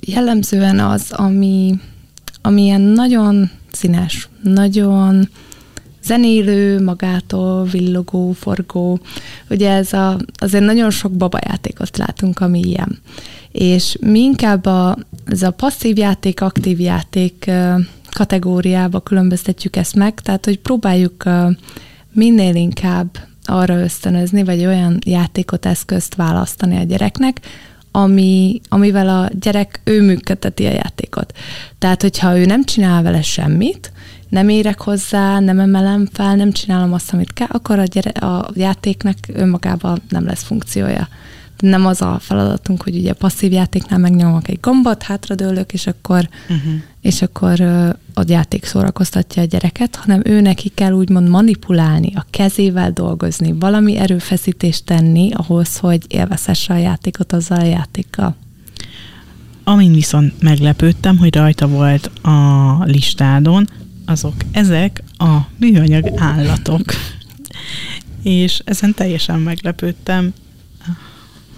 Jellemzően 0.00 0.78
az, 0.78 1.04
ami, 1.10 1.80
ami 2.48 2.62
ilyen 2.62 2.80
nagyon 2.80 3.50
színes, 3.72 4.28
nagyon 4.42 5.28
zenélő, 6.02 6.82
magától 6.82 7.64
villogó, 7.64 8.32
forgó. 8.32 8.98
Ugye 9.50 9.70
ez 9.70 9.92
a, 9.92 10.18
azért 10.34 10.64
nagyon 10.64 10.90
sok 10.90 11.12
babajátékot 11.12 11.96
látunk, 11.96 12.40
ami 12.40 12.60
ilyen. 12.60 12.98
És 13.52 13.96
mi 14.00 14.20
inkább 14.20 14.66
a, 14.66 14.96
ez 15.24 15.42
a 15.42 15.50
passzív 15.50 15.98
játék, 15.98 16.40
aktív 16.40 16.80
játék 16.80 17.50
kategóriába 18.10 19.00
különböztetjük 19.00 19.76
ezt 19.76 19.94
meg, 19.94 20.20
tehát 20.20 20.44
hogy 20.44 20.58
próbáljuk 20.58 21.24
minél 22.12 22.54
inkább 22.54 23.18
arra 23.44 23.80
ösztönözni, 23.80 24.44
vagy 24.44 24.66
olyan 24.66 24.98
játékot, 25.06 25.66
eszközt 25.66 26.14
választani 26.14 26.76
a 26.76 26.82
gyereknek, 26.82 27.40
ami, 28.02 28.60
amivel 28.68 29.08
a 29.08 29.28
gyerek 29.40 29.80
ő 29.84 30.02
működteti 30.02 30.66
a 30.66 30.72
játékot. 30.72 31.32
Tehát, 31.78 32.02
hogyha 32.02 32.38
ő 32.38 32.44
nem 32.44 32.64
csinál 32.64 33.02
vele 33.02 33.22
semmit, 33.22 33.92
nem 34.28 34.48
érek 34.48 34.80
hozzá, 34.80 35.40
nem 35.40 35.58
emelem 35.58 36.08
fel, 36.12 36.36
nem 36.36 36.52
csinálom 36.52 36.92
azt, 36.92 37.12
amit 37.12 37.32
kell, 37.32 37.46
akkor 37.50 37.78
a, 37.78 37.84
gyere, 37.84 38.10
a 38.10 38.50
játéknak 38.54 39.16
önmagában 39.32 40.02
nem 40.08 40.24
lesz 40.24 40.42
funkciója. 40.42 41.08
Nem 41.58 41.86
az 41.86 42.02
a 42.02 42.18
feladatunk, 42.20 42.82
hogy 42.82 42.96
ugye 42.96 43.12
passzív 43.12 43.52
játéknál 43.52 43.98
megnyomok 43.98 44.48
egy 44.48 44.60
gombot, 44.60 45.02
hátradőlök, 45.02 45.72
és 45.72 45.86
akkor, 45.86 46.28
uh-huh. 46.42 46.72
és 47.00 47.22
akkor 47.22 47.60
a 48.14 48.24
játék 48.26 48.64
szórakoztatja 48.64 49.42
a 49.42 49.44
gyereket, 49.44 49.96
hanem 49.96 50.20
ő 50.24 50.40
neki 50.40 50.68
kell 50.68 50.92
úgymond 50.92 51.28
manipulálni, 51.28 52.12
a 52.14 52.26
kezével 52.30 52.90
dolgozni, 52.90 53.52
valami 53.52 53.96
erőfeszítést 53.96 54.84
tenni 54.84 55.30
ahhoz, 55.32 55.76
hogy 55.76 56.04
élvezhesse 56.08 56.74
a 56.74 56.76
játékot 56.76 57.32
azzal 57.32 57.60
a 57.60 57.64
játékkal. 57.64 58.36
Amin 59.64 59.92
viszont 59.92 60.42
meglepődtem, 60.42 61.18
hogy 61.18 61.34
rajta 61.34 61.66
volt 61.66 62.06
a 62.06 62.84
listádon, 62.84 63.68
azok 64.06 64.34
ezek 64.52 65.02
a 65.18 65.36
műanyag 65.56 66.10
állatok. 66.16 66.82
És 68.22 68.62
ezen 68.64 68.94
teljesen 68.94 69.40
meglepődtem. 69.40 70.32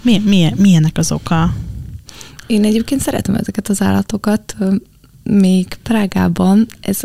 Milyen, 0.01 0.21
milyen, 0.21 0.53
milyenek 0.57 0.97
az 0.97 1.11
oka? 1.11 1.53
Én 2.47 2.63
egyébként 2.63 3.01
szeretem 3.01 3.35
ezeket 3.35 3.69
az 3.69 3.81
állatokat. 3.81 4.55
Még 5.23 5.67
Prágában 5.83 6.67
ez 6.81 7.01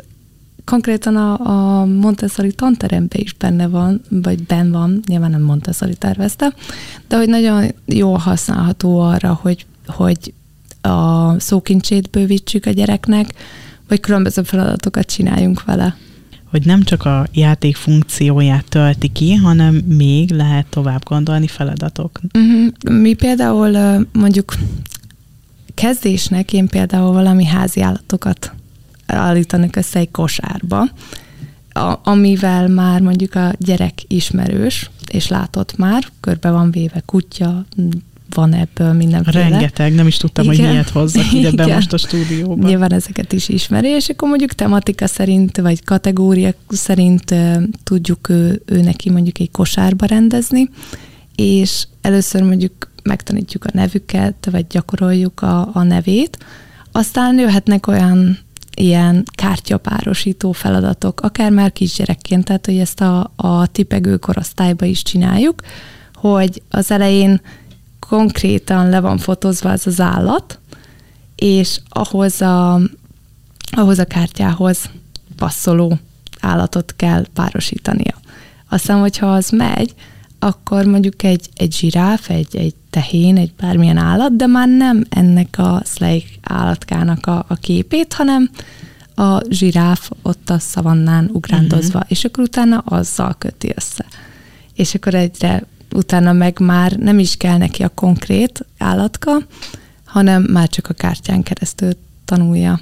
konkrétan 0.65 1.17
a, 1.17 1.41
a 1.81 1.85
Montessori 1.85 2.53
tanteremben 2.53 3.21
is 3.21 3.33
benne 3.33 3.67
van, 3.67 4.01
vagy 4.09 4.43
ben 4.43 4.71
van, 4.71 5.01
nyilván 5.07 5.31
nem 5.31 5.43
Montessori 5.43 5.95
tervezte, 5.95 6.55
de 7.09 7.17
hogy 7.17 7.29
nagyon 7.29 7.73
jól 7.85 8.17
használható 8.17 9.01
arra, 9.01 9.39
hogy, 9.43 9.67
hogy 9.87 10.35
a 10.81 11.41
szókincsét 11.41 12.11
bővítsük 12.11 12.67
a 12.67 12.71
gyereknek, 12.71 13.35
vagy 13.89 14.01
különböző 14.01 14.43
feladatokat 14.43 15.07
csináljunk 15.07 15.65
vele. 15.65 15.97
Hogy 16.57 16.67
nem 16.67 16.83
csak 16.83 17.05
a 17.05 17.27
játék 17.33 17.77
funkcióját 17.77 18.65
tölti 18.69 19.09
ki, 19.09 19.35
hanem 19.35 19.75
még 19.75 20.31
lehet 20.31 20.67
tovább 20.67 21.05
gondolni 21.05 21.47
feladatok. 21.47 22.21
Uh-huh. 22.35 23.01
Mi 23.01 23.15
például 23.15 24.07
mondjuk 24.13 24.55
kezdésnek 25.75 26.53
én 26.53 26.69
például 26.69 27.13
valami 27.13 27.45
házi 27.45 27.81
állatokat 27.81 28.53
állítanak 29.07 29.77
össze 29.77 29.99
egy 29.99 30.11
kosárba, 30.11 30.89
amivel 32.03 32.69
már 32.69 33.01
mondjuk 33.01 33.35
a 33.35 33.53
gyerek 33.59 34.03
ismerős, 34.07 34.91
és 35.11 35.29
látott 35.29 35.77
már, 35.77 36.05
körbe 36.21 36.51
van 36.51 36.71
véve 36.71 37.03
kutya, 37.07 37.65
van 38.37 38.55
ebből 38.55 38.93
mindenféle. 38.93 39.49
Rengeteg, 39.49 39.95
nem 39.95 40.07
is 40.07 40.17
tudtam, 40.17 40.45
Igen. 40.45 40.57
hogy 40.57 40.69
miért 40.69 40.89
hozzak 40.89 41.33
ide 41.33 41.51
be 41.51 41.75
most 41.75 41.93
a 41.93 41.97
stúdióba. 41.97 42.67
Nyilván 42.67 42.93
ezeket 42.93 43.33
is 43.33 43.49
ismeri, 43.49 43.89
és 43.89 44.09
akkor 44.09 44.29
mondjuk 44.29 44.53
tematika 44.53 45.07
szerint, 45.07 45.57
vagy 45.57 45.85
kategória 45.85 46.55
szerint 46.69 47.35
tudjuk 47.85 48.29
ő, 48.29 48.63
ő 48.67 48.81
neki 48.81 49.11
mondjuk 49.11 49.39
egy 49.39 49.51
kosárba 49.51 50.07
rendezni, 50.07 50.71
és 51.35 51.87
először 52.01 52.43
mondjuk 52.43 52.73
megtanítjuk 53.03 53.65
a 53.65 53.71
nevüket, 53.73 54.49
vagy 54.51 54.67
gyakoroljuk 54.67 55.43
a, 55.43 55.69
a 55.73 55.83
nevét, 55.83 56.39
aztán 56.93 57.39
jöhetnek 57.39 57.87
olyan 57.87 58.39
ilyen 58.77 59.25
kártyapárosító 59.35 60.53
feladatok, 60.53 61.21
akár 61.21 61.51
már 61.51 61.73
kisgyerekként, 61.73 62.45
tehát 62.45 62.67
hogy 62.67 62.79
ezt 62.79 63.01
a, 63.01 63.33
a 63.37 63.67
tipegő 63.67 64.17
korosztályba 64.17 64.85
is 64.85 65.03
csináljuk, 65.03 65.63
hogy 66.15 66.63
az 66.71 66.91
elején 66.91 67.41
konkrétan 68.09 68.89
le 68.89 69.01
van 69.01 69.19
fotózva 69.19 69.71
ez 69.71 69.87
az 69.87 70.01
állat, 70.01 70.59
és 71.37 71.81
ahhoz 71.89 72.41
a, 72.41 72.81
ahhoz 73.71 73.99
a 73.99 74.05
kártyához 74.05 74.91
passzoló 75.37 75.99
állatot 76.41 76.95
kell 76.97 77.25
párosítania. 77.35 78.15
Aztán, 78.69 79.01
hogyha 79.01 79.33
az 79.33 79.51
megy, 79.51 79.95
akkor 80.39 80.85
mondjuk 80.85 81.23
egy, 81.23 81.49
egy 81.55 81.73
zsiráf, 81.73 82.31
egy, 82.31 82.57
egy 82.57 82.75
tehén, 82.91 83.37
egy 83.37 83.53
bármilyen 83.55 83.97
állat, 83.97 84.37
de 84.37 84.47
már 84.47 84.69
nem 84.69 85.05
ennek 85.09 85.55
a 85.59 85.81
szleik 85.85 86.39
állatkának 86.43 87.27
a, 87.27 87.45
a 87.49 87.55
képét, 87.55 88.13
hanem 88.13 88.51
a 89.15 89.41
zsiráf 89.49 90.11
ott 90.23 90.51
a 90.51 90.59
szavannán 90.59 91.31
ugrándozva, 91.33 91.99
uh-huh. 91.99 92.11
és 92.11 92.25
akkor 92.25 92.45
utána 92.45 92.79
azzal 92.79 93.35
köti 93.39 93.73
össze. 93.77 94.05
És 94.75 94.95
akkor 94.95 95.15
egyre 95.15 95.67
utána 95.95 96.33
meg 96.33 96.59
már 96.61 96.93
nem 96.93 97.19
is 97.19 97.37
kell 97.37 97.57
neki 97.57 97.83
a 97.83 97.89
konkrét 97.89 98.67
állatka, 98.79 99.33
hanem 100.05 100.43
már 100.43 100.69
csak 100.69 100.89
a 100.89 100.95
kártyán 100.95 101.43
keresztül 101.43 101.93
tanulja. 102.25 102.81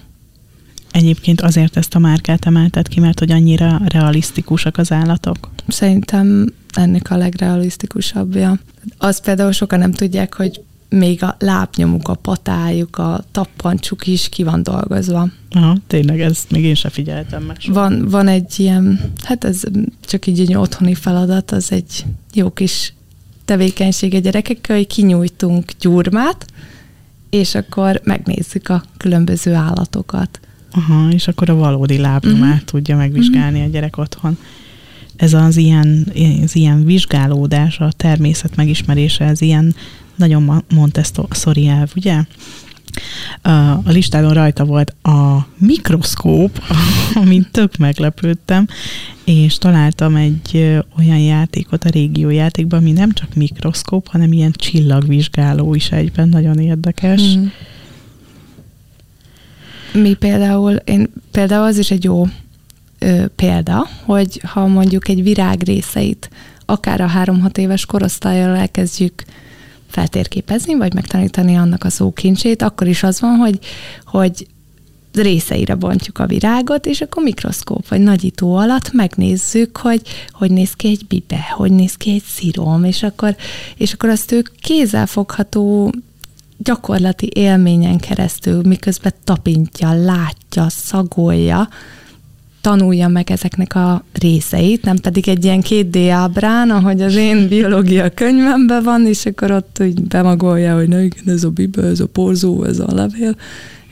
Egyébként 0.91 1.41
azért 1.41 1.77
ezt 1.77 1.95
a 1.95 1.99
márkát 1.99 2.47
emelted 2.47 2.89
ki, 2.89 3.01
mert 3.01 3.19
hogy 3.19 3.31
annyira 3.31 3.81
realisztikusak 3.85 4.79
az 4.79 4.93
állatok? 4.93 5.51
Szerintem 5.69 6.53
ennek 6.73 7.11
a 7.11 7.17
legrealisztikusabbja. 7.17 8.59
Azt 8.99 9.25
például 9.25 9.53
sokan 9.53 9.79
nem 9.79 9.93
tudják, 9.93 10.35
hogy 10.35 10.61
még 10.89 11.23
a 11.23 11.37
lábnyomuk, 11.39 12.09
a 12.09 12.15
patájuk, 12.15 12.99
a 12.99 13.25
tappancsuk 13.33 14.07
is 14.07 14.29
ki 14.29 14.43
van 14.43 14.63
dolgozva. 14.63 15.29
Aha, 15.51 15.77
tényleg, 15.87 16.21
ezt 16.21 16.51
még 16.51 16.65
én 16.65 16.75
sem 16.75 16.91
figyeltem 16.91 17.43
meg. 17.43 17.57
Van, 17.67 18.09
van 18.09 18.29
egy 18.29 18.55
ilyen, 18.57 19.01
hát 19.23 19.45
ez 19.45 19.63
csak 20.01 20.27
így 20.27 20.41
egy 20.41 20.55
otthoni 20.55 20.95
feladat, 20.95 21.51
az 21.51 21.73
egy 21.73 22.05
jó 22.33 22.51
kis 22.51 22.93
tevékenység 23.45 24.15
a 24.15 24.19
gyerekekkel, 24.19 24.77
hogy 24.77 24.87
kinyújtunk 24.87 25.73
gyurmát, 25.81 26.47
és 27.31 27.55
akkor 27.55 28.01
megnézzük 28.05 28.69
a 28.69 28.83
különböző 28.97 29.53
állatokat. 29.53 30.41
Aha, 30.73 31.09
és 31.11 31.29
akkor 31.29 31.51
a 31.51 31.55
valódi 31.55 31.99
lábnyomát 31.99 32.53
uh-huh. 32.53 32.65
tudja 32.65 32.97
megvizsgálni 32.97 33.57
uh-huh. 33.57 33.69
a 33.69 33.73
gyerek 33.73 33.97
otthon. 33.97 34.39
Ez 35.17 35.33
az 35.33 35.57
ilyen, 35.57 36.13
az 36.43 36.57
ilyen 36.57 36.85
vizsgálódás, 36.85 37.79
a 37.79 37.93
természet 37.97 38.57
megismerése, 38.57 39.25
ez 39.25 39.41
ilyen 39.41 39.75
nagyon 40.17 40.65
Montessori 40.75 41.67
elv, 41.67 41.91
ugye? 41.97 42.21
A 43.43 43.91
listádon 43.91 44.33
rajta 44.33 44.65
volt 44.65 44.95
a 45.03 45.47
mikroszkóp, 45.59 46.63
amin 47.23 47.47
tök 47.51 47.77
meglepődtem, 47.77 48.67
és 49.25 49.59
találtam 49.59 50.17
egy 50.17 50.81
olyan 50.99 51.19
játékot 51.19 51.85
a 51.85 51.89
régió 51.89 52.31
játékban, 52.31 52.79
ami 52.79 52.93
nem 52.93 53.13
csak 53.13 53.35
mikroszkóp, 53.35 54.09
hanem 54.09 54.33
ilyen 54.33 54.53
csillagvizsgáló 54.53 55.75
is 55.75 55.91
egyben, 55.91 56.29
nagyon 56.29 56.59
érdekes. 56.59 57.21
Hmm. 57.21 57.53
Mi 59.93 60.15
például, 60.15 60.75
én 60.75 61.11
például 61.31 61.65
az 61.65 61.79
is 61.79 61.91
egy 61.91 62.05
jó 62.05 62.27
ö, 62.99 63.25
példa, 63.37 63.89
hogy 64.05 64.41
ha 64.45 64.67
mondjuk 64.67 65.09
egy 65.09 65.23
virág 65.23 65.63
részeit 65.63 66.31
akár 66.65 67.01
a 67.01 67.07
három-hat 67.07 67.59
éves 67.59 67.87
korosztályjal 67.87 68.57
elkezdjük 68.57 69.25
feltérképezni, 69.95 70.75
vagy 70.75 70.95
megtanítani 70.95 71.57
annak 71.57 71.85
a 71.85 71.91
szókincsét, 71.91 72.63
akkor 72.63 72.87
is 72.87 73.03
az 73.03 73.21
van, 73.21 73.37
hogy, 73.37 73.59
hogy 74.05 74.47
részeire 75.13 75.75
bontjuk 75.75 76.19
a 76.19 76.27
virágot, 76.27 76.87
és 76.87 77.01
akkor 77.01 77.23
mikroszkóp 77.23 77.89
vagy 77.89 78.01
nagyító 78.01 78.57
alatt 78.57 78.93
megnézzük, 78.93 79.77
hogy 79.77 80.03
hogy 80.33 80.51
néz 80.51 80.73
ki 80.73 80.89
egy 80.89 81.07
bibe, 81.07 81.47
hogy 81.51 81.73
néz 81.73 81.95
ki 81.95 82.11
egy 82.11 82.23
szirom, 82.23 82.85
és 82.85 83.03
akkor, 83.03 83.37
és 83.77 83.93
akkor 83.93 84.09
azt 84.09 84.33
ők 84.33 84.49
kézzelfogható 84.61 85.93
gyakorlati 86.57 87.31
élményen 87.35 87.99
keresztül, 87.99 88.63
miközben 88.63 89.13
tapintja, 89.25 89.93
látja, 89.93 90.67
szagolja, 90.69 91.69
tanulja 92.65 93.09
meg 93.09 93.31
ezeknek 93.31 93.75
a 93.75 94.05
részeit, 94.13 94.83
nem 94.85 94.97
pedig 94.97 95.29
egy 95.29 95.45
ilyen 95.45 95.63
2D 95.69 96.09
ábrán, 96.13 96.71
ahogy 96.71 97.03
az 97.03 97.15
én 97.15 97.49
biológia 97.49 98.11
könyvemben 98.11 98.83
van, 98.83 99.07
és 99.07 99.27
akkor 99.27 99.51
ott 99.51 99.77
úgy 99.81 100.03
bemagolja, 100.03 100.75
hogy 100.75 100.89
na 100.89 101.01
igen, 101.01 101.35
ez 101.35 101.45
a 101.45 101.51
bibe, 101.51 101.83
ez 101.83 102.01
a 102.01 102.07
porzó, 102.07 102.65
ez 102.65 102.79
a 102.79 102.95
levél, 102.95 103.37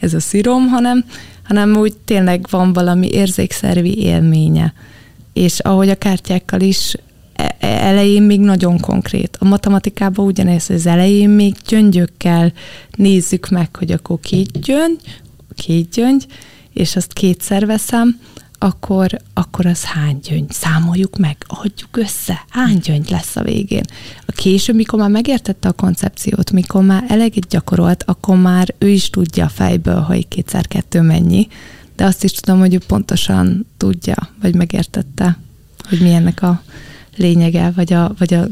ez 0.01 0.15
a 0.15 0.21
szirom, 0.21 0.69
hanem, 0.69 1.05
hanem 1.43 1.77
úgy 1.77 1.97
tényleg 2.05 2.47
van 2.51 2.73
valami 2.73 3.09
érzékszervi 3.11 3.99
élménye. 3.99 4.73
És 5.33 5.59
ahogy 5.59 5.89
a 5.89 5.95
kártyákkal 5.95 6.61
is 6.61 6.95
e, 7.35 7.57
e, 7.61 7.67
elején 7.67 8.23
még 8.23 8.41
nagyon 8.41 8.81
konkrét. 8.81 9.37
A 9.41 9.45
matematikában 9.45 10.27
ugyanez, 10.27 10.71
az 10.71 10.87
elején 10.87 11.31
még 11.31 11.55
gyöngyökkel 11.69 12.53
nézzük 12.97 13.49
meg, 13.49 13.77
hogy 13.77 13.93
akkor 13.93 14.21
két 14.21 14.61
gyöngy, 14.61 15.01
két 15.55 15.91
gyöngy, 15.91 16.27
és 16.73 16.97
azt 16.97 17.13
kétszer 17.13 17.67
veszem, 17.67 18.19
akkor, 18.63 19.21
akkor 19.35 19.67
az 19.67 19.85
hány 19.85 20.19
gyöngy? 20.23 20.51
Számoljuk 20.51 21.19
meg, 21.19 21.37
adjuk 21.47 21.97
össze, 21.97 22.45
hány 22.49 22.79
gyöngy 22.79 23.11
lesz 23.11 23.37
a 23.37 23.43
végén. 23.43 23.85
A 24.27 24.33
később, 24.33 24.77
mikor 24.77 24.99
már 24.99 25.11
megértette 25.11 25.69
a 25.69 25.73
koncepciót, 25.73 26.51
mikor 26.51 26.83
már 26.83 27.05
eleget 27.09 27.49
gyakorolt, 27.49 28.03
akkor 28.07 28.37
már 28.37 28.75
ő 28.79 28.89
is 28.89 29.11
tudja 29.11 29.49
fejből, 29.49 30.01
hogy 30.01 30.29
kétszer 30.29 30.69
kettő 30.69 31.01
mennyi, 31.01 31.49
de 31.97 32.05
azt 32.05 32.25
is 32.25 32.33
tudom, 32.33 32.59
hogy 32.59 32.75
ő 32.75 32.79
pontosan 32.87 33.67
tudja, 33.77 34.29
vagy 34.41 34.55
megértette, 34.55 35.39
hogy 35.89 36.01
mi 36.01 36.33
a 36.41 36.63
lényege, 37.17 37.71
vagy 37.71 37.93
a, 37.93 38.15
vagy 38.19 38.35
a 38.35 38.47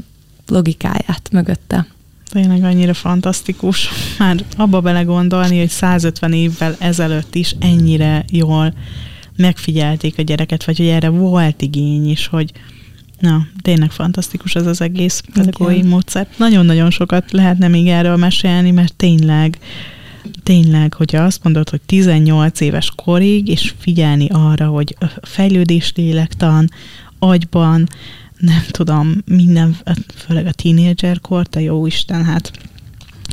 logikáját 0.47 1.29
mögötte. 1.33 1.87
Tényleg 2.31 2.65
annyira 2.65 2.95
fantasztikus. 2.95 3.89
Már 4.19 4.45
abba 4.57 4.81
belegondolni, 4.81 5.59
hogy 5.59 5.69
150 5.69 6.33
évvel 6.33 6.77
ezelőtt 6.79 7.35
is 7.35 7.57
ennyire 7.59 8.25
jól 8.31 8.75
megfigyelték 9.41 10.19
a 10.19 10.23
gyereket, 10.23 10.65
vagy 10.65 10.77
hogy 10.77 10.87
erre 10.87 11.09
volt 11.09 11.63
igény 11.63 12.11
is, 12.11 12.27
hogy 12.27 12.53
na, 13.21 13.47
tényleg 13.63 13.91
fantasztikus 13.91 14.55
ez 14.55 14.67
az 14.67 14.81
egész 14.81 15.23
pedagógiai 15.35 15.83
módszer. 15.83 16.29
Nagyon-nagyon 16.37 16.91
sokat 16.91 17.33
lehetne 17.33 17.69
még 17.69 17.87
erről 17.87 18.17
mesélni, 18.17 18.71
mert 18.71 18.95
tényleg 18.95 19.59
tényleg, 20.43 20.95
hogyha 20.95 21.23
azt 21.23 21.43
mondod, 21.43 21.69
hogy 21.69 21.81
18 21.87 22.61
éves 22.61 22.93
korig, 22.97 23.49
és 23.49 23.75
figyelni 23.79 24.27
arra, 24.29 24.67
hogy 24.67 24.97
fejlődés 25.23 25.93
lélektan, 25.97 26.71
agyban, 27.19 27.89
nem 28.39 28.63
tudom, 28.71 29.17
minden, 29.27 29.77
főleg 30.15 30.47
a 30.47 30.53
tínédzserkor, 30.53 31.47
te 31.47 31.61
jó 31.61 31.87
Isten, 31.87 32.25
hát 32.25 32.51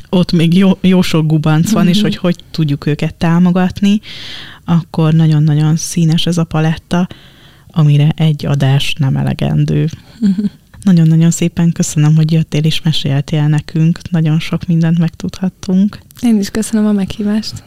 ott 0.10 0.32
még 0.32 0.58
jó, 0.58 0.78
jó 0.82 1.02
sok 1.02 1.28
gubanc 1.28 1.72
van, 1.72 1.84
mm-hmm. 1.84 1.92
és 1.92 2.02
hogy 2.02 2.16
hogy 2.16 2.36
tudjuk 2.52 2.86
őket 2.86 3.16
támogatni, 3.16 4.02
akkor 4.66 5.14
nagyon-nagyon 5.14 5.76
színes 5.76 6.26
ez 6.26 6.38
a 6.38 6.44
paletta, 6.44 7.08
amire 7.68 8.12
egy 8.16 8.46
adás 8.46 8.94
nem 8.94 9.16
elegendő. 9.16 9.90
Mm-hmm. 10.26 10.46
Nagyon-nagyon 10.84 11.32
szépen 11.32 11.72
köszönöm, 11.72 12.16
hogy 12.16 12.32
jöttél 12.32 12.64
és 12.64 12.82
meséltél 12.82 13.48
nekünk. 13.48 14.00
Nagyon 14.10 14.40
sok 14.40 14.66
mindent 14.66 14.98
megtudhattunk. 14.98 16.00
Én 16.22 16.40
is 16.40 16.50
köszönöm 16.50 16.86
a 16.86 16.92
meghívást. 16.92 17.64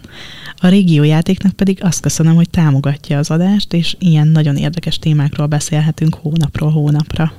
A 0.57 0.69
régiójátéknak 0.69 1.53
pedig 1.53 1.79
azt 1.83 2.01
köszönöm, 2.01 2.35
hogy 2.35 2.51
támogatja 2.51 3.19
az 3.19 3.31
adást, 3.31 3.73
és 3.73 3.97
ilyen 3.99 4.29
nagyon 4.29 4.57
érdekes 4.57 4.99
témákról 4.99 5.47
beszélhetünk 5.47 6.15
hónapról 6.15 6.71
hónapra. 6.71 7.33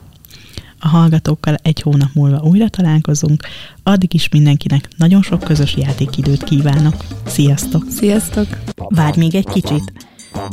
A 0.83 0.87
hallgatókkal 0.87 1.55
egy 1.61 1.81
hónap 1.81 2.09
múlva 2.13 2.41
újra 2.43 2.69
találkozunk, 2.69 3.43
addig 3.83 4.13
is 4.13 4.29
mindenkinek 4.29 4.87
nagyon 4.97 5.21
sok 5.21 5.39
közös 5.43 5.75
játékidőt 5.75 6.43
kívánok. 6.43 6.95
Sziasztok! 7.25 7.85
Sziasztok! 7.89 8.47
Várj 8.75 9.19
még 9.19 9.35
egy 9.35 9.47
kicsit! 9.47 9.93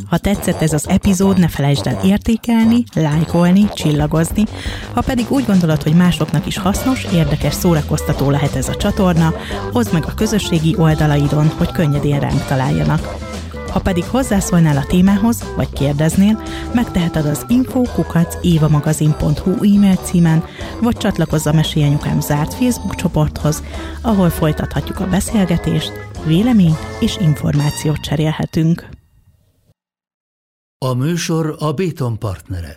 Ha 0.07 0.19
tetszett 0.19 0.63
ez 0.63 0.73
az 0.73 0.89
epizód, 0.89 1.39
ne 1.39 1.49
felejtsd 1.49 1.87
el 1.87 2.01
értékelni, 2.05 2.85
lájkolni, 2.95 3.69
csillagozni. 3.75 4.45
Ha 4.93 5.01
pedig 5.01 5.27
úgy 5.29 5.45
gondolod, 5.47 5.83
hogy 5.83 5.95
másoknak 5.95 6.47
is 6.47 6.59
hasznos, 6.59 7.07
érdekes, 7.13 7.55
szórakoztató 7.55 8.31
lehet 8.31 8.55
ez 8.55 8.69
a 8.69 8.77
csatorna, 8.77 9.35
hozd 9.73 9.93
meg 9.93 10.05
a 10.07 10.15
közösségi 10.15 10.75
oldalaidon, 10.79 11.49
hogy 11.49 11.73
könnyedén 11.73 12.21
ránk 12.21 12.45
találjanak. 12.45 13.17
Ha 13.71 13.81
pedig 13.81 14.05
hozzászólnál 14.05 14.77
a 14.77 14.87
témához, 14.87 15.53
vagy 15.57 15.73
kérdeznél, 15.73 16.43
megteheted 16.75 17.27
az 17.27 17.45
info.évamagazin.hu 17.49 19.51
e-mail 19.51 19.97
címen, 19.97 20.45
vagy 20.81 20.97
csatlakozz 20.97 21.47
a 21.47 21.53
Mesélyanyukám 21.53 22.21
zárt 22.21 22.55
Facebook 22.55 22.95
csoporthoz, 22.95 23.63
ahol 24.03 24.31
folytathatjuk 24.31 25.01
a 25.01 25.09
beszélgetést, 25.09 25.93
véleményt 26.27 26.79
és 27.01 27.17
információt 27.21 28.01
cserélhetünk. 28.01 28.89
A 30.87 30.95
műsor 30.95 31.57
a 31.59 31.73
Béton 31.73 32.19
partnere. 32.19 32.75